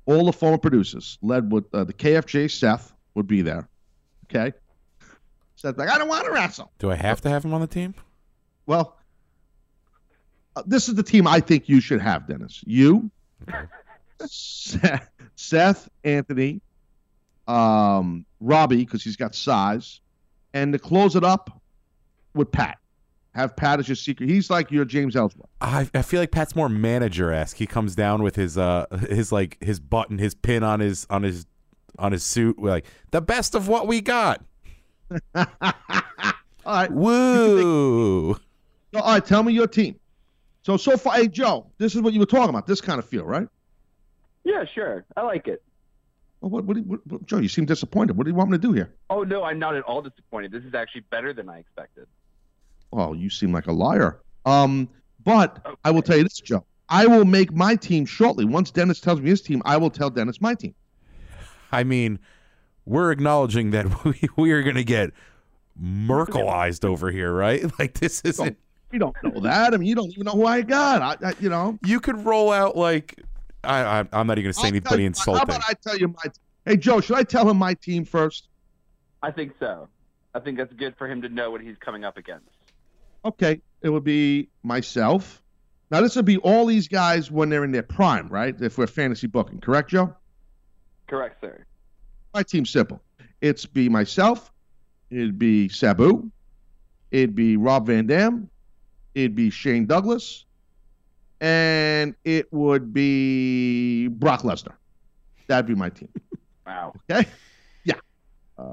[0.07, 3.67] all the former producers, led with uh, the KFJ Seth would be there.
[4.25, 4.51] Okay.
[5.59, 6.71] Seth's like, I don't want to wrestle.
[6.79, 7.93] Do I have to have him on the team?
[8.65, 8.95] Well,
[10.55, 12.63] uh, this is the team I think you should have, Dennis.
[12.65, 13.11] You,
[14.25, 16.61] Seth, Seth, Anthony,
[17.49, 19.99] um, Robbie, because he's got size,
[20.53, 21.61] and to close it up
[22.33, 22.77] with Pat.
[23.35, 24.29] Have Pat as your secret.
[24.29, 25.49] He's like your James Ellsworth.
[25.59, 27.57] I, I feel like Pat's more manager esque.
[27.57, 31.23] He comes down with his uh his like his button, his pin on his on
[31.23, 31.45] his
[31.99, 34.41] on his suit, We're like the best of what we got.
[35.35, 35.45] All
[36.65, 36.91] right.
[36.91, 38.33] Woo!
[38.33, 39.99] So, all right, tell me your team.
[40.63, 42.67] So so far, hey Joe, this is what you were talking about.
[42.67, 43.47] This kind of feel, right?
[44.43, 45.05] Yeah, sure.
[45.15, 45.61] I like it.
[46.41, 47.37] Well, what, what, do what, what- Joe?
[47.37, 48.17] You seem disappointed.
[48.17, 48.93] What do you want me to do here?
[49.09, 50.51] Oh no, I'm not at all disappointed.
[50.51, 52.07] This is actually better than I expected.
[52.91, 54.21] Oh, you seem like a liar.
[54.45, 54.89] Um,
[55.23, 56.65] but I will tell you this, Joe.
[56.89, 58.45] I will make my team shortly.
[58.45, 60.73] Once Dennis tells me his team, I will tell Dennis my team.
[61.71, 62.17] I mean,
[62.89, 65.11] we're acknowledging that we, we are gonna get
[65.81, 67.63] Merkelized over here, right?
[67.79, 68.57] Like this isn't.
[68.91, 69.73] You don't know that.
[69.73, 71.23] I mean, you don't even know who I got.
[71.23, 71.77] I, I you know.
[71.85, 73.15] You could roll out like
[73.63, 75.37] I, I I'm not even gonna say I'll anybody you- insulting.
[75.37, 76.31] How about I tell you my?
[76.65, 78.49] Hey, Joe, should I tell him my team first?
[79.21, 79.87] I think so.
[80.33, 82.49] I think that's good for him to know what he's coming up against.
[83.23, 85.41] Okay, it would be myself.
[85.91, 88.59] Now this would be all these guys when they're in their prime, right?
[88.59, 90.15] If we're fantasy booking, correct, Joe?
[91.07, 91.65] Correct, sir.
[92.33, 93.01] My team's simple.
[93.41, 94.51] It's be myself.
[95.09, 96.29] It'd be Sabu.
[97.11, 98.49] It'd be Rob Van Dam.
[99.15, 100.45] It'd be Shane Douglas.
[101.41, 104.73] And it would be Brock Lesnar.
[105.47, 106.09] That'd be my team.
[106.67, 106.93] Wow.
[107.09, 107.27] Okay?
[107.83, 107.95] Yeah.
[108.55, 108.63] Uh,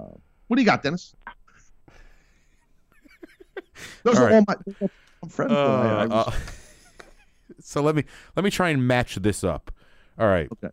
[0.49, 1.15] what do you got, Dennis?
[4.03, 4.35] Those All are right.
[4.35, 5.59] all my friends with.
[5.59, 6.33] I- I Uh, uh,
[7.61, 8.05] so let me
[8.37, 9.71] let me try and match this up.
[10.19, 10.47] All right.
[10.53, 10.69] Okay.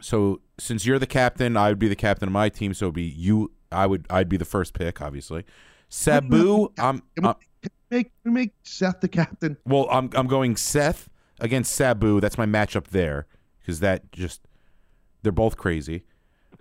[0.00, 2.74] So since you're the captain, I would be the captain of my team.
[2.74, 3.52] So it'd be you.
[3.70, 4.06] I would.
[4.10, 5.44] I'd be the first pick, obviously.
[5.88, 6.72] Sabu.
[6.78, 7.02] I'm.
[7.16, 9.56] Can we, can we make, make Seth the captain?
[9.64, 10.10] well, I'm.
[10.14, 11.08] I'm going Seth
[11.40, 12.20] against Sabu.
[12.20, 13.26] That's my matchup there
[13.60, 14.40] because that just
[15.22, 16.04] they're both crazy.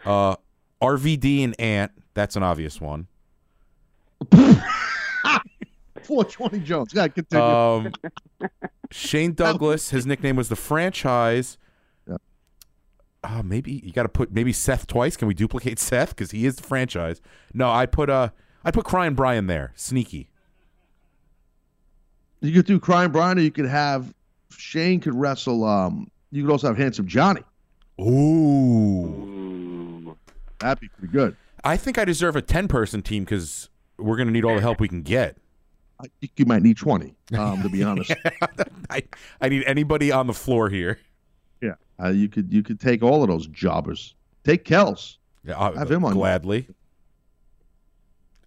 [0.05, 0.35] Uh,
[0.81, 1.91] RVD and Ant.
[2.13, 3.07] That's an obvious one.
[6.07, 6.93] 420 Jones.
[6.93, 7.45] Yeah, continue.
[7.45, 7.91] Um,
[8.91, 11.57] Shane Douglas, his nickname was the franchise.
[13.23, 13.39] Yeah.
[13.39, 15.17] Uh, maybe you got to put maybe Seth twice.
[15.17, 17.21] Can we duplicate Seth because he is the franchise?
[17.53, 18.29] No, I put uh,
[18.63, 19.73] I put Crying Brian there.
[19.75, 20.29] Sneaky.
[22.41, 24.13] you could do Crying Brian, or you could have
[24.51, 25.63] Shane could wrestle.
[25.65, 27.41] Um, you could also have Handsome Johnny.
[27.99, 30.15] Ooh,
[30.59, 31.35] That'd be pretty good.
[31.63, 34.79] I think I deserve a ten person team because we're gonna need all the help
[34.79, 35.37] we can get.
[35.99, 38.13] I think you might need 20, um, to be honest.
[38.91, 39.01] I
[39.41, 40.99] I need anybody on the floor here.
[41.99, 44.15] Yeah, uh, you could you could take all of those jobbers.
[44.43, 45.17] Take Kells.
[45.43, 46.13] Yeah, I, Have him on.
[46.13, 46.67] gladly.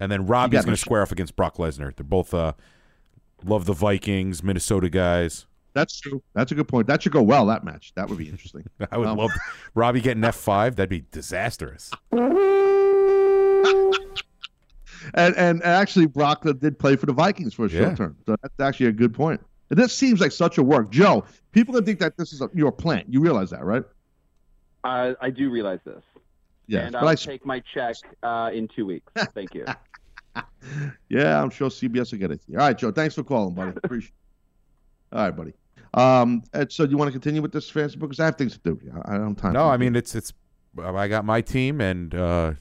[0.00, 1.94] And then Robbie's going to square off against Brock Lesnar.
[1.94, 2.52] They're both uh,
[3.44, 5.46] love the Vikings, Minnesota guys.
[5.74, 6.22] That's true.
[6.34, 6.86] That's a good point.
[6.88, 7.46] That should go well.
[7.46, 7.92] That match.
[7.96, 8.64] That would be interesting.
[8.90, 9.30] I would Um, love
[9.74, 10.76] Robbie getting F five.
[10.76, 11.90] That'd be disastrous.
[15.14, 17.80] And and actually, Brock did play for the Vikings for a Yeah.
[17.84, 18.16] short term.
[18.26, 19.40] So that's actually a good point.
[19.70, 21.24] And this seems like such a work, Joe.
[21.52, 23.04] People gonna think that this is a, your plan.
[23.08, 23.84] You realize that, right?
[24.84, 26.02] Uh, I do realize this.
[26.66, 26.84] Yes.
[26.84, 29.12] and but I'll I, take my check uh, in two weeks.
[29.34, 29.64] Thank you.
[31.08, 32.40] yeah, I'm sure CBS will get it.
[32.50, 32.92] All right, Joe.
[32.92, 33.72] Thanks for calling, buddy.
[33.84, 34.12] Appreciate.
[35.12, 35.16] it.
[35.16, 35.52] All right, buddy.
[35.94, 38.10] Um, Ed, so do you want to continue with this fantasy book?
[38.10, 38.80] Because I have things to do.
[39.04, 39.52] I I don't have time.
[39.52, 40.32] No, I mean it's it's.
[40.80, 42.52] I got my team, and uh,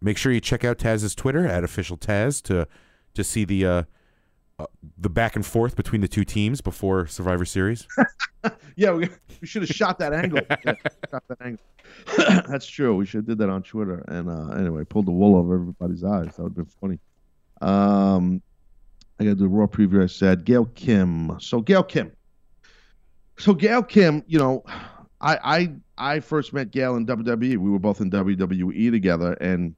[0.00, 2.68] make sure you check out Taz's Twitter at official Taz to
[3.14, 3.82] to see the uh,
[4.58, 4.66] uh,
[4.98, 7.86] the back and forth between the two teams before Survivor Series.
[8.76, 9.08] yeah, we,
[9.40, 10.40] we should have shot that angle.
[10.48, 10.74] Yeah,
[11.10, 11.64] shot that angle.
[12.48, 12.94] That's true.
[12.96, 14.04] We should have did that on Twitter.
[14.08, 16.36] And uh, anyway, pulled the wool over everybody's eyes.
[16.36, 16.98] That would have been funny.
[17.60, 18.42] Um,
[19.18, 20.02] I got the raw preview.
[20.02, 21.38] I said Gail Kim.
[21.40, 22.12] So Gail Kim.
[23.38, 24.64] So Gail Kim, you know,
[25.20, 27.56] I I I first met Gail in WWE.
[27.56, 29.74] We were both in WWE together, and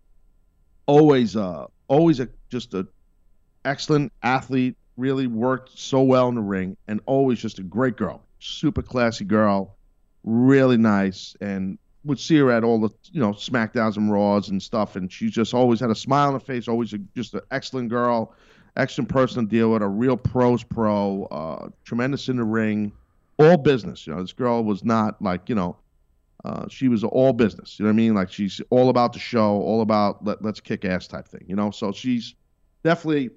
[0.87, 2.87] always uh always a just a
[3.67, 4.77] excellent athlete.
[4.97, 8.23] Really worked so well in the ring, and always just a great girl.
[8.39, 9.77] Super classy girl,
[10.25, 11.77] really nice, and
[12.07, 15.29] would see her at all the you know Smackdowns and Raws and stuff, and she
[15.29, 16.67] just always had a smile on her face.
[16.67, 18.35] Always a, just an excellent girl,
[18.77, 19.83] excellent person to deal with.
[19.83, 22.93] A real pros pro, uh, tremendous in the ring,
[23.39, 24.07] all business.
[24.07, 25.77] You know, this girl was not like you know.
[26.45, 28.15] Uh, she was all business, you know what I mean?
[28.15, 31.57] Like she's all about the show, all about let, let's kick ass type thing, you
[31.57, 31.73] know.
[31.73, 32.37] So she's
[32.85, 33.31] definitely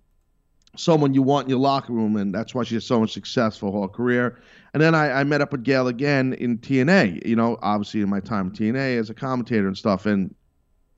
[0.76, 3.58] someone you want in your locker room, and that's why she has so much success
[3.58, 4.40] for her career.
[4.74, 8.10] And then I, I met up with Gail again in TNA, you know, obviously in
[8.10, 10.06] my time TNA as a commentator and stuff.
[10.06, 10.34] And,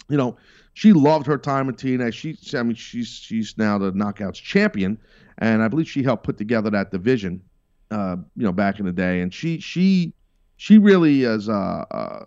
[0.10, 0.38] you know,
[0.74, 2.14] she loved her time in TNA.
[2.14, 4.98] She, I mean, she's she's now the Knockouts champion,
[5.38, 7.42] and I believe she helped put together that division,
[7.92, 9.22] uh, you know, back in the day.
[9.22, 10.14] And she she
[10.58, 12.26] she really is uh, uh,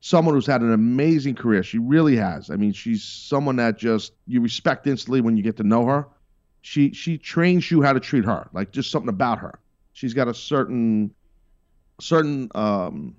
[0.00, 1.62] someone who's had an amazing career.
[1.62, 2.50] She really has.
[2.50, 6.06] I mean, she's someone that just you respect instantly when you get to know her.
[6.62, 9.58] She she trains you how to treat her, like just something about her.
[9.92, 11.12] She's got a certain
[12.00, 13.16] certain um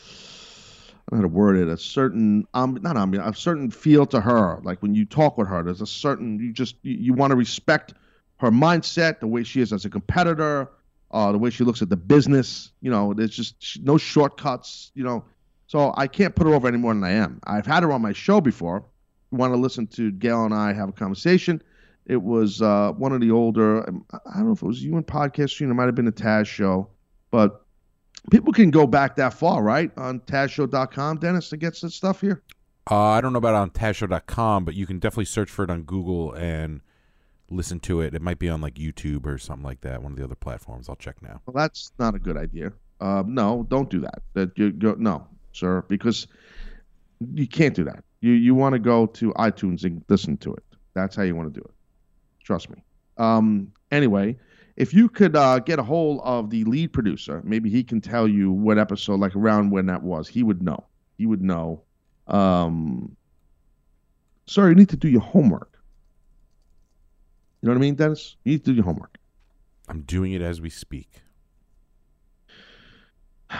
[0.00, 4.06] I don't know how to word it, a certain um not um a certain feel
[4.06, 4.60] to her.
[4.62, 7.36] Like when you talk with her, there's a certain you just you, you want to
[7.36, 7.94] respect
[8.38, 10.70] her mindset, the way she is as a competitor,
[11.10, 12.70] uh, the way she looks at the business.
[12.80, 14.92] You know, there's just no shortcuts.
[14.94, 15.24] You know,
[15.66, 17.40] so I can't put her over any more than I am.
[17.44, 18.84] I've had her on my show before.
[19.32, 21.60] You want to listen to Gail and I have a conversation?
[22.06, 23.88] It was uh, one of the older.
[23.88, 25.58] um, I don't know if it was Human Podcast.
[25.60, 26.88] You know, it might have been a Taz show,
[27.30, 27.66] but
[28.30, 29.90] people can go back that far, right?
[29.96, 32.42] On TazShow.com, Dennis, to get some stuff here.
[32.88, 35.70] Uh, I don't know about it on Tazshow.com, but you can definitely search for it
[35.70, 36.80] on Google and
[37.50, 38.14] listen to it.
[38.14, 40.02] It might be on like YouTube or something like that.
[40.02, 40.88] One of the other platforms.
[40.88, 41.40] I'll check now.
[41.46, 42.72] Well, that's not a good idea.
[43.00, 44.22] Um, no, don't do that.
[44.34, 46.28] That you go no, sir, because
[47.34, 48.04] you can't do that.
[48.20, 50.64] You you want to go to iTunes and listen to it.
[50.94, 51.74] That's how you want to do it.
[52.46, 52.76] Trust me.
[53.16, 54.36] Um, anyway,
[54.76, 58.28] if you could uh, get a hold of the lead producer, maybe he can tell
[58.28, 60.28] you what episode, like around when that was.
[60.28, 60.86] He would know.
[61.18, 61.82] He would know.
[62.28, 63.16] Um,
[64.46, 65.76] sir, you need to do your homework.
[67.60, 68.36] You know what I mean, Dennis?
[68.44, 69.18] You need to do your homework.
[69.88, 71.10] I'm doing it as we speak.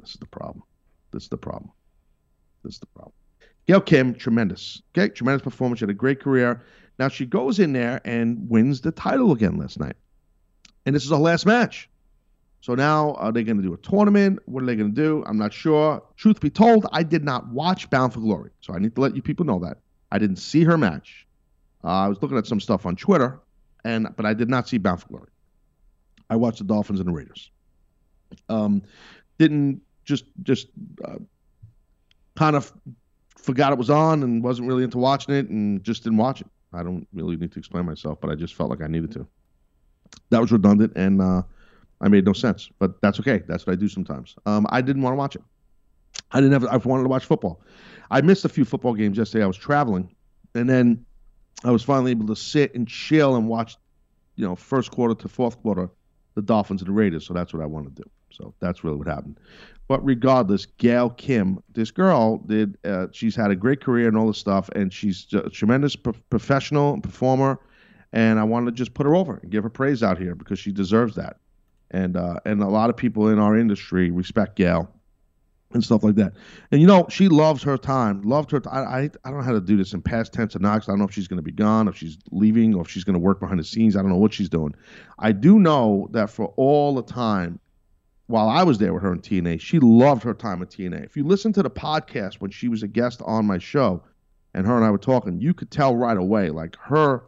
[0.00, 0.62] This is the problem.
[1.10, 1.72] This is the problem.
[2.62, 3.12] This is the problem.
[3.68, 4.80] Gail Kim, tremendous.
[4.96, 5.80] Okay, tremendous performance.
[5.80, 6.64] She had a great career.
[6.98, 9.94] Now she goes in there and wins the title again last night.
[10.86, 11.90] And this is her last match.
[12.62, 14.40] So now are they going to do a tournament?
[14.46, 15.22] What are they going to do?
[15.26, 16.02] I'm not sure.
[16.16, 18.50] Truth be told, I did not watch Bound for Glory.
[18.62, 19.76] So I need to let you people know that.
[20.10, 21.26] I didn't see her match.
[21.84, 23.38] Uh, I was looking at some stuff on Twitter,
[23.84, 25.28] and but I did not see Bound for Glory.
[26.30, 27.50] I watched the Dolphins and the Raiders.
[28.48, 28.82] Um,
[29.38, 30.68] didn't just just
[31.04, 31.18] uh,
[32.34, 32.72] kind of
[33.48, 36.46] forgot it was on and wasn't really into watching it and just didn't watch it.
[36.74, 39.26] I don't really need to explain myself, but I just felt like I needed to.
[40.28, 41.40] That was redundant and uh,
[42.02, 43.42] I made no sense, but that's okay.
[43.48, 44.36] That's what I do sometimes.
[44.44, 45.42] Um, I didn't want to watch it.
[46.30, 46.66] I didn't have.
[46.66, 47.62] I wanted to watch football.
[48.10, 49.44] I missed a few football games yesterday.
[49.44, 50.14] I was traveling,
[50.54, 51.06] and then
[51.64, 53.78] I was finally able to sit and chill and watch,
[54.36, 55.88] you know, first quarter to fourth quarter,
[56.34, 57.26] the Dolphins and the Raiders.
[57.26, 58.10] So that's what I wanted to do.
[58.30, 59.38] So that's really what happened.
[59.88, 62.76] But regardless, Gail Kim, this girl did.
[62.84, 66.12] Uh, she's had a great career and all this stuff, and she's a tremendous pro-
[66.28, 67.58] professional performer.
[68.12, 70.58] And I wanted to just put her over and give her praise out here because
[70.58, 71.38] she deserves that.
[71.90, 74.92] And uh, and a lot of people in our industry respect Gail
[75.72, 76.34] and stuff like that.
[76.70, 78.22] And you know, she loves her time.
[78.22, 78.60] Loved her.
[78.60, 80.82] T- I, I I don't know how to do this in past tense or not.
[80.82, 83.04] I don't know if she's going to be gone, if she's leaving, or if she's
[83.04, 83.96] going to work behind the scenes.
[83.96, 84.74] I don't know what she's doing.
[85.18, 87.58] I do know that for all the time
[88.28, 91.04] while I was there with her in TNA, she loved her time at TNA.
[91.04, 94.02] If you listen to the podcast when she was a guest on my show,
[94.54, 97.24] and her and I were talking, you could tell right away, like her,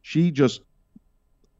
[0.00, 0.62] she just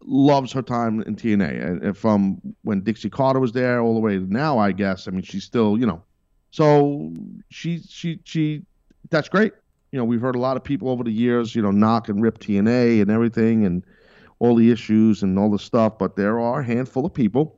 [0.00, 1.82] loves her time in TNA.
[1.84, 5.06] And, from when Dixie Carter was there all the way to now, I guess.
[5.06, 6.02] I mean, she's still, you know.
[6.50, 7.12] So
[7.50, 8.62] she she she
[9.10, 9.52] that's great.
[9.92, 12.22] You know, we've heard a lot of people over the years, you know, knock and
[12.22, 13.84] rip TNA and everything and
[14.38, 17.57] all the issues and all the stuff, but there are a handful of people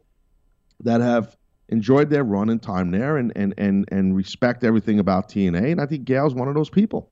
[0.81, 1.36] that have
[1.69, 5.73] enjoyed their run and time there and and and and respect everything about TNA.
[5.73, 7.11] And I think Gail's one of those people.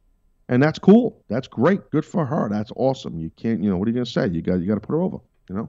[0.48, 1.22] And that's cool.
[1.28, 1.90] That's great.
[1.90, 2.48] Good for her.
[2.48, 3.18] That's awesome.
[3.18, 4.28] You can't, you know, what are you gonna say?
[4.28, 5.18] You got you gotta put her over,
[5.48, 5.68] you know?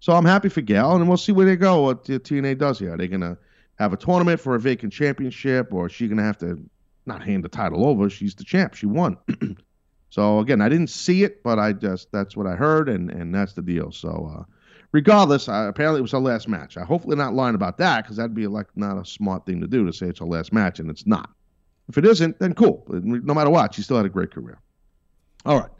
[0.00, 1.82] So I'm happy for Gail, and we'll see where they go.
[1.82, 2.94] What the TNA does here.
[2.94, 3.36] Are they gonna
[3.78, 6.62] have a tournament for a vacant championship, or is she gonna have to
[7.06, 8.08] not hand the title over?
[8.08, 8.74] She's the champ.
[8.74, 9.16] She won.
[10.10, 13.34] so again, I didn't see it, but I just that's what I heard, and and
[13.34, 13.90] that's the deal.
[13.90, 14.44] So uh,
[14.92, 16.76] regardless, I, apparently it was her last match.
[16.76, 19.66] I hopefully not lying about that because that'd be like not a smart thing to
[19.66, 21.30] do to say it's her last match, and it's not.
[21.88, 22.84] If it isn't, then cool.
[22.88, 24.60] No matter what, she still had a great career.
[25.44, 25.70] All right.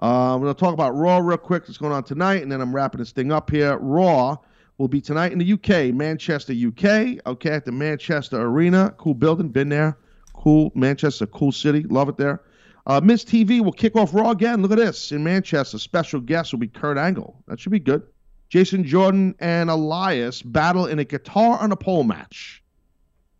[0.00, 1.64] Uh, I'm going to talk about Raw real quick.
[1.64, 3.76] What's going on tonight, and then I'm wrapping this thing up here.
[3.78, 4.36] Raw
[4.78, 7.18] will be tonight in the UK, Manchester, UK.
[7.26, 9.48] Okay, at the Manchester Arena, cool building.
[9.48, 9.98] Been there.
[10.34, 11.82] Cool Manchester, cool city.
[11.82, 12.42] Love it there.
[12.86, 14.62] Uh, Miz TV will kick off Raw again.
[14.62, 15.78] Look at this in Manchester.
[15.78, 17.42] Special guest will be Kurt Angle.
[17.48, 18.02] That should be good.
[18.48, 22.62] Jason Jordan and Elias battle in a guitar on a pole match.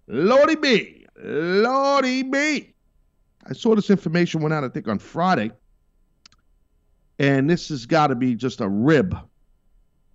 [0.07, 1.07] Lordy B.
[1.17, 2.75] Lordy B.
[3.47, 5.51] I saw this information went out, I think, on Friday.
[7.19, 9.17] And this has got to be just a rib,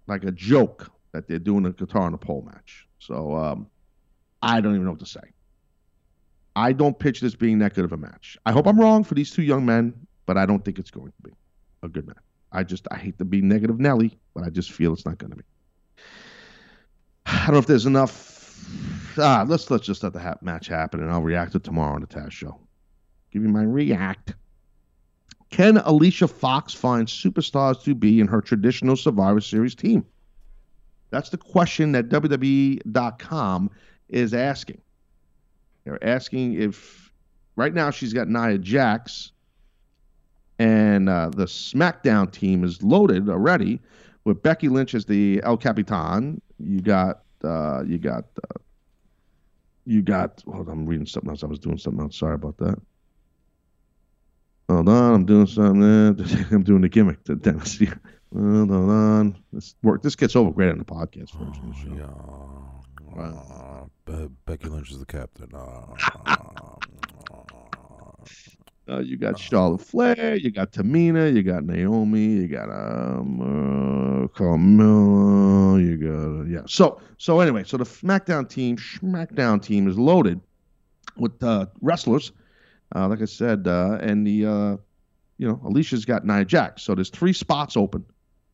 [0.07, 2.87] like a joke that they're doing a guitar on a pole match.
[2.99, 3.67] So um,
[4.41, 5.21] I don't even know what to say.
[6.55, 8.37] I don't pitch this being that good of a match.
[8.45, 9.93] I hope I'm wrong for these two young men,
[10.25, 11.35] but I don't think it's going to be
[11.81, 12.17] a good match.
[12.53, 15.31] I just I hate to be negative Nelly, but I just feel it's not going
[15.31, 15.43] to be.
[17.25, 18.31] I don't know if there's enough.
[19.17, 22.01] Ah, let's let's just let the ha- match happen, and I'll react to tomorrow on
[22.01, 22.59] the Taz show.
[23.31, 24.35] Give you my react.
[25.49, 30.05] Can Alicia Fox find superstars to be in her traditional Survivor Series team?
[31.11, 33.69] That's the question that WWE.com
[34.09, 34.81] is asking.
[35.83, 37.11] They're asking if
[37.55, 39.32] right now she's got Nia Jax,
[40.63, 43.81] and uh, the SmackDown team is loaded already
[44.23, 46.41] with Becky Lynch as the El Capitan.
[46.57, 48.59] You got uh, you got uh,
[49.85, 50.41] you got.
[50.47, 51.43] Hold on, I'm reading something else.
[51.43, 52.17] I was doing something else.
[52.17, 52.79] Sorry about that.
[54.69, 56.47] Hold on, I'm doing something.
[56.51, 57.21] I'm doing the gimmick.
[57.25, 57.77] To Dennis.
[58.33, 59.35] Hold on.
[59.51, 60.01] This work.
[60.01, 61.65] This gets over great on the podcast version.
[61.65, 63.19] of the show.
[63.19, 65.49] Uh, Be- Becky Lynch is the captain.
[65.53, 66.67] Uh,
[68.89, 74.27] Uh, you got Charlotte Flair, you got Tamina, you got Naomi, you got um uh,
[74.27, 76.63] Carmella, you got uh, yeah.
[76.65, 80.41] So so anyway, so the SmackDown team, SmackDown team is loaded
[81.15, 82.33] with uh, wrestlers.
[82.93, 84.77] Uh, like I said, uh, and the uh,
[85.37, 88.05] you know Alicia's got Nia Jax, so there's three spots open.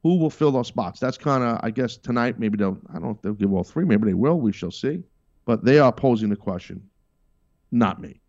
[0.04, 1.00] Who will fill those spots?
[1.00, 2.40] That's kind of I guess tonight.
[2.40, 3.84] Maybe they'll I don't know if they'll give all three.
[3.84, 4.40] Maybe they will.
[4.40, 5.04] We shall see.
[5.46, 6.88] But they are posing the question,
[7.72, 8.22] not me.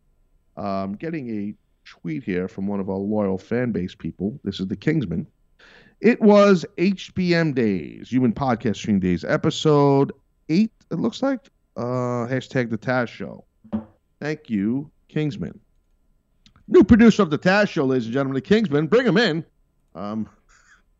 [0.56, 4.38] Um, getting a tweet here from one of our loyal fan base people.
[4.44, 5.26] This is the Kingsman.
[6.00, 10.12] It was HBM Days, Human Podcast Stream Days, episode
[10.48, 10.72] eight.
[10.90, 13.44] It looks like uh, hashtag the Taz Show.
[14.20, 15.58] Thank you, Kingsman.
[16.68, 18.86] New producer of the Taz Show, ladies and gentlemen, the Kingsman.
[18.86, 19.44] Bring him in.
[19.94, 20.28] Um,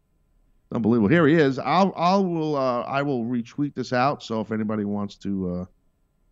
[0.73, 1.09] unbelievable.
[1.09, 1.59] Here he is.
[1.59, 4.23] I'll I will uh, I will retweet this out.
[4.23, 5.65] So if anybody wants to uh,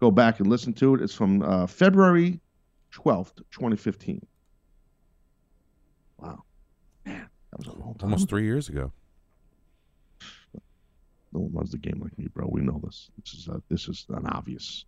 [0.00, 2.40] go back and listen to it, it's from uh, February
[2.90, 4.20] twelfth, twenty fifteen.
[4.20, 4.37] Wow,
[7.08, 8.10] man, that was a long time.
[8.12, 8.92] almost three years ago.
[11.32, 12.48] No one runs the game like me, bro.
[12.50, 13.10] We know this.
[13.22, 14.84] This is uh, this is an obvious.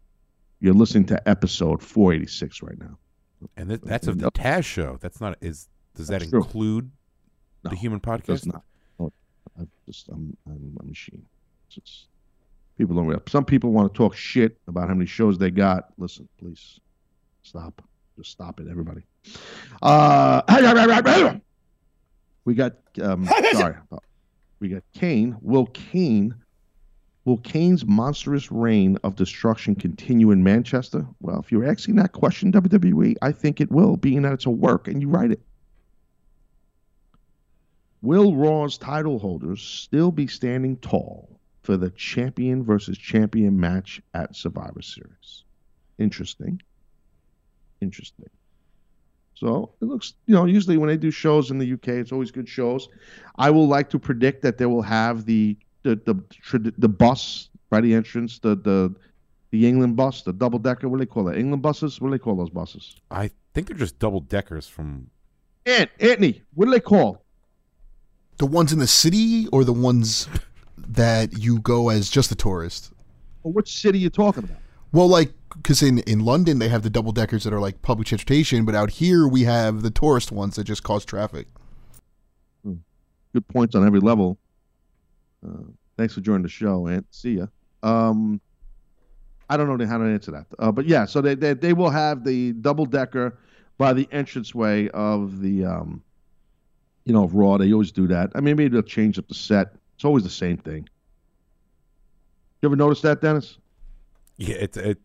[0.61, 2.99] You're listening to episode 486 right now.
[3.57, 4.99] And that, that's of the Taz show.
[5.01, 5.69] That's not is.
[5.95, 6.43] Does that That's true.
[6.43, 6.91] include
[7.63, 8.47] the human It does podcast?
[8.53, 8.63] not.
[8.99, 9.13] No,
[9.59, 11.23] I just I'm I'm a machine.
[11.67, 12.07] It's just,
[12.79, 13.07] people don't.
[13.07, 15.89] realize- Some people want to talk shit about how many shows they got.
[15.99, 16.81] Listen, please,
[17.43, 17.83] stop.
[18.17, 19.03] Just stop it, everybody.
[19.83, 20.43] Uh,
[22.45, 23.77] we got um, sorry,
[24.61, 25.37] we got Kane.
[25.41, 26.35] Will Kane?
[27.27, 31.07] Will Kane's monstrous reign of destruction continue in Manchester?
[31.21, 34.51] Well, if you're asking that question, WWE, I think it will, being that it's a
[34.51, 35.41] work and you write it.
[38.03, 44.35] Will Raw's title holders still be standing tall for the champion versus champion match at
[44.35, 45.45] Survivor Series?
[45.99, 46.63] Interesting.
[47.83, 48.31] Interesting.
[49.41, 52.31] So it looks, you know, usually when they do shows in the UK, it's always
[52.31, 52.91] good shows.
[53.37, 57.81] I will like to predict that they will have the the the the bus by
[57.81, 58.95] the entrance, the the
[59.51, 60.91] the England bus, the double decker.
[60.91, 61.39] What do they call it?
[61.39, 62.03] England buses.
[62.03, 62.97] What do they call those buses?
[63.11, 65.09] I think they're just double deckers from.
[65.65, 67.25] Ant, Anthony, what do they call?
[68.37, 70.29] The ones in the city or the ones
[70.77, 72.93] that you go as just a tourist?
[73.43, 74.59] Well, which city are you talking about?
[74.93, 78.09] Well, like because in in London they have the double deckers that are like public
[78.09, 81.47] transportation, but out here we have the tourist ones that just cause traffic.
[83.33, 84.39] Good points on every level.
[85.47, 85.63] Uh,
[85.97, 87.47] thanks for joining the show, and see ya.
[87.83, 88.41] Um,
[89.49, 91.05] I don't know how to answer that, uh, but yeah.
[91.05, 93.39] So they, they they will have the double decker
[93.79, 96.03] by the entranceway of the um,
[97.05, 97.57] you know, of Raw.
[97.57, 98.31] They always do that.
[98.35, 99.75] I mean, maybe they'll change up the set.
[99.95, 100.89] It's always the same thing.
[102.63, 103.59] You ever notice that, Dennis?
[104.41, 104.99] Yeah, it's it.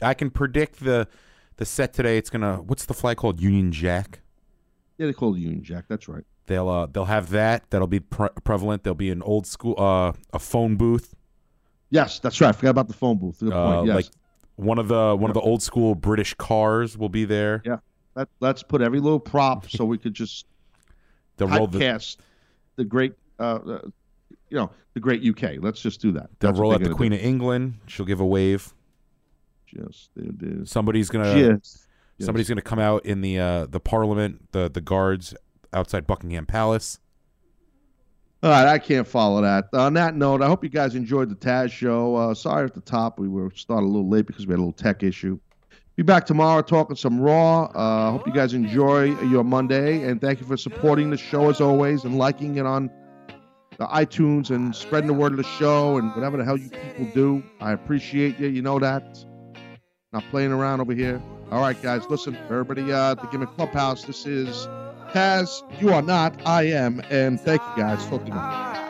[0.00, 1.08] I can predict the
[1.56, 2.16] the set today.
[2.18, 2.58] It's gonna.
[2.62, 3.40] What's the flag called?
[3.40, 4.20] Union Jack.
[4.96, 5.86] Yeah, they call it Union Jack.
[5.88, 6.24] That's right.
[6.46, 7.68] They'll uh they'll have that.
[7.70, 8.84] That'll be pre- prevalent.
[8.84, 11.14] There'll be an old school uh a phone booth.
[11.90, 12.50] Yes, that's right.
[12.50, 13.40] I forgot about the phone booth.
[13.40, 13.86] Good Uh, point.
[13.88, 13.94] Yes.
[13.96, 14.06] Like
[14.54, 17.62] one of the one of the old school British cars will be there.
[17.64, 17.78] Yeah.
[18.14, 20.46] Let, let's put every little prop so we could just
[21.36, 22.16] They'll roll the
[22.76, 23.80] the great, uh, uh,
[24.50, 25.56] you know, the great UK.
[25.60, 26.28] Let's just do that.
[26.38, 27.16] they'll That's roll out the Queen do.
[27.16, 27.74] of England.
[27.86, 28.74] She'll give a wave.
[29.72, 30.70] Do this.
[30.70, 31.86] Somebody's gonna Yes.
[32.18, 32.26] Yes.
[32.26, 35.32] somebody's gonna come out in the uh the Parliament the the guards
[35.72, 36.98] outside Buckingham Palace.
[38.42, 39.68] All right, I can't follow that.
[39.74, 42.16] On that note, I hope you guys enjoyed the Taz show.
[42.16, 44.62] Uh, sorry at the top we were started a little late because we had a
[44.62, 45.38] little tech issue.
[45.96, 47.64] Be back tomorrow talking some Raw.
[47.64, 51.60] Uh, hope you guys enjoy your Monday, and thank you for supporting the show as
[51.60, 52.90] always and liking it on
[53.80, 57.06] the iTunes and spreading the word of the show and whatever the hell you people
[57.14, 57.42] do.
[57.62, 58.48] I appreciate you.
[58.48, 59.24] You know that.
[60.12, 61.20] Not playing around over here.
[61.50, 64.04] All right, guys, listen, everybody uh, at the Gimmick Clubhouse.
[64.04, 64.66] This is
[65.12, 65.62] Taz.
[65.80, 66.46] You are not.
[66.46, 67.00] I am.
[67.08, 68.04] And thank you, guys.
[68.06, 68.89] Talk to you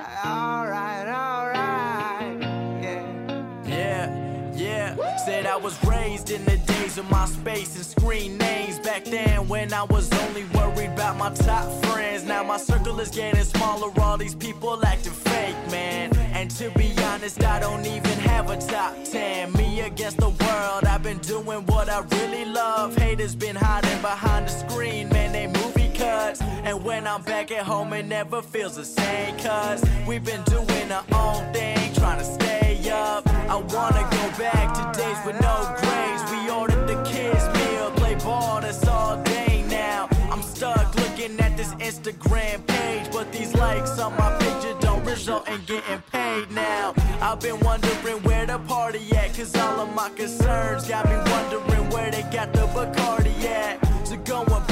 [5.71, 8.79] was raised in the days of MySpace and screen names.
[8.81, 12.25] Back then, when I was only worried about my top friends.
[12.25, 13.91] Now my circle is getting smaller.
[14.01, 16.17] All these people acting fake, man.
[16.35, 19.53] And to be honest, I don't even have a top 10.
[19.53, 20.85] Me against the world.
[20.85, 22.97] I've been doing what I really love.
[22.97, 25.33] Haters been hiding behind the screen, man.
[25.33, 25.80] They movie
[26.11, 26.41] cuts.
[26.69, 29.37] And when I'm back at home, it never feels the same.
[29.39, 33.23] Cause we've been doing our own thing, trying to stay up.
[33.55, 36.23] I wanna go back to days with no grades.
[36.33, 40.09] We ordered the kids' meal, play ball, that's all day now.
[40.33, 45.49] I'm stuck looking at this Instagram page, but these likes on my picture don't result
[45.49, 46.95] in getting paid now.
[47.21, 51.87] I've been wondering where the party at, cause all of my concerns got me wondering
[51.91, 53.75] where they got the Bacardi at.
[54.07, 54.70] So go and pour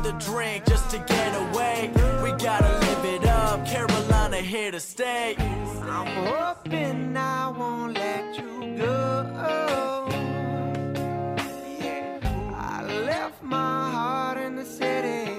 [0.00, 1.90] another drink just to get away.
[2.22, 5.36] We gotta live it up, Carolina here to stay.
[5.38, 10.06] I'm hoping I won't let you go.
[12.54, 15.29] I left my heart in the city.